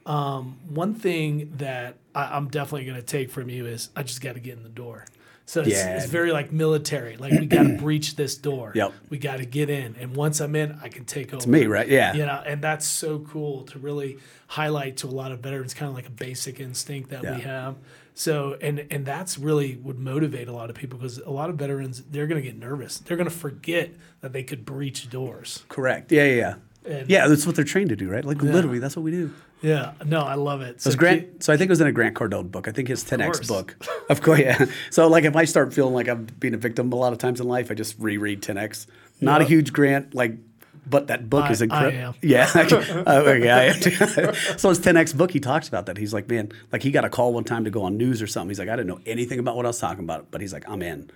Um, 0.06 0.60
one 0.68 0.96
thing 0.96 1.54
that 1.58 1.98
I, 2.16 2.36
I'm 2.36 2.48
definitely 2.48 2.86
going 2.86 2.98
to 2.98 3.06
take 3.06 3.30
from 3.30 3.50
you 3.50 3.68
is 3.68 3.90
I 3.96 4.04
just 4.04 4.22
got 4.22 4.34
to 4.34 4.40
get 4.40 4.58
in 4.58 4.64
the 4.64 4.70
door. 4.70 5.06
So 5.50 5.62
it's, 5.62 5.72
Yeah. 5.72 5.96
it's 5.98 6.06
very 6.06 6.32
like 6.32 6.52
military. 6.52 7.18
Like 7.18 7.32
we 7.32 7.48
got 7.48 7.64
to 7.64 7.76
breach 7.80 8.16
this 8.16 8.36
door. 8.36 8.72
Yep. 8.76 8.94
We 9.10 9.18
got 9.18 9.38
to 9.38 9.46
get 9.46 9.68
in, 9.72 9.96
and 10.00 10.16
once 10.16 10.42
I'm 10.42 10.56
in, 10.56 10.78
I 10.84 10.90
can 10.90 11.06
take 11.06 11.30
over. 11.30 11.38
It's 11.38 11.48
me, 11.48 11.66
right? 11.66 11.88
Yeah. 11.88 12.14
You 12.14 12.28
know, 12.28 12.40
and 12.46 12.62
that's 12.62 12.86
so 12.86 13.18
cool 13.18 13.64
to 13.64 13.80
really 13.80 14.20
highlight 14.46 14.98
to 14.98 15.08
a 15.08 15.10
lot 15.10 15.32
of 15.32 15.40
veterans, 15.40 15.74
kind 15.74 15.90
of 15.90 15.96
like 15.96 16.06
a 16.06 16.12
basic 16.12 16.60
instinct 16.60 17.10
that 17.10 17.24
Yeah. 17.24 17.36
we 17.36 17.42
have. 17.42 17.78
So, 18.14 18.58
and 18.62 18.86
and 18.92 19.08
that's 19.08 19.40
really 19.40 19.78
would 19.78 19.98
motivate 19.98 20.50
a 20.50 20.52
lot 20.54 20.70
of 20.70 20.76
people 20.76 21.00
because 21.00 21.18
a 21.18 21.32
lot 21.32 21.50
of 21.50 21.56
veterans 21.56 22.04
they're 22.12 22.28
going 22.28 22.40
to 22.40 22.48
get 22.48 22.56
nervous. 22.60 23.00
They're 23.00 23.18
going 23.18 23.30
to 23.30 23.36
forget 23.36 23.90
that 24.22 24.34
they 24.34 24.44
could 24.44 24.66
breach 24.66 25.10
doors. 25.10 25.64
Correct. 25.68 26.12
Yeah, 26.12 26.26
yeah, 26.26 26.36
yeah. 26.36 26.54
And- 26.90 27.10
yeah, 27.10 27.28
that's 27.28 27.46
what 27.46 27.56
they're 27.56 27.64
trained 27.66 27.90
to 27.90 27.96
do, 27.96 28.10
right? 28.10 28.26
Like 28.26 28.42
literally, 28.42 28.80
that's 28.80 28.96
what 28.96 29.04
we 29.04 29.12
do. 29.12 29.34
Yeah, 29.62 29.92
no, 30.06 30.22
I 30.22 30.36
love 30.36 30.62
it. 30.62 30.82
So 30.82 30.94
Grant, 30.96 31.44
so 31.44 31.52
I 31.54 31.58
think 31.58 31.68
it 31.68 31.72
was 31.72 31.82
in 31.82 31.88
a 31.88 31.92
Grant 31.92 32.16
Cardone 32.16 32.50
book. 32.50 32.68
I 32.68 32.72
think 32.72 32.88
his 32.88 33.04
10x 33.04 33.26
course. 33.26 33.48
book. 33.48 33.88
Of 34.10 34.22
course, 34.22 34.40
yeah. 34.40 34.66
So 34.90 35.08
like 35.08 35.26
if 35.26 35.36
I 35.36 35.46
start 35.46 35.74
feeling 35.74 35.94
like 35.94 36.08
I'm 36.08 36.26
being 36.40 36.54
a 36.54 36.58
victim 36.58 36.92
a 36.92 36.96
lot 36.96 37.12
of 37.14 37.20
times 37.20 37.40
in 37.42 37.48
life, 37.48 37.70
I 37.70 37.74
just 37.74 37.96
reread 38.00 38.42
10x. 38.42 38.88
Not 39.22 39.42
a 39.42 39.44
huge 39.46 39.74
Grant, 39.74 40.16
like, 40.16 40.38
but 40.88 41.08
that 41.08 41.30
book 41.30 41.44
I- 41.46 41.52
is 41.52 41.62
I 41.62 41.66
incredible. 41.66 42.16
Yeah, 42.22 42.50
uh, 42.56 43.24
okay, 43.28 43.50
I 43.50 43.64
am 43.66 43.74
so 44.58 44.70
his 44.70 44.80
10x 44.80 45.16
book, 45.18 45.32
he 45.32 45.40
talks 45.42 45.68
about 45.68 45.86
that. 45.88 45.98
He's 45.98 46.14
like, 46.14 46.30
man, 46.30 46.52
like 46.72 46.82
he 46.82 46.90
got 46.90 47.04
a 47.06 47.10
call 47.10 47.34
one 47.34 47.44
time 47.44 47.66
to 47.66 47.70
go 47.70 47.84
on 47.84 47.98
news 47.98 48.22
or 48.22 48.28
something. 48.28 48.50
He's 48.50 48.60
like, 48.60 48.70
I 48.70 48.76
didn't 48.78 48.88
know 48.88 49.02
anything 49.06 49.40
about 49.40 49.56
what 49.58 49.66
I 49.66 49.70
was 49.70 49.80
talking 49.80 50.04
about, 50.06 50.32
but 50.32 50.40
he's 50.42 50.54
like, 50.54 50.68
I'm 50.70 50.82
in. 50.82 51.12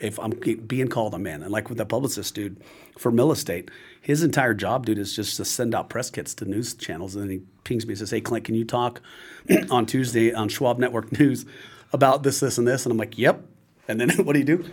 If 0.00 0.18
I'm 0.18 0.30
being 0.30 0.88
called, 0.88 1.14
I'm 1.14 1.26
in. 1.26 1.42
And 1.42 1.52
like 1.52 1.68
with 1.68 1.78
the 1.78 1.84
publicist 1.84 2.34
dude 2.34 2.60
for 2.98 3.10
Mill 3.12 3.30
Estate, 3.32 3.70
his 4.00 4.22
entire 4.22 4.54
job, 4.54 4.86
dude, 4.86 4.98
is 4.98 5.14
just 5.14 5.36
to 5.36 5.44
send 5.44 5.74
out 5.74 5.90
press 5.90 6.10
kits 6.10 6.32
to 6.34 6.46
news 6.46 6.72
channels. 6.74 7.14
And 7.14 7.24
then 7.24 7.30
he 7.30 7.42
pings 7.64 7.86
me 7.86 7.92
and 7.92 7.98
says, 7.98 8.10
Hey, 8.10 8.20
Clint, 8.22 8.44
can 8.46 8.54
you 8.54 8.64
talk 8.64 9.02
on 9.70 9.84
Tuesday 9.86 10.32
on 10.32 10.48
Schwab 10.48 10.78
Network 10.78 11.18
News 11.18 11.44
about 11.92 12.22
this, 12.22 12.40
this, 12.40 12.56
and 12.56 12.66
this? 12.66 12.86
And 12.86 12.92
I'm 12.92 12.98
like, 12.98 13.18
Yep. 13.18 13.42
And 13.88 14.00
then 14.00 14.10
what 14.24 14.32
do 14.32 14.38
you 14.38 14.44
do? 14.44 14.64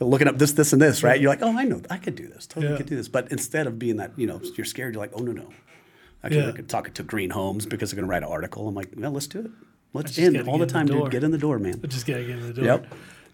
Looking 0.00 0.28
up 0.28 0.36
this, 0.38 0.52
this, 0.52 0.72
and 0.72 0.82
this, 0.82 1.02
right? 1.04 1.20
You're 1.20 1.30
like, 1.30 1.42
oh, 1.42 1.56
I 1.56 1.62
know, 1.62 1.80
I 1.88 1.96
could 1.96 2.16
do 2.16 2.26
this. 2.26 2.46
Totally 2.46 2.72
Yeah. 2.72 2.76
could 2.78 2.86
do 2.86 2.96
this. 2.96 3.06
But 3.08 3.30
instead 3.30 3.66
of 3.68 3.78
being 3.78 3.96
that, 3.98 4.10
you 4.16 4.26
know, 4.26 4.40
you're 4.56 4.64
scared. 4.64 4.94
You're 4.94 5.02
like, 5.02 5.12
oh 5.14 5.22
no, 5.22 5.30
no. 5.32 5.46
Actually 6.24 6.38
I 6.38 6.40
Yeah. 6.42 6.46
look 6.48 6.58
at 6.58 6.68
talking 6.68 6.92
to 6.94 7.02
Green 7.04 7.30
Homes 7.30 7.66
because 7.66 7.90
they're 7.90 7.96
going 7.96 8.06
to 8.08 8.10
write 8.10 8.24
an 8.24 8.28
article. 8.28 8.66
I'm 8.66 8.74
like, 8.74 8.88
well, 8.96 9.12
let's 9.12 9.28
do 9.28 9.40
it. 9.40 9.50
Let's 9.92 10.18
in 10.18 10.36
all 10.48 10.58
the 10.58 10.62
in 10.64 10.68
the 10.68 10.72
time, 10.72 10.86
dude. 10.86 11.10
Get 11.10 11.22
in 11.22 11.30
the 11.30 11.38
door, 11.38 11.58
man. 11.58 11.80
I 11.84 11.86
just 11.86 12.06
gotta 12.06 12.22
get 12.24 12.30
in 12.38 12.46
the 12.46 12.52
door. 12.52 12.64
Yep. 12.64 12.86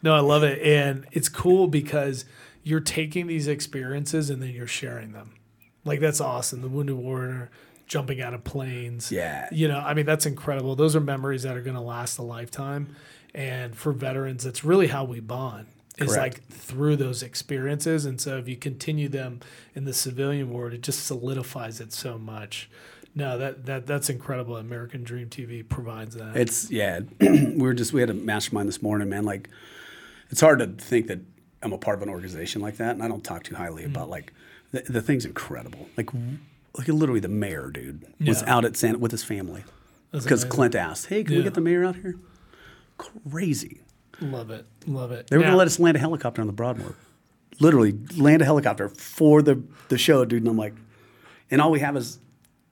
No, 0.02 0.14
I 0.14 0.20
love 0.20 0.42
it, 0.42 0.62
and 0.62 1.06
it's 1.12 1.28
cool 1.28 1.66
because 1.66 2.24
you're 2.62 2.80
taking 2.80 3.26
these 3.26 3.48
experiences 3.48 4.30
and 4.30 4.42
then 4.42 4.50
you're 4.50 4.66
sharing 4.66 5.12
them. 5.12 5.32
Like 5.84 6.00
that's 6.00 6.20
awesome. 6.20 6.60
The 6.60 6.68
wounded 6.68 6.96
warrior 6.96 7.50
jumping 7.86 8.20
out 8.20 8.34
of 8.34 8.44
planes. 8.44 9.10
Yeah. 9.10 9.48
You 9.50 9.68
know, 9.68 9.78
I 9.78 9.94
mean 9.94 10.06
that's 10.06 10.26
incredible. 10.26 10.76
Those 10.76 10.94
are 10.94 11.00
memories 11.00 11.42
that 11.44 11.56
are 11.56 11.62
going 11.62 11.76
to 11.76 11.82
last 11.82 12.18
a 12.18 12.22
lifetime, 12.22 12.94
and 13.34 13.76
for 13.76 13.92
veterans, 13.92 14.44
that's 14.44 14.64
really 14.64 14.88
how 14.88 15.04
we 15.04 15.20
bond. 15.20 15.66
Is 15.96 16.14
Correct. 16.14 16.36
like 16.36 16.46
through 16.48 16.94
those 16.96 17.24
experiences, 17.24 18.04
and 18.04 18.20
so 18.20 18.36
if 18.36 18.46
you 18.46 18.56
continue 18.56 19.08
them 19.08 19.40
in 19.74 19.84
the 19.84 19.92
civilian 19.92 20.52
world, 20.52 20.72
it 20.72 20.82
just 20.82 21.04
solidifies 21.04 21.80
it 21.80 21.92
so 21.92 22.18
much. 22.18 22.70
No, 23.16 23.36
that 23.36 23.66
that 23.66 23.86
that's 23.86 24.08
incredible. 24.08 24.56
American 24.56 25.02
Dream 25.02 25.28
TV 25.28 25.68
provides 25.68 26.14
that. 26.14 26.36
It's 26.36 26.70
yeah. 26.70 27.00
we 27.20 27.56
were 27.56 27.74
just 27.74 27.92
we 27.92 28.00
had 28.00 28.10
a 28.10 28.14
mastermind 28.14 28.68
this 28.68 28.80
morning, 28.80 29.08
man. 29.08 29.24
Like, 29.24 29.48
it's 30.30 30.40
hard 30.40 30.58
to 30.60 30.66
think 30.66 31.06
that 31.08 31.20
I'm 31.62 31.72
a 31.72 31.78
part 31.78 31.96
of 31.98 32.02
an 32.02 32.08
organization 32.08 32.62
like 32.62 32.76
that, 32.76 32.92
and 32.92 33.02
I 33.02 33.08
don't 33.08 33.24
talk 33.24 33.42
too 33.44 33.54
highly 33.54 33.82
Mm-hmm. 33.82 33.92
about 33.92 34.08
like 34.10 34.32
the, 34.72 34.82
the 34.82 35.00
thing's 35.02 35.24
incredible. 35.24 35.88
Like, 35.96 36.10
like 36.76 36.88
literally 36.88 37.20
the 37.20 37.28
mayor, 37.28 37.70
dude, 37.70 38.04
was 38.24 38.42
Yeah. 38.42 38.54
out 38.56 38.64
at 38.64 38.76
Santa 38.76 38.98
with 38.98 39.10
his 39.12 39.24
family 39.24 39.64
because. 40.12 40.44
Clint 40.44 40.74
asked, 40.74 41.06
"Hey, 41.06 41.24
can 41.24 41.36
we 41.36 41.42
get 41.42 41.54
the 41.54 41.60
mayor 41.60 41.84
out 41.84 41.96
here?" 41.96 42.16
Crazy. 42.96 43.80
Love 44.20 44.50
it, 44.50 44.66
love 44.86 45.12
it. 45.12 45.28
They 45.28 45.36
were 45.36 45.42
Now- 45.42 45.50
gonna 45.50 45.58
let 45.58 45.66
us 45.68 45.78
land 45.78 45.96
a 45.96 46.00
helicopter 46.00 46.40
on 46.40 46.46
the 46.48 46.52
Broadmoor. 46.52 46.94
Literally 47.60 47.96
land 48.16 48.42
a 48.42 48.44
helicopter 48.44 48.88
for 48.88 49.42
the 49.42 49.62
the 49.88 49.98
show, 49.98 50.24
dude. 50.24 50.42
And 50.42 50.48
I'm 50.50 50.56
like, 50.56 50.74
and 51.50 51.60
all 51.60 51.70
we 51.70 51.80
have 51.80 51.96
is 51.96 52.18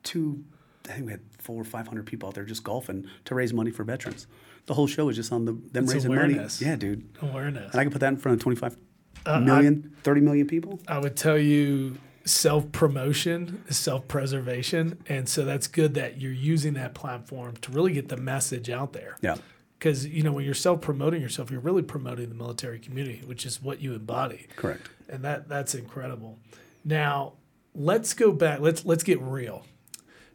two. 0.02 0.44
I 0.88 0.92
think 0.92 1.06
we 1.06 1.12
had 1.12 1.20
four 1.38 1.60
or 1.60 1.64
five 1.64 1.86
hundred 1.88 2.06
people 2.06 2.28
out 2.28 2.34
there 2.34 2.44
just 2.44 2.64
golfing 2.64 3.06
to 3.26 3.34
raise 3.34 3.52
money 3.52 3.70
for 3.70 3.84
veterans. 3.84 4.26
The 4.66 4.74
whole 4.74 4.86
show 4.86 5.06
was 5.06 5.16
just 5.16 5.32
on 5.32 5.44
the 5.44 5.52
them 5.52 5.84
It's 5.84 5.94
raising 5.94 6.12
awareness. 6.12 6.60
money. 6.60 6.70
Yeah, 6.70 6.76
dude. 6.76 7.08
awareness. 7.22 7.72
And 7.72 7.80
I 7.80 7.84
can 7.84 7.92
put 7.92 8.00
that 8.00 8.08
in 8.08 8.16
front 8.16 8.34
of 8.34 8.42
25 8.42 8.76
Uh, 9.24 9.40
million, 9.40 9.94
30 10.02 10.20
million 10.20 10.46
people. 10.46 10.80
I 10.88 10.98
would 10.98 11.16
tell 11.16 11.38
you 11.38 11.98
self 12.24 12.70
promotion 12.72 13.62
is 13.68 13.76
self 13.76 14.06
preservation. 14.08 14.98
And 15.08 15.28
so 15.28 15.44
that's 15.44 15.66
good 15.68 15.94
that 15.94 16.20
you're 16.20 16.32
using 16.32 16.74
that 16.74 16.94
platform 16.94 17.54
to 17.62 17.70
really 17.72 17.92
get 17.92 18.08
the 18.08 18.16
message 18.16 18.68
out 18.70 18.92
there. 18.92 19.16
Yeah. 19.20 19.36
Because, 19.78 20.06
you 20.06 20.22
know, 20.22 20.32
when 20.32 20.44
you're 20.44 20.54
self 20.54 20.80
promoting 20.80 21.20
yourself, 21.22 21.50
you're 21.50 21.60
really 21.60 21.82
promoting 21.82 22.28
the 22.28 22.34
military 22.34 22.78
community, 22.78 23.22
which 23.26 23.44
is 23.46 23.62
what 23.62 23.80
you 23.80 23.94
embody. 23.94 24.46
Correct. 24.56 24.88
And 25.08 25.22
that 25.24 25.48
that's 25.48 25.74
incredible. 25.74 26.38
Now, 26.84 27.34
let's 27.74 28.14
go 28.14 28.32
back. 28.32 28.58
Let's 28.60 28.84
let's 28.84 29.04
get 29.04 29.20
real. 29.20 29.64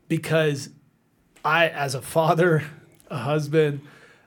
Because 0.07 0.69
I, 1.43 1.69
as 1.69 1.95
a 1.95 2.01
father, 2.01 2.63
a 3.09 3.17
husband, 3.17 3.81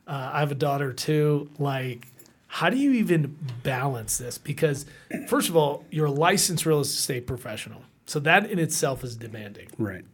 uh, 0.07 0.31
I 0.35 0.41
have 0.41 0.53
a 0.53 0.57
daughter 0.57 0.93
too. 0.93 1.51
Like, 1.59 2.07
how 2.47 2.71
do 2.71 2.77
you 2.77 2.93
even 2.93 3.37
balance 3.63 4.19
this? 4.19 4.39
Because, 4.39 4.87
first 5.29 5.49
of 5.49 5.57
all, 5.57 5.85
you're 5.91 6.07
a 6.07 6.11
licensed 6.13 6.67
real 6.67 6.81
estate 6.81 7.27
professional. 7.27 7.83
So 8.07 8.21
that 8.21 8.51
in 8.51 8.59
itself 8.59 9.03
is 9.03 9.17
demanding. 9.17 9.69
Right. 9.79 10.05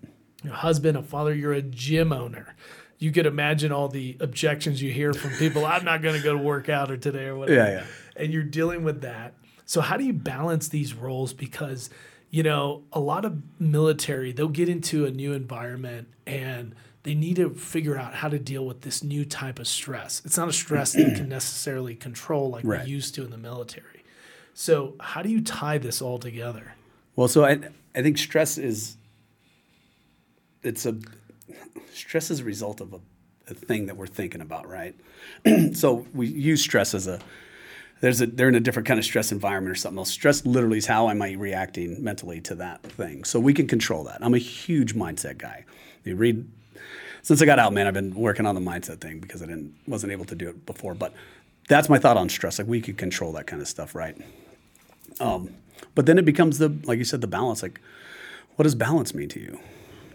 Your 0.42 0.54
husband, 0.54 0.96
a 0.96 1.02
father, 1.02 1.34
you're 1.34 1.52
a 1.52 1.62
gym 1.62 2.12
owner. 2.12 2.54
You 2.98 3.12
could 3.12 3.26
imagine 3.26 3.72
all 3.72 3.88
the 3.88 4.16
objections 4.20 4.80
you 4.80 4.92
hear 4.92 5.12
from 5.12 5.32
people. 5.32 5.66
I'm 5.66 5.84
not 5.84 6.02
going 6.02 6.14
to 6.16 6.22
go 6.22 6.32
to 6.32 6.38
work 6.42 6.68
out 6.68 6.90
or 6.90 6.96
today 6.96 7.26
or 7.26 7.36
whatever. 7.36 7.58
Yeah, 7.58 7.80
yeah. 7.80 7.86
And 8.16 8.32
you're 8.32 8.42
dealing 8.42 8.84
with 8.84 9.00
that. 9.02 9.34
So 9.64 9.80
how 9.80 9.96
do 9.96 10.04
you 10.04 10.12
balance 10.12 10.68
these 10.68 10.94
roles? 10.94 11.32
Because 11.32 11.90
you 12.30 12.42
know 12.42 12.82
a 12.92 13.00
lot 13.00 13.24
of 13.24 13.42
military 13.60 14.32
they'll 14.32 14.48
get 14.48 14.68
into 14.68 15.04
a 15.04 15.10
new 15.10 15.32
environment 15.32 16.08
and 16.26 16.74
they 17.02 17.14
need 17.14 17.36
to 17.36 17.50
figure 17.50 17.96
out 17.96 18.14
how 18.14 18.28
to 18.28 18.38
deal 18.38 18.64
with 18.66 18.82
this 18.82 19.02
new 19.02 19.24
type 19.24 19.58
of 19.58 19.66
stress. 19.66 20.20
It's 20.24 20.36
not 20.36 20.48
a 20.48 20.52
stress 20.52 20.92
they 20.92 21.04
can 21.14 21.28
necessarily 21.38 21.94
control 21.94 22.50
like 22.50 22.64
Right. 22.64 22.84
we 22.84 22.90
used 22.90 23.14
to 23.14 23.24
in 23.24 23.30
the 23.30 23.38
military. 23.38 24.04
So 24.54 24.94
how 25.00 25.22
do 25.22 25.30
you 25.30 25.40
tie 25.40 25.78
this 25.78 26.02
all 26.02 26.18
together? 26.18 26.74
Well, 27.16 27.28
so 27.28 27.44
I, 27.44 27.60
I 27.94 28.02
think 28.02 28.18
stress 28.18 28.58
is, 28.58 28.96
it's 30.62 30.84
a, 30.86 30.96
stress 31.94 32.30
is 32.30 32.40
a 32.40 32.44
result 32.44 32.80
of 32.80 32.92
a, 32.92 33.00
a 33.48 33.54
thing 33.54 33.86
that 33.86 33.96
we're 33.96 34.06
thinking 34.06 34.40
about, 34.42 34.68
right? 34.68 34.94
so 35.72 36.06
we 36.14 36.26
use 36.26 36.60
stress 36.62 36.92
as 36.94 37.06
a, 37.06 37.18
there's 38.00 38.20
a, 38.20 38.26
they're 38.26 38.48
in 38.48 38.54
a 38.54 38.60
different 38.60 38.86
kind 38.86 38.98
of 38.98 39.04
stress 39.04 39.32
environment 39.32 39.72
or 39.72 39.74
something 39.78 39.98
else. 39.98 40.10
Stress 40.10 40.44
literally 40.46 40.78
is 40.78 40.86
how 40.86 41.08
am 41.08 41.20
I 41.22 41.32
reacting 41.32 42.02
mentally 42.02 42.40
to 42.42 42.54
that 42.56 42.82
thing. 42.82 43.24
So 43.24 43.40
we 43.40 43.52
can 43.54 43.66
control 43.66 44.04
that. 44.04 44.18
I'm 44.22 44.34
a 44.34 44.38
huge 44.38 44.94
mindset 44.94 45.38
guy. 45.38 45.64
You 46.04 46.16
read, 46.16 46.46
since 47.22 47.42
I 47.42 47.46
got 47.46 47.58
out, 47.58 47.72
man, 47.72 47.86
I've 47.86 47.94
been 47.94 48.14
working 48.14 48.46
on 48.46 48.54
the 48.54 48.60
mindset 48.60 49.00
thing 49.00 49.20
because 49.20 49.42
I 49.42 49.46
didn't, 49.46 49.74
wasn't 49.86 50.12
able 50.12 50.24
to 50.26 50.34
do 50.34 50.48
it 50.48 50.66
before. 50.66 50.94
But 50.94 51.12
that's 51.68 51.88
my 51.88 51.98
thought 51.98 52.16
on 52.16 52.28
stress. 52.28 52.58
Like 52.58 52.68
we 52.68 52.80
could 52.80 52.98
control 52.98 53.32
that 53.32 53.46
kind 53.46 53.60
of 53.60 53.68
stuff, 53.68 53.94
right? 53.94 54.16
Um, 55.20 55.54
but 55.94 56.06
then 56.06 56.18
it 56.18 56.24
becomes 56.24 56.58
the, 56.58 56.68
like 56.84 56.98
you 56.98 57.04
said, 57.04 57.20
the 57.20 57.26
balance. 57.26 57.62
Like, 57.62 57.80
what 58.56 58.64
does 58.64 58.74
balance 58.74 59.14
mean 59.14 59.28
to 59.30 59.40
you? 59.40 59.58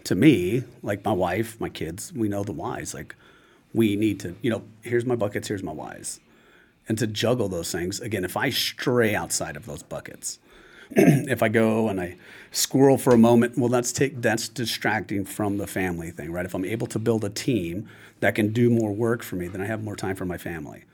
To 0.04 0.14
me, 0.14 0.64
like 0.82 1.04
my 1.04 1.12
wife, 1.12 1.60
my 1.60 1.68
kids, 1.68 2.12
we 2.12 2.28
know 2.28 2.44
the 2.44 2.52
whys. 2.52 2.94
Like, 2.94 3.14
we 3.74 3.96
need 3.96 4.20
to, 4.20 4.34
you 4.40 4.50
know, 4.50 4.62
here's 4.82 5.04
my 5.04 5.16
buckets, 5.16 5.48
here's 5.48 5.62
my 5.62 5.72
whys. 5.72 6.20
And 6.88 6.96
to 6.98 7.06
juggle 7.06 7.48
those 7.48 7.72
things, 7.72 8.00
again, 8.00 8.24
if 8.24 8.36
I 8.36 8.50
stray 8.50 9.14
outside 9.14 9.56
of 9.56 9.66
those 9.66 9.82
buckets, 9.82 10.38
if 10.90 11.42
I 11.42 11.48
go 11.48 11.88
and 11.88 12.00
I 12.00 12.16
squirrel 12.52 12.98
for 12.98 13.12
a 13.12 13.18
moment, 13.18 13.58
well, 13.58 13.68
that's 13.68 13.92
take 13.92 14.20
that's 14.22 14.48
distracting 14.48 15.24
from 15.24 15.58
the 15.58 15.66
family 15.66 16.10
thing, 16.10 16.32
right? 16.32 16.46
If 16.46 16.54
I'm 16.54 16.64
able 16.64 16.86
to 16.88 16.98
build 16.98 17.24
a 17.24 17.30
team 17.30 17.88
that 18.20 18.34
can 18.34 18.52
do 18.52 18.70
more 18.70 18.92
work 18.92 19.22
for 19.22 19.36
me, 19.36 19.48
then 19.48 19.60
I 19.60 19.66
have 19.66 19.82
more 19.82 19.96
time 19.96 20.16
for 20.16 20.24
my 20.24 20.38
family 20.38 20.84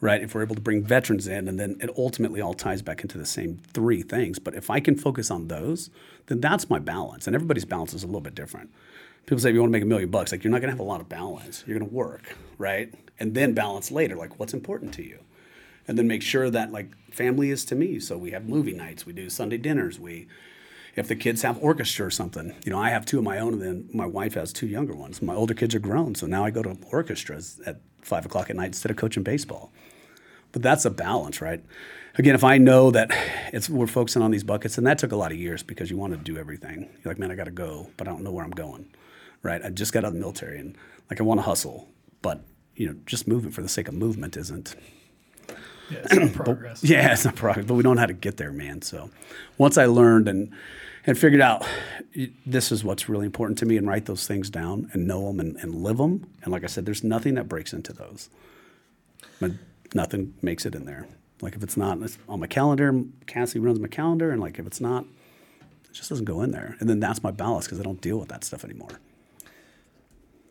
right? 0.00 0.22
If 0.22 0.34
we're 0.34 0.42
able 0.42 0.54
to 0.54 0.60
bring 0.60 0.82
veterans 0.82 1.26
in, 1.26 1.48
and 1.48 1.58
then 1.58 1.76
it 1.80 1.90
ultimately 1.96 2.40
all 2.40 2.54
ties 2.54 2.82
back 2.82 3.02
into 3.02 3.18
the 3.18 3.26
same 3.26 3.60
three 3.72 4.02
things. 4.02 4.38
But 4.38 4.54
if 4.54 4.70
I 4.70 4.80
can 4.80 4.96
focus 4.96 5.30
on 5.30 5.48
those, 5.48 5.90
then 6.26 6.40
that's 6.40 6.68
my 6.68 6.78
balance. 6.78 7.26
And 7.26 7.34
everybody's 7.34 7.64
balance 7.64 7.94
is 7.94 8.02
a 8.02 8.06
little 8.06 8.20
bit 8.20 8.34
different. 8.34 8.70
People 9.24 9.40
say 9.40 9.48
if 9.48 9.54
you 9.54 9.60
want 9.60 9.70
to 9.70 9.76
make 9.76 9.82
a 9.82 9.86
million 9.86 10.10
bucks, 10.10 10.32
like 10.32 10.44
you're 10.44 10.50
not 10.50 10.60
going 10.60 10.68
to 10.68 10.72
have 10.72 10.80
a 10.80 10.84
lot 10.84 11.00
of 11.00 11.08
balance. 11.08 11.64
You're 11.66 11.78
going 11.78 11.88
to 11.88 11.94
work, 11.94 12.36
right? 12.58 12.92
And 13.18 13.34
then 13.34 13.54
balance 13.54 13.90
later, 13.90 14.16
like 14.16 14.38
what's 14.38 14.54
important 14.54 14.94
to 14.94 15.02
you. 15.02 15.18
And 15.88 15.96
then 15.96 16.08
make 16.08 16.22
sure 16.22 16.50
that 16.50 16.72
like 16.72 16.96
family 17.12 17.50
is 17.50 17.64
to 17.66 17.74
me. 17.74 18.00
So 18.00 18.18
we 18.18 18.32
have 18.32 18.48
movie 18.48 18.72
nights, 18.72 19.06
we 19.06 19.12
do 19.12 19.30
Sunday 19.30 19.58
dinners, 19.58 20.00
we 20.00 20.26
if 20.96 21.08
the 21.08 21.14
kids 21.14 21.42
have 21.42 21.62
orchestra 21.62 22.06
or 22.06 22.10
something, 22.10 22.54
you 22.64 22.72
know, 22.72 22.78
I 22.78 22.88
have 22.88 23.04
two 23.04 23.18
of 23.18 23.24
my 23.24 23.38
own, 23.38 23.52
and 23.52 23.62
then 23.62 23.88
my 23.92 24.06
wife 24.06 24.34
has 24.34 24.52
two 24.52 24.66
younger 24.66 24.94
ones. 24.94 25.20
My 25.20 25.34
older 25.34 25.52
kids 25.52 25.74
are 25.74 25.78
grown, 25.78 26.14
so 26.14 26.26
now 26.26 26.44
I 26.44 26.50
go 26.50 26.62
to 26.62 26.76
orchestras 26.90 27.60
at 27.66 27.80
five 28.00 28.24
o'clock 28.24 28.48
at 28.48 28.56
night 28.56 28.68
instead 28.68 28.90
of 28.90 28.96
coaching 28.96 29.22
baseball. 29.22 29.70
But 30.52 30.62
that's 30.62 30.86
a 30.86 30.90
balance, 30.90 31.42
right? 31.42 31.62
Again, 32.14 32.34
if 32.34 32.42
I 32.42 32.56
know 32.56 32.90
that 32.92 33.10
it's 33.52 33.68
we're 33.68 33.86
focusing 33.86 34.22
on 34.22 34.30
these 34.30 34.42
buckets, 34.42 34.78
and 34.78 34.86
that 34.86 34.96
took 34.96 35.12
a 35.12 35.16
lot 35.16 35.32
of 35.32 35.38
years 35.38 35.62
because 35.62 35.90
you 35.90 35.98
want 35.98 36.14
to 36.14 36.18
do 36.18 36.38
everything. 36.38 36.88
You're 37.04 37.12
like, 37.12 37.18
man, 37.18 37.30
I 37.30 37.34
got 37.34 37.44
to 37.44 37.50
go, 37.50 37.90
but 37.98 38.08
I 38.08 38.10
don't 38.10 38.22
know 38.22 38.32
where 38.32 38.44
I'm 38.44 38.50
going, 38.50 38.86
right? 39.42 39.62
I 39.62 39.68
just 39.68 39.92
got 39.92 40.04
out 40.04 40.08
of 40.08 40.14
the 40.14 40.20
military, 40.20 40.58
and 40.58 40.78
like 41.10 41.20
I 41.20 41.24
want 41.24 41.38
to 41.38 41.42
hustle, 41.42 41.90
but 42.22 42.40
you 42.74 42.86
know, 42.86 42.96
just 43.04 43.28
moving 43.28 43.50
for 43.50 43.60
the 43.60 43.68
sake 43.68 43.88
of 43.88 43.94
movement 43.94 44.34
isn't 44.36 44.76
Yeah, 45.90 45.98
it's 46.04 46.14
not 46.14 46.32
progress. 46.44 46.84
Yeah, 46.84 47.12
it's 47.12 47.24
not 47.24 47.36
progress, 47.36 47.66
but 47.66 47.74
we 47.74 47.82
don't 47.82 47.96
know 47.96 48.00
how 48.00 48.06
to 48.06 48.12
get 48.12 48.36
there, 48.36 48.52
man. 48.52 48.82
So 48.82 49.10
once 49.58 49.78
I 49.78 49.86
learned 49.86 50.28
and 50.28 50.52
and 51.06 51.16
figured 51.16 51.40
out 51.40 51.64
this 52.44 52.72
is 52.72 52.82
what's 52.82 53.08
really 53.08 53.26
important 53.26 53.58
to 53.58 53.66
me 53.66 53.76
and 53.76 53.86
write 53.86 54.06
those 54.06 54.26
things 54.26 54.50
down 54.50 54.90
and 54.92 55.06
know 55.06 55.26
them 55.26 55.38
and, 55.38 55.56
and 55.58 55.74
live 55.76 55.98
them. 55.98 56.28
And 56.42 56.52
like 56.52 56.64
I 56.64 56.66
said, 56.66 56.84
there's 56.84 57.04
nothing 57.04 57.34
that 57.34 57.48
breaks 57.48 57.72
into 57.72 57.92
those. 57.92 58.28
But 59.38 59.52
nothing 59.94 60.34
makes 60.42 60.66
it 60.66 60.74
in 60.74 60.84
there. 60.84 61.06
Like 61.40 61.54
if 61.54 61.62
it's 61.62 61.76
not 61.76 62.00
it's 62.02 62.18
on 62.28 62.40
my 62.40 62.46
calendar, 62.46 63.02
Cassie 63.26 63.58
runs 63.58 63.78
my 63.78 63.88
calendar, 63.88 64.30
and 64.30 64.40
like 64.40 64.58
if 64.58 64.66
it's 64.66 64.80
not, 64.80 65.04
it 65.04 65.92
just 65.92 66.08
doesn't 66.08 66.24
go 66.24 66.42
in 66.42 66.50
there. 66.50 66.76
And 66.80 66.88
then 66.88 66.98
that's 66.98 67.22
my 67.22 67.30
balance 67.30 67.66
because 67.66 67.78
I 67.78 67.82
don't 67.82 68.00
deal 68.00 68.18
with 68.18 68.28
that 68.30 68.42
stuff 68.42 68.64
anymore. 68.64 69.00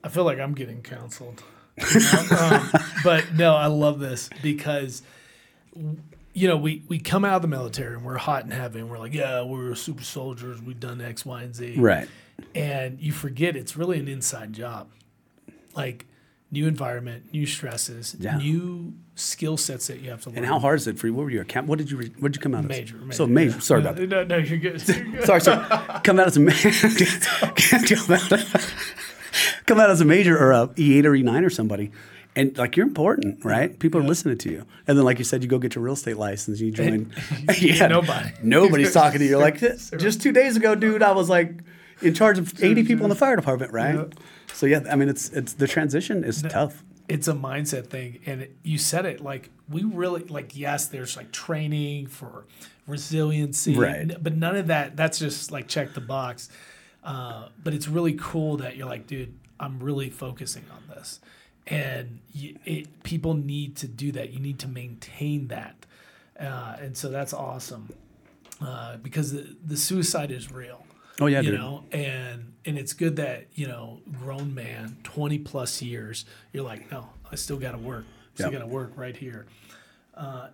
I 0.03 0.09
feel 0.09 0.23
like 0.23 0.39
I'm 0.39 0.53
getting 0.53 0.81
counseled. 0.81 1.43
You 1.93 1.99
know? 1.99 2.37
um, 2.39 2.71
but 3.03 3.33
no, 3.33 3.53
I 3.53 3.65
love 3.65 3.99
this 3.99 4.29
because 4.41 5.01
you 6.33 6.47
know 6.47 6.57
we 6.57 6.83
we 6.87 6.99
come 6.99 7.25
out 7.25 7.37
of 7.37 7.41
the 7.41 7.47
military 7.47 7.95
and 7.95 8.05
we're 8.05 8.17
hot 8.17 8.43
and 8.43 8.53
heavy 8.53 8.79
and 8.79 8.89
we're 8.89 8.99
like, 8.99 9.13
yeah, 9.13 9.41
we're 9.43 9.75
super 9.75 10.03
soldiers. 10.03 10.61
We've 10.61 10.79
done 10.79 11.01
X, 11.01 11.25
Y, 11.25 11.43
and 11.43 11.55
Z. 11.55 11.75
Right. 11.77 12.07
And 12.53 12.99
you 12.99 13.11
forget 13.11 13.55
it's 13.55 13.75
really 13.77 13.99
an 13.99 14.07
inside 14.07 14.53
job. 14.53 14.89
Like 15.75 16.05
new 16.51 16.67
environment, 16.67 17.31
new 17.33 17.45
stresses, 17.45 18.15
Yeah. 18.19 18.37
new 18.37 18.93
skill 19.15 19.57
sets 19.57 19.87
that 19.87 20.01
you 20.01 20.09
have 20.09 20.21
to 20.21 20.29
learn. 20.29 20.37
And 20.39 20.45
how 20.45 20.59
hard 20.59 20.79
is 20.79 20.87
it 20.87 20.99
for 20.99 21.07
you? 21.07 21.13
What 21.13 21.23
were 21.23 21.29
you? 21.31 21.43
Camp, 21.45 21.67
what 21.67 21.77
did 21.79 21.89
you? 21.91 21.97
re- 21.97 22.13
What 22.19 22.31
did 22.31 22.37
you 22.37 22.41
come 22.41 22.55
out 22.55 22.65
Major, 22.65 22.95
as? 22.97 23.01
major. 23.01 23.13
So 23.13 23.27
major. 23.27 23.59
Sorry 23.61 23.81
no, 23.81 23.89
about 23.89 23.99
that. 24.01 24.09
No, 24.09 24.23
no, 24.23 24.37
you're 24.37 24.57
good. 24.59 24.87
You're 24.87 25.03
good. 25.05 25.25
sorry, 25.25 25.41
sorry. 25.41 25.65
Come 26.03 26.19
out 26.19 26.27
as 26.27 26.37
a 26.37 26.41
major. 26.41 26.71
come 29.65 29.79
out 29.79 29.89
as 29.89 30.01
a 30.01 30.05
major 30.05 30.37
or 30.37 30.51
a 30.51 30.67
E8 30.67 31.05
or 31.05 31.11
E9 31.11 31.45
or 31.45 31.49
somebody. 31.49 31.91
And 32.37 32.57
like 32.57 32.75
you're 32.75 32.85
important, 32.85 33.43
right? 33.45 33.77
People 33.79 34.01
are 34.01 34.03
listening 34.03 34.37
to 34.39 34.49
you. 34.51 34.65
And 34.87 34.97
then, 34.97 35.05
like 35.05 35.19
you 35.19 35.23
said, 35.25 35.41
you 35.41 35.47
go 35.49 35.57
get 35.57 35.75
your 35.75 35.83
real 35.83 35.93
estate 35.93 36.17
license. 36.17 36.59
You 36.59 36.71
join. 36.71 37.11
Yeah, 37.59 37.87
nobody. 37.87 38.29
Nobody's 38.43 38.93
talking 39.01 39.19
to 39.19 39.25
you. 39.25 39.37
Like, 39.37 39.59
just 39.59 40.21
two 40.21 40.31
days 40.33 40.57
ago, 40.57 40.75
dude, 40.75 41.01
I 41.01 41.11
was 41.11 41.29
like 41.29 41.59
in 42.01 42.13
charge 42.13 42.37
of 42.37 42.61
80 42.61 42.83
people 42.83 43.05
in 43.05 43.09
the 43.09 43.15
fire 43.15 43.35
department, 43.37 43.71
right? 43.71 43.95
Yeah. 43.95 44.05
So 44.53 44.65
yeah, 44.65 44.81
I 44.91 44.95
mean, 44.95 45.07
it's 45.09 45.29
it's 45.29 45.53
the 45.53 45.67
transition 45.67 46.23
is 46.25 46.41
tough. 46.41 46.83
it's 47.07 47.27
a 47.27 47.33
mindset 47.33 47.87
thing 47.87 48.19
and 48.25 48.41
it, 48.41 48.55
you 48.63 48.77
said 48.79 49.05
it 49.05 49.21
like 49.21 49.49
we 49.69 49.83
really 49.83 50.23
like 50.23 50.57
yes 50.57 50.87
there's 50.87 51.15
like 51.15 51.31
training 51.31 52.07
for 52.07 52.45
resiliency 52.87 53.75
Right. 53.75 54.11
but 54.21 54.35
none 54.35 54.55
of 54.55 54.67
that 54.67 54.95
that's 54.97 55.19
just 55.19 55.51
like 55.51 55.67
check 55.67 55.93
the 55.93 56.01
box 56.01 56.49
uh, 57.03 57.49
but 57.63 57.73
it's 57.73 57.87
really 57.87 58.13
cool 58.13 58.57
that 58.57 58.75
you're 58.75 58.87
like 58.87 59.05
dude 59.07 59.33
i'm 59.59 59.79
really 59.79 60.09
focusing 60.09 60.63
on 60.71 60.95
this 60.95 61.19
and 61.67 62.19
you, 62.33 62.57
it, 62.65 63.03
people 63.03 63.33
need 63.33 63.75
to 63.77 63.87
do 63.87 64.11
that 64.11 64.31
you 64.31 64.39
need 64.39 64.59
to 64.59 64.67
maintain 64.67 65.47
that 65.47 65.75
uh, 66.39 66.75
and 66.79 66.95
so 66.95 67.09
that's 67.09 67.33
awesome 67.33 67.89
uh, 68.61 68.97
because 68.97 69.31
the, 69.31 69.55
the 69.65 69.77
suicide 69.77 70.31
is 70.31 70.51
real 70.51 70.81
Oh, 71.21 71.27
yeah, 71.27 71.39
you 71.39 71.51
dude. 71.51 71.59
know 71.61 71.83
and 71.93 72.51
and 72.65 72.77
it's 72.77 72.91
good 72.93 73.15
that 73.15 73.47
you 73.55 73.67
know 73.67 74.01
grown 74.19 74.53
man 74.53 74.97
20 75.03 75.39
plus 75.39 75.81
years 75.81 76.25
you're 76.51 76.63
like 76.65 76.91
no 76.91 77.07
i 77.31 77.35
still 77.35 77.57
got 77.57 77.71
to 77.71 77.77
work 77.77 78.03
still 78.33 78.51
Yep. 78.51 78.59
got 78.59 78.65
to 78.67 78.71
work 78.71 78.91
right 78.97 79.15
here 79.15 79.45
uh, 80.15 80.47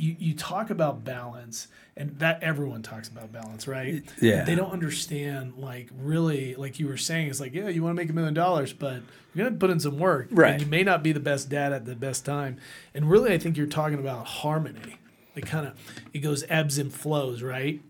you, 0.00 0.16
you 0.18 0.34
talk 0.34 0.70
about 0.70 1.04
balance 1.04 1.68
and 1.96 2.18
that 2.18 2.42
everyone 2.42 2.82
talks 2.82 3.08
about 3.08 3.30
balance 3.32 3.68
right 3.68 4.02
Yeah. 4.20 4.44
They 4.44 4.54
don't 4.54 4.70
understand 4.72 5.54
like 5.58 5.88
really 5.98 6.54
like 6.54 6.78
you 6.80 6.88
were 6.88 6.96
saying 6.96 7.28
it's 7.28 7.40
like 7.40 7.52
yeah 7.54 7.68
you 7.68 7.82
want 7.82 7.96
to 7.96 8.02
make 8.02 8.08
a 8.10 8.12
million 8.12 8.34
dollars 8.34 8.72
but 8.72 9.02
you're 9.34 9.44
gonna 9.46 9.58
put 9.58 9.70
in 9.70 9.78
some 9.80 9.98
work 9.98 10.28
Right. 10.30 10.52
and 10.54 10.62
you 10.62 10.68
may 10.68 10.82
not 10.82 11.02
be 11.02 11.12
the 11.12 11.20
best 11.20 11.48
dad 11.48 11.72
at 11.72 11.84
the 11.84 11.94
best 11.94 12.24
time 12.24 12.56
and 12.94 13.10
really 13.10 13.32
i 13.32 13.38
think 13.38 13.56
you're 13.56 13.66
talking 13.66 13.98
about 13.98 14.26
harmony 14.26 14.96
it 15.36 15.46
kind 15.46 15.66
of 15.66 15.74
it 16.12 16.20
goes 16.20 16.44
ebbs 16.48 16.78
and 16.78 16.92
flows 16.92 17.42
right 17.42 17.80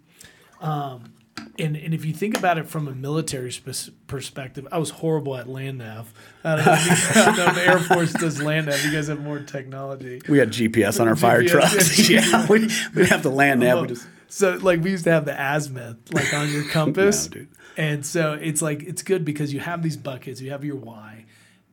um, 0.61 1.13
and 1.61 1.77
and 1.77 1.93
if 1.95 2.05
you 2.05 2.13
think 2.13 2.37
about 2.37 2.59
it 2.59 2.67
from 2.69 2.89
a 2.89 2.95
military 2.95 3.53
sp- 3.53 3.93
perspective, 4.07 4.67
I 4.73 4.79
was 4.79 4.91
horrible 4.91 5.37
at 5.37 5.49
land 5.49 5.79
nav. 5.79 6.13
I 6.45 6.57
don't 6.57 6.67
know, 6.67 6.73
if 6.77 6.87
you- 7.17 7.21
I 7.21 7.25
don't 7.25 7.37
know 7.37 7.47
if 7.47 7.55
the 7.55 7.67
Air 7.67 7.79
Force 7.79 8.13
does 8.15 8.43
land 8.43 8.67
nav. 8.67 8.85
You 8.85 8.93
guys 8.93 9.09
have 9.09 9.21
more 9.21 9.39
technology. 9.41 10.21
We 10.29 10.39
had 10.39 10.51
GPS 10.51 11.01
on 11.01 11.09
our 11.09 11.17
fire 11.17 11.45
trucks. 11.45 12.09
yeah. 12.09 12.21
yeah, 12.31 12.47
we 12.49 12.69
we 12.95 13.07
have 13.07 13.23
to 13.23 13.31
land 13.31 13.61
nav. 13.61 13.89
Just 13.89 14.07
So 14.29 14.57
like 14.63 14.81
we 14.83 14.91
used 14.91 15.05
to 15.05 15.13
have 15.13 15.25
the 15.25 15.35
azimuth 15.41 16.13
like 16.13 16.33
on 16.35 16.51
your 16.51 16.65
compass, 16.71 17.31
No, 17.35 17.47
and 17.77 18.05
so 18.05 18.33
it's 18.35 18.63
like 18.63 18.83
it's 18.83 19.03
good 19.03 19.25
because 19.25 19.53
you 19.53 19.61
have 19.61 19.83
these 19.83 19.97
buckets, 19.97 20.41
you 20.41 20.51
have 20.51 20.65
your 20.65 20.77
Y, 20.77 21.25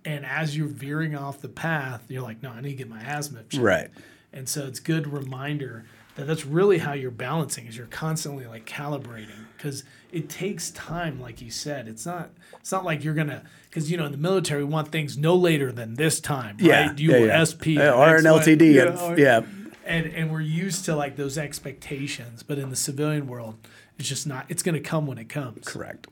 and 0.05 0.25
as 0.25 0.55
you're 0.55 0.67
veering 0.67 1.15
off 1.15 1.41
the 1.41 1.49
path, 1.49 2.03
you're 2.09 2.21
like, 2.21 2.41
no, 2.43 2.51
I 2.51 2.61
need 2.61 2.69
to 2.69 2.75
get 2.75 2.89
my 2.89 3.01
azimuth. 3.01 3.49
checked. 3.49 3.63
right. 3.63 3.89
And 4.33 4.47
so 4.47 4.65
it's 4.67 4.79
good 4.79 5.07
reminder 5.11 5.85
that 6.15 6.27
that's 6.27 6.45
really 6.45 6.79
how 6.79 6.93
you're 6.93 7.09
balancing 7.11 7.65
is 7.65 7.77
you're 7.77 7.87
constantly 7.87 8.45
like 8.45 8.65
calibrating 8.65 9.45
because 9.57 9.83
it 10.11 10.29
takes 10.29 10.69
time 10.71 11.19
like 11.19 11.41
you 11.41 11.51
said. 11.51 11.87
It's 11.87 12.05
not 12.05 12.29
it's 12.59 12.71
not 12.71 12.85
like 12.85 13.03
you're 13.03 13.13
gonna 13.15 13.43
because 13.69 13.89
you 13.91 13.97
know 13.97 14.05
in 14.05 14.11
the 14.11 14.17
military 14.17 14.63
we 14.63 14.69
want 14.71 14.89
things 14.89 15.17
no 15.17 15.35
later 15.35 15.71
than 15.71 15.95
this 15.95 16.19
time 16.19 16.57
Yeah, 16.59 16.87
right? 16.87 16.99
You 16.99 17.11
yeah, 17.11 17.19
were 17.19 17.27
yeah. 17.27 17.43
sp 17.43 17.65
Yeah, 17.75 17.91
or 17.93 18.15
an 18.15 18.23
LTD, 18.23 18.73
you 18.73 18.85
know, 18.85 18.97
or- 19.11 19.19
yeah. 19.19 19.41
and 19.85 20.05
and 20.07 20.31
we're 20.31 20.41
used 20.41 20.85
to 20.85 20.95
like 20.95 21.15
those 21.15 21.37
expectations 21.37 22.43
but 22.43 22.57
in 22.57 22.69
the 22.69 22.75
civilian 22.75 23.27
world 23.27 23.55
it's 23.99 24.07
just 24.07 24.27
not 24.27 24.45
it's 24.49 24.63
gonna 24.63 24.79
come 24.79 25.07
when 25.07 25.17
it 25.17 25.29
comes. 25.29 25.65
Correct. 25.67 26.07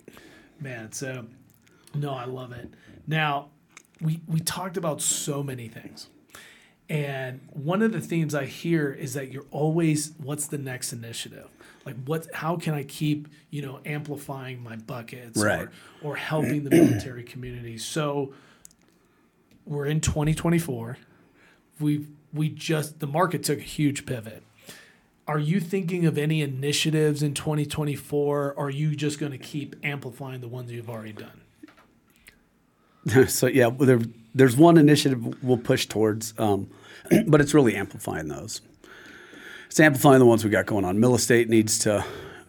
man 0.60 0.92
so 0.92 1.26
no 1.94 2.12
i 2.14 2.26
love 2.26 2.52
it. 2.52 2.70
Now 3.08 3.50
we 4.02 4.22
we 4.28 4.40
talked 4.40 4.76
about 4.78 5.02
so 5.02 5.42
many 5.44 5.68
things. 5.70 6.10
And 6.90 7.40
one 7.52 7.82
of 7.82 7.92
the 7.94 8.02
themes 8.02 8.36
i 8.36 8.46
hear 8.46 8.92
is 8.92 9.14
that 9.14 9.32
you're 9.32 9.46
always 9.52 10.12
what's 10.22 10.46
the 10.48 10.58
next 10.58 10.94
initiative 10.94 11.48
like 11.86 11.96
what 12.06 12.28
how 12.34 12.56
can 12.58 12.74
i 12.74 12.84
keep 12.84 13.28
you 13.52 13.62
know 13.62 13.80
amplifying 13.86 14.62
my 14.64 14.76
buckets 14.76 15.42
Right. 15.42 15.68
or, 16.02 16.12
or 16.12 16.16
helping 16.16 16.64
the 16.64 16.70
military 16.72 17.24
community? 17.24 17.78
So 17.78 18.34
we're 19.66 19.86
in 19.86 20.00
2024 20.02 20.98
we 21.80 22.08
we 22.34 22.50
just 22.50 23.00
the 23.00 23.08
market 23.08 23.44
took 23.44 23.60
a 23.60 23.64
huge 23.64 24.06
pivot. 24.06 24.44
Are 25.28 25.40
you 25.40 25.60
thinking 25.60 26.06
of 26.06 26.18
any 26.20 26.42
initiatives 26.42 27.24
in 27.24 27.34
2024 27.34 28.54
or 28.54 28.66
are 28.66 28.70
you 28.70 28.96
just 28.96 29.20
going 29.20 29.32
to 29.32 29.40
keep 29.40 29.76
amplifying 29.84 30.40
the 30.42 30.48
ones 30.48 30.72
you've 30.72 30.90
already 30.90 31.14
done? 31.14 31.42
So 33.28 33.46
yeah, 33.48 33.70
there, 33.70 34.00
there's 34.34 34.58
one 34.58 34.78
initiative 34.78 35.44
we'll 35.44 35.58
push 35.58 35.86
towards, 35.86 36.34
um, 36.40 36.70
but 37.28 37.40
it's 37.40 37.54
really 37.54 37.76
amplifying 37.76 38.28
those. 38.30 38.62
It's 39.76 39.80
amplifying 39.82 40.20
the 40.20 40.26
ones 40.26 40.42
we 40.42 40.50
got 40.50 40.68
going 40.68 40.86
on. 40.86 41.02
Mill 41.02 41.16
Estate 41.16 41.50
needs 41.50 41.78
to 41.80 42.06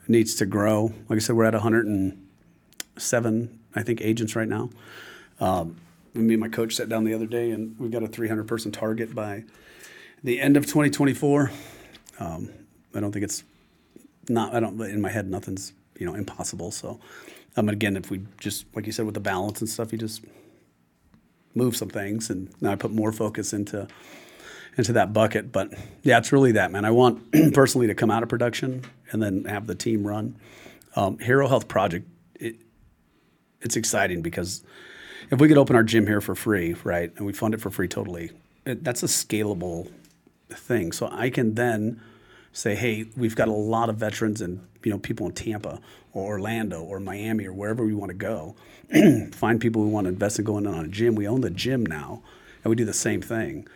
needs 0.06 0.36
to 0.36 0.46
grow. 0.46 0.94
Like 1.08 1.16
I 1.16 1.18
said, 1.18 1.34
we're 1.34 1.42
at 1.42 1.54
107, 1.54 3.60
I 3.74 3.82
think, 3.82 4.00
agents 4.00 4.36
right 4.36 4.46
now. 4.46 4.70
Um, 5.40 5.76
me 6.14 6.34
and 6.34 6.40
my 6.40 6.48
coach 6.48 6.76
sat 6.76 6.88
down 6.88 7.02
the 7.02 7.14
other 7.14 7.26
day, 7.26 7.50
and 7.50 7.76
we've 7.80 7.90
got 7.90 8.04
a 8.04 8.06
300 8.06 8.46
person 8.46 8.70
target 8.70 9.12
by 9.12 9.42
the 10.22 10.40
end 10.40 10.56
of 10.56 10.66
2024. 10.66 11.50
Um, 12.20 12.48
I 12.94 13.00
don't 13.00 13.10
think 13.10 13.24
it's 13.24 13.42
not. 14.28 14.54
I 14.54 14.60
don't 14.60 14.80
in 14.82 15.00
my 15.00 15.10
head. 15.10 15.28
Nothing's 15.28 15.72
you 15.98 16.06
know 16.06 16.14
impossible. 16.14 16.70
So, 16.70 17.00
um, 17.56 17.68
again, 17.68 17.96
if 17.96 18.08
we 18.08 18.20
just 18.38 18.66
like 18.72 18.86
you 18.86 18.92
said 18.92 19.04
with 19.04 19.14
the 19.14 19.20
balance 19.20 19.60
and 19.60 19.68
stuff, 19.68 19.90
you 19.90 19.98
just 19.98 20.22
move 21.56 21.76
some 21.76 21.88
things, 21.88 22.30
and 22.30 22.54
now 22.60 22.70
I 22.70 22.76
put 22.76 22.92
more 22.92 23.10
focus 23.10 23.52
into 23.52 23.88
into 24.76 24.92
that 24.92 25.12
bucket. 25.12 25.52
But 25.52 25.72
yeah, 26.02 26.18
it's 26.18 26.32
really 26.32 26.52
that 26.52 26.70
man. 26.70 26.84
I 26.84 26.90
want 26.90 27.32
personally 27.54 27.86
to 27.86 27.94
come 27.94 28.10
out 28.10 28.22
of 28.22 28.28
production 28.28 28.84
and 29.10 29.22
then 29.22 29.44
have 29.44 29.66
the 29.66 29.74
team 29.74 30.06
run. 30.06 30.36
Um, 30.94 31.18
Hero 31.18 31.48
Health 31.48 31.68
Project. 31.68 32.08
It, 32.34 32.56
it's 33.60 33.76
exciting 33.76 34.22
because 34.22 34.62
if 35.30 35.40
we 35.40 35.48
could 35.48 35.58
open 35.58 35.76
our 35.76 35.82
gym 35.82 36.06
here 36.06 36.20
for 36.20 36.34
free, 36.34 36.74
right, 36.84 37.12
and 37.16 37.26
we 37.26 37.32
fund 37.32 37.54
it 37.54 37.60
for 37.60 37.70
free 37.70 37.88
totally, 37.88 38.30
it, 38.64 38.84
that's 38.84 39.02
a 39.02 39.06
scalable 39.06 39.90
thing. 40.50 40.92
So 40.92 41.08
I 41.10 41.30
can 41.30 41.54
then 41.54 42.00
say, 42.52 42.74
hey, 42.74 43.06
we've 43.16 43.36
got 43.36 43.48
a 43.48 43.52
lot 43.52 43.88
of 43.88 43.96
veterans 43.96 44.40
and 44.40 44.66
you 44.84 44.90
know 44.90 44.98
people 44.98 45.26
in 45.26 45.32
Tampa 45.32 45.80
or 46.12 46.24
Orlando 46.24 46.82
or 46.82 47.00
Miami 47.00 47.44
or 47.46 47.52
wherever 47.52 47.84
we 47.84 47.94
want 47.94 48.10
to 48.10 48.14
go. 48.14 48.54
Find 49.32 49.60
people 49.60 49.82
who 49.82 49.88
want 49.88 50.04
to 50.04 50.10
invest 50.10 50.38
in 50.38 50.44
going 50.44 50.66
on 50.66 50.84
a 50.84 50.88
gym. 50.88 51.14
We 51.14 51.26
own 51.26 51.40
the 51.40 51.50
gym 51.50 51.84
now, 51.84 52.22
and 52.62 52.70
we 52.70 52.76
do 52.76 52.84
the 52.84 52.94
same 52.94 53.20
thing. 53.20 53.66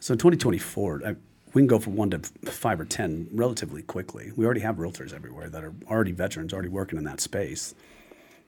So 0.00 0.12
in 0.12 0.18
2024, 0.18 1.02
I, 1.04 1.16
we 1.54 1.62
can 1.62 1.66
go 1.66 1.78
from 1.78 1.96
one 1.96 2.10
to 2.10 2.18
five 2.50 2.80
or 2.80 2.84
ten 2.84 3.28
relatively 3.32 3.82
quickly. 3.82 4.32
We 4.36 4.44
already 4.44 4.60
have 4.60 4.76
realtors 4.76 5.12
everywhere 5.12 5.48
that 5.48 5.64
are 5.64 5.74
already 5.88 6.12
veterans, 6.12 6.52
already 6.52 6.68
working 6.68 6.98
in 6.98 7.04
that 7.04 7.20
space. 7.20 7.74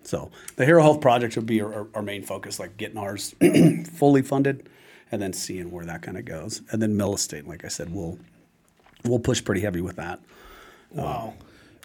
So 0.03 0.31
the 0.57 0.65
Hero 0.65 0.83
Health 0.83 1.01
Project 1.01 1.37
would 1.37 1.47
be 1.47 1.61
our, 1.61 1.87
our, 1.95 2.03
main 2.03 2.23
focus, 2.23 2.59
like 2.59 2.77
getting 2.77 2.97
ours 2.97 3.35
fully 3.93 4.23
funded, 4.23 4.69
and 5.13 5.21
then 5.21 5.33
seeing 5.33 5.71
where 5.71 5.85
that 5.85 6.03
kind 6.03 6.17
of 6.17 6.25
goes. 6.25 6.63
And 6.71 6.81
then 6.81 6.97
Mill 6.97 7.15
Estate, 7.15 7.47
like 7.47 7.65
I 7.65 7.69
said, 7.69 7.93
we'll 7.93 8.19
we'll 9.05 9.19
push 9.19 9.45
pretty 9.45 9.61
heavy 9.61 9.81
with 9.81 9.97
that. 9.97 10.21
Wow. 10.91 11.35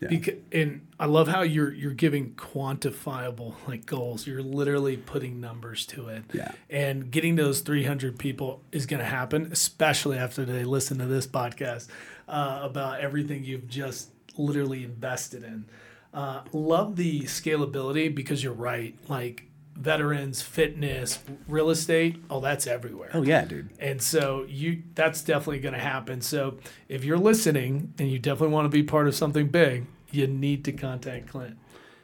Yeah. 0.01 0.09
Because, 0.09 0.35
and 0.51 0.87
I 0.99 1.05
love 1.05 1.27
how 1.27 1.41
you're 1.41 1.73
you're 1.73 1.93
giving 1.93 2.33
quantifiable 2.35 3.55
like 3.67 3.85
goals. 3.85 4.27
You're 4.27 4.43
literally 4.43 4.97
putting 4.97 5.39
numbers 5.39 5.85
to 5.87 6.09
it. 6.09 6.23
Yeah. 6.33 6.51
And 6.69 7.11
getting 7.11 7.35
those 7.35 7.61
300 7.61 8.19
people 8.19 8.61
is 8.71 8.85
going 8.85 8.99
to 8.99 9.05
happen, 9.05 9.49
especially 9.51 10.17
after 10.17 10.43
they 10.45 10.63
listen 10.63 10.97
to 10.99 11.05
this 11.05 11.27
podcast 11.27 11.87
uh, 12.27 12.59
about 12.63 12.99
everything 12.99 13.43
you've 13.43 13.67
just 13.67 14.09
literally 14.37 14.83
invested 14.83 15.43
in. 15.43 15.65
Uh, 16.13 16.41
love 16.53 16.95
the 16.95 17.21
scalability 17.23 18.13
because 18.13 18.43
you're 18.43 18.53
right. 18.53 18.95
Like 19.09 19.45
veterans, 19.75 20.41
fitness, 20.41 21.19
real 21.47 21.69
estate, 21.69 22.23
oh, 22.29 22.39
that's 22.39 22.65
everywhere. 22.65 23.09
Oh 23.13 23.21
yeah, 23.21 23.45
dude. 23.45 23.69
And 23.79 24.01
so 24.01 24.45
you 24.47 24.83
that's 24.95 25.21
definitely 25.21 25.59
going 25.59 25.73
to 25.73 25.79
happen. 25.79 26.21
So 26.21 26.57
if 26.87 27.03
you're 27.03 27.17
listening 27.17 27.93
and 27.99 28.09
you 28.09 28.19
definitely 28.19 28.53
want 28.53 28.65
to 28.65 28.69
be 28.69 28.83
part 28.83 29.07
of 29.07 29.15
something 29.15 29.47
big, 29.47 29.85
you 30.11 30.27
need 30.27 30.63
to 30.65 30.71
contact 30.71 31.27
Clint. 31.27 31.57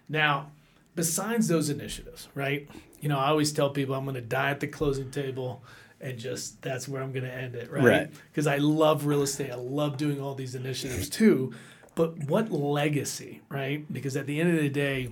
Now, 0.10 0.52
besides 0.96 1.48
those 1.48 1.70
initiatives, 1.70 2.28
right? 2.36 2.68
You 3.00 3.10
know, 3.10 3.18
I 3.18 3.30
always 3.30 3.52
tell 3.52 3.70
people 3.70 3.96
I'm 3.96 4.04
going 4.04 4.16
to 4.16 4.22
die 4.22 4.52
at 4.52 4.60
the 4.60 4.68
closing 4.68 5.10
table 5.10 5.64
and 6.02 6.18
just 6.18 6.62
that's 6.62 6.88
where 6.88 7.02
I'm 7.02 7.12
going 7.12 7.26
to 7.26 7.34
end 7.34 7.56
it, 7.56 7.72
right? 7.72 7.84
Right. 7.84 8.12
Because 8.32 8.48
I 8.48 8.58
love 8.58 9.06
real 9.06 9.22
estate. 9.22 9.52
I 9.52 9.56
love 9.56 9.98
doing 9.98 10.22
all 10.22 10.36
these 10.36 10.56
initiatives 10.56 11.10
too. 11.10 11.54
But 11.96 12.18
what 12.26 12.52
legacy, 12.52 13.42
right? 13.50 13.92
Because 13.92 14.16
at 14.16 14.26
the 14.26 14.40
end 14.40 14.56
of 14.56 14.62
the 14.62 14.70
day, 14.70 15.10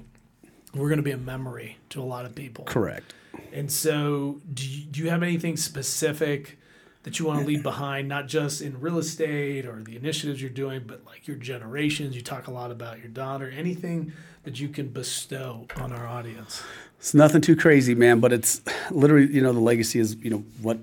we're 0.73 0.89
going 0.89 0.97
to 0.97 1.03
be 1.03 1.11
a 1.11 1.17
memory 1.17 1.77
to 1.89 2.01
a 2.01 2.03
lot 2.03 2.25
of 2.25 2.35
people. 2.35 2.65
Correct. 2.65 3.13
And 3.53 3.71
so, 3.71 4.41
do 4.53 4.67
you, 4.67 4.83
do 4.85 5.03
you 5.03 5.09
have 5.09 5.23
anything 5.23 5.57
specific 5.57 6.57
that 7.03 7.17
you 7.17 7.25
want 7.25 7.41
to 7.41 7.45
leave 7.45 7.63
behind, 7.63 8.07
not 8.07 8.27
just 8.27 8.61
in 8.61 8.79
real 8.79 8.97
estate 8.97 9.65
or 9.65 9.81
the 9.81 9.95
initiatives 9.95 10.41
you're 10.41 10.49
doing, 10.49 10.83
but 10.85 11.05
like 11.05 11.27
your 11.27 11.37
generations? 11.37 12.15
You 12.15 12.21
talk 12.21 12.47
a 12.47 12.51
lot 12.51 12.71
about 12.71 12.99
your 12.99 13.07
daughter. 13.07 13.49
Anything 13.49 14.13
that 14.43 14.59
you 14.59 14.69
can 14.69 14.89
bestow 14.89 15.67
on 15.77 15.91
our 15.91 16.07
audience? 16.07 16.63
It's 16.99 17.13
nothing 17.13 17.41
too 17.41 17.55
crazy, 17.55 17.95
man, 17.95 18.19
but 18.19 18.33
it's 18.33 18.61
literally, 18.91 19.31
you 19.33 19.41
know, 19.41 19.53
the 19.53 19.59
legacy 19.59 19.99
is, 19.99 20.15
you 20.15 20.29
know, 20.29 20.43
what 20.61 20.77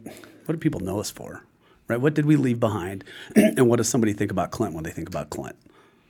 what 0.47 0.53
do 0.53 0.59
people 0.59 0.81
know 0.81 0.99
us 0.99 1.11
for? 1.11 1.43
Right? 1.89 2.01
What 2.01 2.15
did 2.15 2.27
we 2.27 2.37
leave 2.37 2.59
behind? 2.59 3.05
and 3.37 3.69
what 3.69 3.77
does 3.77 3.89
somebody 3.89 4.13
think 4.13 4.31
about 4.31 4.51
Clint 4.51 4.75
when 4.75 4.85
they 4.85 4.91
think 4.91 5.09
about 5.09 5.31
Clint? 5.31 5.57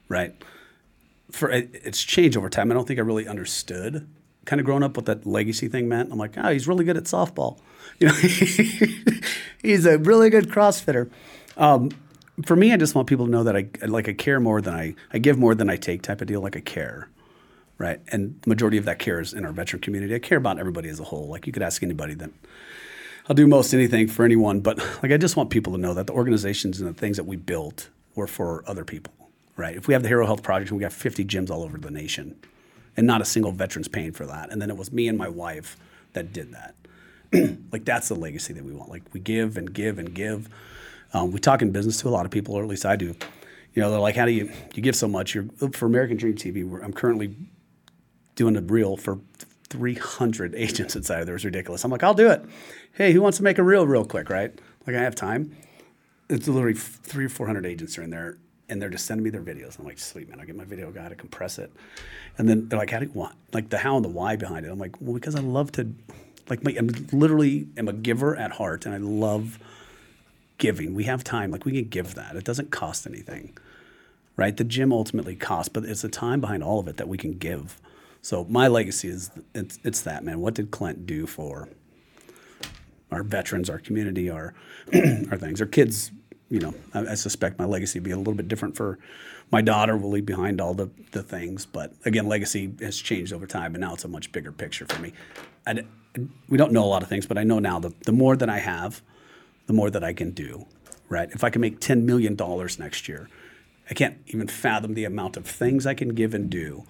Right? 0.09 0.35
For 1.31 1.51
it, 1.51 1.70
it's 1.85 2.03
changed 2.03 2.37
over 2.37 2.49
time. 2.49 2.70
I 2.70 2.74
don't 2.74 2.87
think 2.87 2.99
I 2.99 3.03
really 3.03 3.27
understood 3.27 4.09
kind 4.45 4.61
of 4.61 4.64
growing 4.64 4.83
up 4.83 4.97
what 4.97 5.07
that 5.07 5.27
legacy 5.27 5.68
thing 5.68 5.89
meant. 5.89 6.12
I'm 6.12 6.18
like, 6.18 6.35
oh, 6.37 6.51
he's 6.51 6.68
really 6.68 6.85
good 6.85 6.97
at 6.97 7.05
softball. 7.05 7.59
You 7.99 8.09
know, 8.09 8.14
he's 9.62 9.87
a 9.87 9.97
really 9.97 10.29
good 10.29 10.49
CrossFitter. 10.49 11.11
Um, 11.57 11.91
for 12.45 12.55
me, 12.55 12.74
I 12.74 12.77
just 12.77 12.95
want 12.95 13.09
people 13.09 13.24
to 13.24 13.31
know 13.31 13.45
that 13.45 13.57
I 13.57 13.68
like 13.87 14.07
I 14.07 14.12
care 14.12 14.39
more 14.39 14.61
than 14.61 14.74
I 14.74 14.95
I 15.14 15.18
give 15.18 15.39
more 15.39 15.55
than 15.55 15.70
I 15.70 15.77
take 15.77 16.03
type 16.03 16.20
of 16.20 16.27
deal. 16.27 16.43
Like 16.43 16.57
I 16.57 16.61
care 16.61 17.09
right? 17.79 18.01
And 18.09 18.41
the 18.43 18.49
majority 18.49 18.79
of 18.79 18.85
that 18.87 18.99
care 18.99 19.20
is 19.20 19.33
in 19.33 19.45
our 19.45 19.53
veteran 19.53 19.81
community. 19.81 20.14
I 20.14 20.18
care 20.18 20.39
about 20.39 20.59
everybody 20.59 20.89
as 20.89 21.01
a 21.01 21.05
whole. 21.05 21.29
Like 21.29 21.47
you 21.47 21.53
could 21.53 21.62
ask 21.62 21.83
anybody 21.83 22.14
that 22.14 22.31
I'll 23.29 23.37
do 23.37 23.47
most 23.47 23.74
anything 23.74 24.09
for 24.09 24.24
anyone, 24.24 24.61
but 24.61 24.79
like 25.03 25.12
I 25.12 25.16
just 25.16 25.37
want 25.37 25.51
people 25.51 25.72
to 25.72 25.79
know 25.79 25.95
that 25.95 26.07
the 26.07 26.12
organizations 26.12 26.81
and 26.81 26.89
the 26.89 26.99
things 26.99 27.16
that 27.16 27.24
we 27.24 27.37
built 27.37 27.91
were 28.14 28.27
for 28.27 28.62
other 28.66 28.85
people, 28.85 29.12
right? 29.57 29.76
If 29.76 29.88
we 29.88 29.94
have 29.94 30.02
the 30.02 30.09
Hero 30.09 30.26
Health 30.26 30.42
Project 30.42 30.70
and 30.70 30.78
we 30.78 30.82
got 30.82 30.92
50 30.92 31.24
gyms 31.24 31.50
all 31.50 31.62
over 31.62 31.78
the 31.78 31.90
nation, 31.90 32.38
and 32.96 33.07
not 33.07 33.20
a 33.20 33.24
single 33.24 33.52
veteran's 33.52 33.88
paying 33.88 34.12
for 34.12 34.26
that, 34.26 34.50
and 34.50 34.61
then 34.61 34.70
it 34.70 34.76
was 34.76 34.92
me 34.92 35.09
and 35.09 35.18
my 35.18 35.28
wife 35.28 35.76
that 36.12 36.32
did 36.32 36.52
that. 36.52 36.74
like 37.72 37.84
that's 37.84 38.09
the 38.09 38.14
legacy 38.14 38.52
that 38.52 38.64
we 38.64 38.72
want. 38.72 38.90
Like 38.90 39.02
we 39.12 39.20
give 39.20 39.57
and 39.57 39.72
give 39.72 39.98
and 39.98 40.14
give. 40.14 40.48
Um, 41.12 41.32
we 41.32 41.40
talk 41.40 41.62
in 41.62 41.70
business 41.70 42.00
to 42.00 42.09
a 42.09 42.11
lot 42.11 42.24
of 42.24 42.30
people, 42.30 42.54
or 42.54 42.62
at 42.62 42.68
least 42.68 42.86
I 42.86 42.96
do. 42.96 43.14
You 43.74 43.82
know, 43.82 43.90
they're 43.90 44.00
like, 44.00 44.16
"How 44.16 44.24
do 44.24 44.32
you 44.32 44.50
you 44.74 44.82
give 44.82 44.96
so 44.96 45.09
much?" 45.09 45.34
You're 45.34 45.46
for 45.72 45.86
American 45.86 46.16
Dream 46.16 46.34
TV. 46.34 46.62
I'm 46.82 46.92
currently 46.92 47.36
doing 48.34 48.57
a 48.57 48.61
reel 48.61 48.96
for 48.96 49.18
300 49.68 50.54
agents 50.57 50.96
inside 50.96 51.20
of 51.20 51.26
there. 51.26 51.34
It 51.34 51.36
was 51.36 51.44
ridiculous. 51.44 51.84
I'm 51.84 51.90
like, 51.90 52.02
I'll 52.02 52.14
do 52.14 52.30
it. 52.30 52.44
Hey, 52.92 53.12
who 53.12 53.20
wants 53.20 53.38
to 53.38 53.44
make 53.44 53.59
a 53.59 53.62
reel 53.62 53.86
real 53.86 54.04
quick, 54.04 54.30
right? 54.30 54.59
Like 54.86 54.96
I 54.96 55.02
have 55.02 55.14
time. 55.14 55.57
It's 56.28 56.48
literally 56.48 56.74
three 56.74 57.26
or 57.26 57.28
400 57.28 57.66
agents 57.66 57.98
are 57.98 58.02
in 58.02 58.11
there 58.11 58.38
and 58.69 58.81
they're 58.81 58.91
just 58.91 59.07
sending 59.07 59.25
me 59.25 59.31
their 59.31 59.43
videos. 59.43 59.79
I'm 59.79 59.85
like, 59.85 59.99
sweet, 59.99 60.29
man. 60.29 60.41
I'll 60.41 60.47
get 60.47 60.57
my 60.57 60.64
video 60.64 60.91
guy 60.91 61.09
to 61.09 61.14
compress 61.14 61.59
it. 61.59 61.73
And 62.39 62.49
then 62.49 62.69
they're 62.69 62.79
like, 62.79 62.91
how 62.91 62.99
do 62.99 63.07
you 63.07 63.12
want? 63.12 63.37
Like 63.53 63.71
the 63.71 63.79
how 63.79 63.97
and 63.97 64.05
the 64.05 64.09
why 64.09 64.37
behind 64.37 64.67
it. 64.67 64.71
I'm 64.71 64.79
like, 64.79 64.97
well, 65.01 65.14
because 65.14 65.35
I 65.35 65.41
love 65.41 65.73
to, 65.73 65.93
like, 66.49 66.64
my, 66.64 66.75
I'm 66.77 66.89
literally 67.12 67.69
am 67.77 67.89
a 67.89 67.93
giver 67.93 68.37
at 68.37 68.53
heart 68.53 68.87
and 68.87 68.95
I 68.95 68.99
love 68.99 69.59
giving. 70.59 70.95
We 70.95 71.05
have 71.05 71.23
time. 71.23 71.51
Like 71.51 71.64
we 71.64 71.73
can 71.73 71.89
give 71.89 72.14
that. 72.14 72.37
It 72.37 72.45
doesn't 72.45 72.71
cost 72.71 73.07
anything 73.07 73.57
right? 74.37 74.57
The 74.57 74.64
gym 74.64 74.93
ultimately 74.93 75.35
costs, 75.35 75.69
but 75.69 75.85
it's 75.85 76.03
the 76.03 76.09
time 76.09 76.41
behind 76.41 76.62
all 76.62 76.79
of 76.79 76.89
it 76.89 76.99
that 76.99 77.09
we 77.09 77.19
can 77.19 77.39
give. 77.39 77.81
So 78.23 78.45
my 78.45 78.69
legacy 78.69 79.09
is 79.09 79.31
it's, 79.55 79.79
it's 79.83 80.01
that 80.03 80.25
man. 80.25 80.41
What 80.41 80.55
did 80.55 80.71
Clint 80.71 81.07
do 81.07 81.27
for 81.27 81.69
our 83.11 83.23
veterans, 83.23 83.71
our 83.71 83.79
community, 83.79 84.29
our 84.29 84.55
our 84.95 85.39
things, 85.39 85.61
our 85.61 85.67
kids? 85.67 86.11
You 86.49 86.61
know, 86.61 86.74
I, 86.94 87.01
I 87.01 87.14
suspect 87.14 87.59
my 87.59 87.64
legacy 87.64 87.99
will 87.99 88.05
be 88.05 88.11
a 88.12 88.18
little 88.18 88.34
bit 88.34 88.49
different 88.49 88.76
for 88.76 88.99
my 89.51 89.62
daughter. 89.62 89.97
Will 89.97 90.11
leave 90.11 90.26
behind 90.26 90.61
all 90.61 90.74
the 90.74 90.90
the 91.12 91.22
things, 91.22 91.66
but 91.66 91.92
again, 92.05 92.26
legacy 92.26 92.72
has 92.80 92.97
changed 92.97 93.32
over 93.32 93.47
time, 93.47 93.74
and 93.74 93.80
now 93.80 93.94
it's 93.94 94.05
a 94.05 94.09
much 94.09 94.32
bigger 94.32 94.53
picture 94.53 94.86
for 94.86 95.01
me. 95.01 95.12
I 95.66 95.84
we 96.49 96.57
don't 96.57 96.72
know 96.72 96.84
a 96.84 96.86
lot 96.86 97.03
of 97.03 97.09
things, 97.09 97.26
but 97.26 97.38
I 97.38 97.44
know 97.44 97.59
now 97.59 97.78
the 97.78 97.92
the 98.05 98.12
more 98.12 98.36
that 98.36 98.49
I 98.49 98.59
have, 98.59 99.03
the 99.66 99.72
more 99.72 99.90
that 99.90 100.05
I 100.05 100.12
can 100.12 100.30
do. 100.30 100.66
Right? 101.09 101.28
If 101.30 101.44
I 101.44 101.51
can 101.51 101.61
make 101.61 101.80
ten 101.80 102.05
million 102.05 102.34
dollars 102.34 102.78
next 102.78 103.09
year, 103.09 103.28
I 103.90 103.94
can't 103.94 104.18
even 104.26 104.49
fathom 104.49 104.94
the 104.94 105.05
amount 105.05 105.36
of 105.36 105.47
things 105.47 105.86
I 105.86 105.94
can 105.94 106.11
give 106.11 106.34
and 106.34 106.51
do 106.51 106.84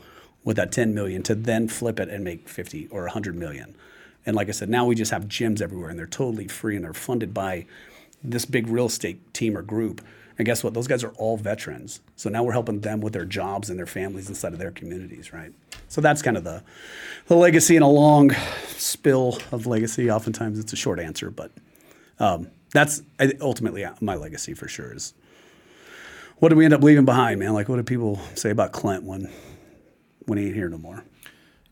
with 0.44 0.56
that 0.56 0.72
10 0.72 0.94
million 0.94 1.22
to 1.24 1.34
then 1.34 1.68
flip 1.68 1.98
it 2.00 2.08
and 2.08 2.24
make 2.24 2.48
50 2.48 2.88
or 2.88 3.02
100 3.02 3.34
million. 3.34 3.74
And 4.24 4.34
like 4.34 4.48
I 4.48 4.52
said, 4.52 4.68
now 4.68 4.86
we 4.86 4.94
just 4.94 5.10
have 5.10 5.24
gyms 5.24 5.60
everywhere 5.60 5.90
and 5.90 5.98
they're 5.98 6.06
totally 6.06 6.48
free 6.48 6.76
and 6.76 6.84
they're 6.84 6.94
funded 6.94 7.34
by 7.34 7.66
this 8.22 8.44
big 8.44 8.68
real 8.68 8.86
estate 8.86 9.32
team 9.34 9.56
or 9.56 9.62
group. 9.62 10.00
And 10.38 10.44
guess 10.44 10.62
what? 10.62 10.74
Those 10.74 10.86
guys 10.86 11.02
are 11.02 11.12
all 11.12 11.36
veterans. 11.36 12.00
So 12.16 12.28
now 12.28 12.42
we're 12.42 12.52
helping 12.52 12.80
them 12.80 13.00
with 13.00 13.14
their 13.14 13.24
jobs 13.24 13.70
and 13.70 13.78
their 13.78 13.86
families 13.86 14.28
inside 14.28 14.52
of 14.52 14.58
their 14.58 14.70
communities, 14.70 15.32
right? 15.32 15.52
So 15.88 16.00
that's 16.00 16.20
kind 16.20 16.36
of 16.36 16.44
the, 16.44 16.62
the 17.26 17.36
legacy 17.36 17.76
and 17.76 17.84
a 17.84 17.88
long 17.88 18.32
spill 18.66 19.38
of 19.50 19.66
legacy. 19.66 20.10
Oftentimes 20.10 20.58
it's 20.58 20.72
a 20.72 20.76
short 20.76 21.00
answer, 21.00 21.30
but 21.30 21.52
um, 22.18 22.48
that's 22.72 23.02
ultimately 23.40 23.86
my 24.00 24.14
legacy 24.14 24.52
for 24.52 24.68
sure 24.68 24.92
is 24.92 25.14
what 26.38 26.50
did 26.50 26.58
we 26.58 26.64
end 26.64 26.74
up 26.74 26.82
leaving 26.82 27.04
behind, 27.04 27.40
man? 27.40 27.54
Like, 27.54 27.68
what 27.68 27.76
do 27.76 27.82
people 27.82 28.20
say 28.34 28.50
about 28.50 28.72
Clint 28.72 29.04
when 29.04 29.30
when 30.26 30.38
he 30.38 30.46
ain't 30.46 30.54
here 30.54 30.68
no 30.68 30.78
more? 30.78 31.04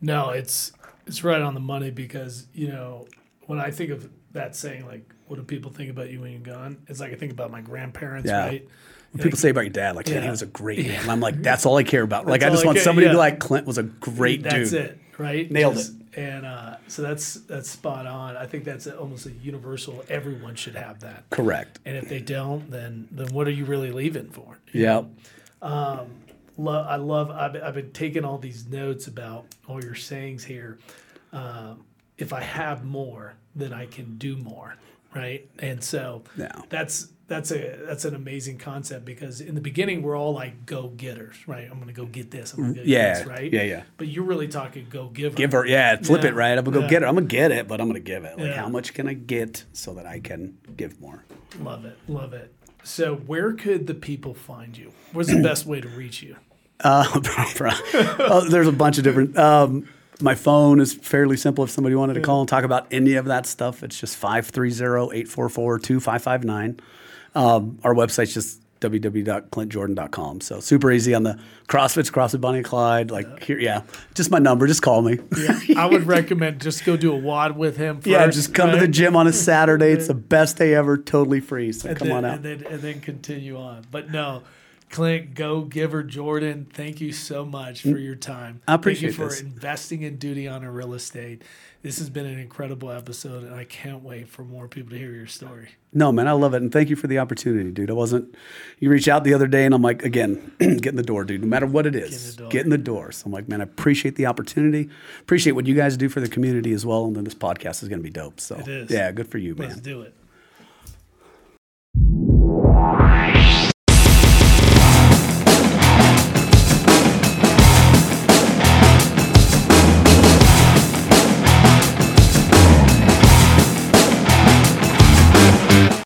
No, 0.01 0.31
it's 0.31 0.73
it's 1.07 1.23
right 1.23 1.43
on 1.43 1.55
the 1.55 1.61
money 1.61 1.91
because 1.91 2.47
you 2.55 2.69
know 2.69 3.07
when 3.47 3.59
I 3.59 3.71
think 3.71 3.91
of 3.91 4.09
that 4.33 4.57
saying, 4.57 4.87
like, 4.87 5.14
what 5.27 5.37
do 5.37 5.43
people 5.43 5.71
think 5.71 5.91
about 5.91 6.11
you 6.11 6.21
when 6.21 6.33
you're 6.33 6.41
gone? 6.41 6.79
It's 6.89 7.01
like 7.01 7.13
I 7.13 7.17
think 7.17 7.33
about 7.33 7.51
my 7.51 7.61
grandparents, 7.61 8.29
Yeah. 8.29 8.45
right? 8.47 8.69
When 9.13 9.23
people 9.23 9.39
say 9.39 9.51
about 9.51 9.61
your 9.63 9.71
dad, 9.71 9.95
like, 9.95 10.09
yeah, 10.09 10.21
he 10.23 10.29
was 10.29 10.43
a 10.43 10.47
great 10.47 10.85
man. 10.87 11.01
And 11.03 11.11
I'm 11.11 11.21
like, 11.21 11.41
that's 11.41 11.65
all 11.67 11.77
I 11.77 11.85
care 11.85 12.03
about. 12.03 12.27
Like, 12.27 12.43
I 12.43 12.51
just 12.51 12.65
I 12.65 12.67
want 12.67 12.77
care- 12.79 12.85
somebody 12.85 13.07
to 13.07 13.13
be 13.13 13.17
like, 13.17 13.39
Clint 13.39 13.65
was 13.65 13.79
a 13.79 13.85
great 13.85 14.43
That's 14.43 14.71
dude. 14.71 14.81
That's 14.83 14.93
it, 14.93 14.99
right? 15.19 15.49
Nailed 15.51 15.77
it. 15.79 15.87
And 16.17 16.45
uh, 16.47 16.77
so 16.89 17.03
that's 17.03 17.35
that's 17.35 17.69
spot 17.71 18.07
on. 18.07 18.37
I 18.37 18.47
think 18.47 18.65
that's 18.65 18.87
almost 18.87 19.27
a 19.27 19.31
universal. 19.33 20.05
Everyone 20.09 20.55
should 20.57 20.75
have 20.77 21.01
that. 21.01 21.25
Correct. 21.31 21.79
And 21.85 21.97
if 21.97 22.09
they 22.09 22.21
don't, 22.21 22.71
then 22.71 23.09
then 23.13 23.33
what 23.35 23.47
are 23.49 23.53
you 23.53 23.65
really 23.65 23.91
leaving 23.93 24.31
for? 24.31 24.59
Yeah. 24.73 25.03
Lo- 26.57 26.87
I 26.89 26.97
love. 26.97 27.31
I've, 27.31 27.53
been- 27.53 27.63
I've 27.63 27.75
been 27.75 27.91
taking 27.93 28.25
all 28.25 28.39
these 28.39 28.67
notes 28.69 29.07
about 29.09 29.47
all 29.69 29.83
your 29.83 29.95
sayings 29.97 30.45
here. 30.45 30.79
Um, 31.33 31.85
if 32.17 32.33
I 32.33 32.41
have 32.43 32.85
more, 32.85 33.35
then 33.57 33.73
I 33.73 33.87
can 33.87 34.17
do 34.19 34.37
more, 34.37 34.77
right? 35.15 35.49
And 35.59 35.83
so 35.83 36.23
Yeah. 36.37 36.53
that's 36.69 37.09
that's 37.27 37.51
a 37.53 37.79
that's 37.87 38.05
an 38.05 38.15
amazing 38.15 38.59
concept 38.59 39.07
because 39.07 39.41
in 39.41 39.55
the 39.55 39.61
beginning 39.61 40.03
we're 40.03 40.17
all 40.17 40.35
like 40.35 40.67
go 40.67 40.89
getters, 40.89 41.37
right? 41.47 41.67
I'm 41.71 41.79
gonna 41.79 41.93
go 41.95 42.05
get 42.05 42.31
this. 42.31 42.53
I'm 42.53 42.61
gonna 42.61 42.75
go 42.75 42.81
get 42.81 42.87
Yeah. 42.87 43.15
this, 43.19 43.27
right? 43.27 43.51
Yeah, 43.53 43.63
yeah. 43.63 43.83
But 43.97 44.09
you're 44.09 44.25
really 44.25 44.47
talking 44.49 44.87
go 44.91 45.09
giver. 45.09 45.35
Give 45.35 45.53
her, 45.53 45.65
yeah, 45.67 45.97
flip 45.97 46.23
Yeah. 46.23 46.29
it, 46.31 46.35
right? 46.35 46.59
I'm 46.59 46.65
gonna 46.65 46.77
go 46.77 46.83
Yeah. 46.83 46.89
get 46.91 47.03
it. 47.03 47.07
I'm 47.07 47.15
gonna 47.15 47.27
get 47.27 47.51
it, 47.51 47.67
but 47.67 47.81
I'm 47.81 47.87
gonna 47.87 48.01
give 48.01 48.25
it. 48.25 48.37
Like, 48.39 48.49
Yeah. 48.49 48.61
how 48.61 48.69
much 48.69 48.93
can 48.93 49.09
I 49.09 49.15
get 49.15 49.65
so 49.73 49.95
that 49.95 50.05
I 50.07 50.21
can 50.21 50.59
give 50.77 51.01
more? 51.01 51.25
Love 51.61 51.87
it, 51.87 51.97
love 52.09 52.35
it. 52.35 52.53
So 52.83 53.15
where 53.17 53.55
could 53.55 53.87
the 53.87 53.95
people 53.95 54.35
find 54.35 54.77
you? 54.77 54.93
What's 55.13 55.31
the 55.31 55.41
best 55.43 55.65
way 55.65 55.81
to 55.81 55.89
reach 55.89 56.23
you? 56.23 56.37
Uh, 56.81 57.05
oh, 58.19 58.47
there's 58.51 58.67
a 58.67 58.73
bunch 58.73 58.99
of 58.99 59.05
different. 59.05 59.39
Um, 59.39 59.89
my 60.21 60.35
phone 60.35 60.81
is 60.81 60.95
fairly 60.95 61.37
simple. 61.37 61.65
If 61.65 61.71
somebody 61.71 61.97
wanted 61.97 62.15
to 62.15 62.21
call 62.21 62.41
and 62.41 62.49
talk 62.49 62.65
about 62.65 62.87
any 62.91 63.15
of 63.15 63.27
that 63.27 63.47
stuff, 63.47 63.83
it's 63.83 63.99
just 63.99 64.21
530-844-2559. 64.21 66.79
Um, 67.35 67.79
our 67.83 67.95
website's 67.95 68.35
just 68.35 68.61
www.clintjordan.com. 68.81 70.41
So 70.41 70.61
super 70.61 70.93
easy 70.93 71.15
on 71.15 71.23
the 71.23 71.39
CrossFit's 71.69 72.11
CrossFit 72.11 72.41
Bonnie 72.41 72.59
and 72.59 72.67
Clyde. 72.67 73.11
Like 73.11 73.43
here, 73.43 73.59
yeah, 73.59 73.83
just 74.15 74.31
my 74.31 74.39
number. 74.39 74.67
Just 74.67 74.83
call 74.83 75.03
me. 75.03 75.19
Yeah, 75.37 75.81
I 75.81 75.87
would 75.87 76.07
recommend 76.07 76.61
just 76.61 76.85
go 76.85 76.97
do 76.97 77.13
a 77.13 77.17
WOD 77.17 77.57
with 77.57 77.77
him. 77.77 78.01
First, 78.01 78.37
just 78.37 78.55
come 78.55 78.71
to 78.71 78.77
the 78.77 78.89
gym 78.89 79.17
on 79.17 79.27
a 79.27 79.33
Saturday. 79.33 79.93
It's 79.93 80.09
the 80.09 80.15
best 80.15 80.59
day 80.59 80.75
ever. 80.75 80.99
Totally 80.99 81.41
free. 81.41 81.73
So 81.73 81.89
and 81.89 81.99
come 81.99 82.09
then, 82.09 82.17
on 82.19 82.25
out. 82.25 82.35
and 82.37 82.45
then 82.45 82.67
and 82.67 82.83
then 82.83 83.01
continue 83.01 83.57
on. 83.57 83.85
But 83.91 84.11
no, 84.11 84.43
Clint, 84.95 85.35
go 85.35 85.63
giver 85.63 86.05
Jordan, 86.05 86.69
thank 86.73 87.01
you 87.01 87.11
so 87.11 87.45
much 87.45 87.83
for 87.83 87.99
your 87.99 88.15
time. 88.15 88.61
I 88.69 88.75
appreciate 88.75 89.09
Thank 89.09 89.19
you 89.19 89.25
for 89.25 89.31
this. 89.31 89.41
investing 89.41 90.03
in 90.03 90.19
Duty 90.19 90.47
Honor 90.47 90.71
Real 90.71 90.95
Estate. 90.95 91.43
This 91.83 91.99
has 91.99 92.09
been 92.11 92.27
an 92.27 92.39
incredible 92.39 92.93
episode, 92.93 93.43
and 93.43 93.53
I 93.57 93.65
can't 93.65 94.05
wait 94.05 94.29
for 94.29 94.45
more 94.45 94.69
people 94.69 94.91
to 94.91 94.97
hear 94.99 95.11
your 95.11 95.27
story. 95.27 95.71
No, 95.93 96.13
man, 96.13 96.29
I 96.29 96.33
love 96.33 96.55
it, 96.55 96.63
and 96.63 96.71
thank 96.71 96.91
you 96.91 96.95
for 96.97 97.09
the 97.09 97.19
opportunity, 97.19 97.73
dude. 97.73 97.91
I 97.91 97.95
wasn't. 97.95 98.37
You 98.79 98.89
reached 98.89 99.09
out 99.09 99.25
the 99.25 99.35
other 99.35 99.49
day, 99.49 99.65
and 99.65 99.75
I'm 99.75 99.83
like, 99.83 100.05
again, 100.05 100.53
get 100.61 100.87
in 100.87 100.97
the 100.97 101.03
door, 101.03 101.25
dude. 101.25 101.41
No 101.41 101.49
matter 101.49 101.67
what 101.67 101.87
it 101.87 101.97
is, 101.97 102.37
the 102.37 102.43
door. 102.43 102.51
get 102.51 102.63
in 102.63 102.71
the 102.71 102.79
door. 102.79 103.11
So 103.11 103.27
I'm 103.27 103.33
like, 103.33 103.49
man, 103.49 103.61
I 103.63 103.65
appreciate 103.65 104.15
the 104.15 104.27
opportunity. 104.27 104.89
Appreciate 105.23 105.55
what 105.55 105.67
you 105.67 105.75
guys 105.75 105.97
do 105.97 106.09
for 106.09 106.21
the 106.21 106.29
community 106.29 106.73
as 106.73 106.87
well, 106.87 107.07
and 107.07 107.17
then 107.17 107.25
this 107.25 107.35
podcast 107.35 107.83
is 107.83 107.89
going 107.89 107.99
to 107.99 108.05
be 108.05 108.11
dope. 108.11 108.39
So 108.39 108.55
It 108.61 108.69
is. 108.69 108.91
yeah, 108.93 109.11
good 109.11 109.27
for 109.27 109.39
you, 109.39 109.57
man. 109.57 109.71
Let's 109.71 109.81
do 109.81 110.03
it. 110.03 110.15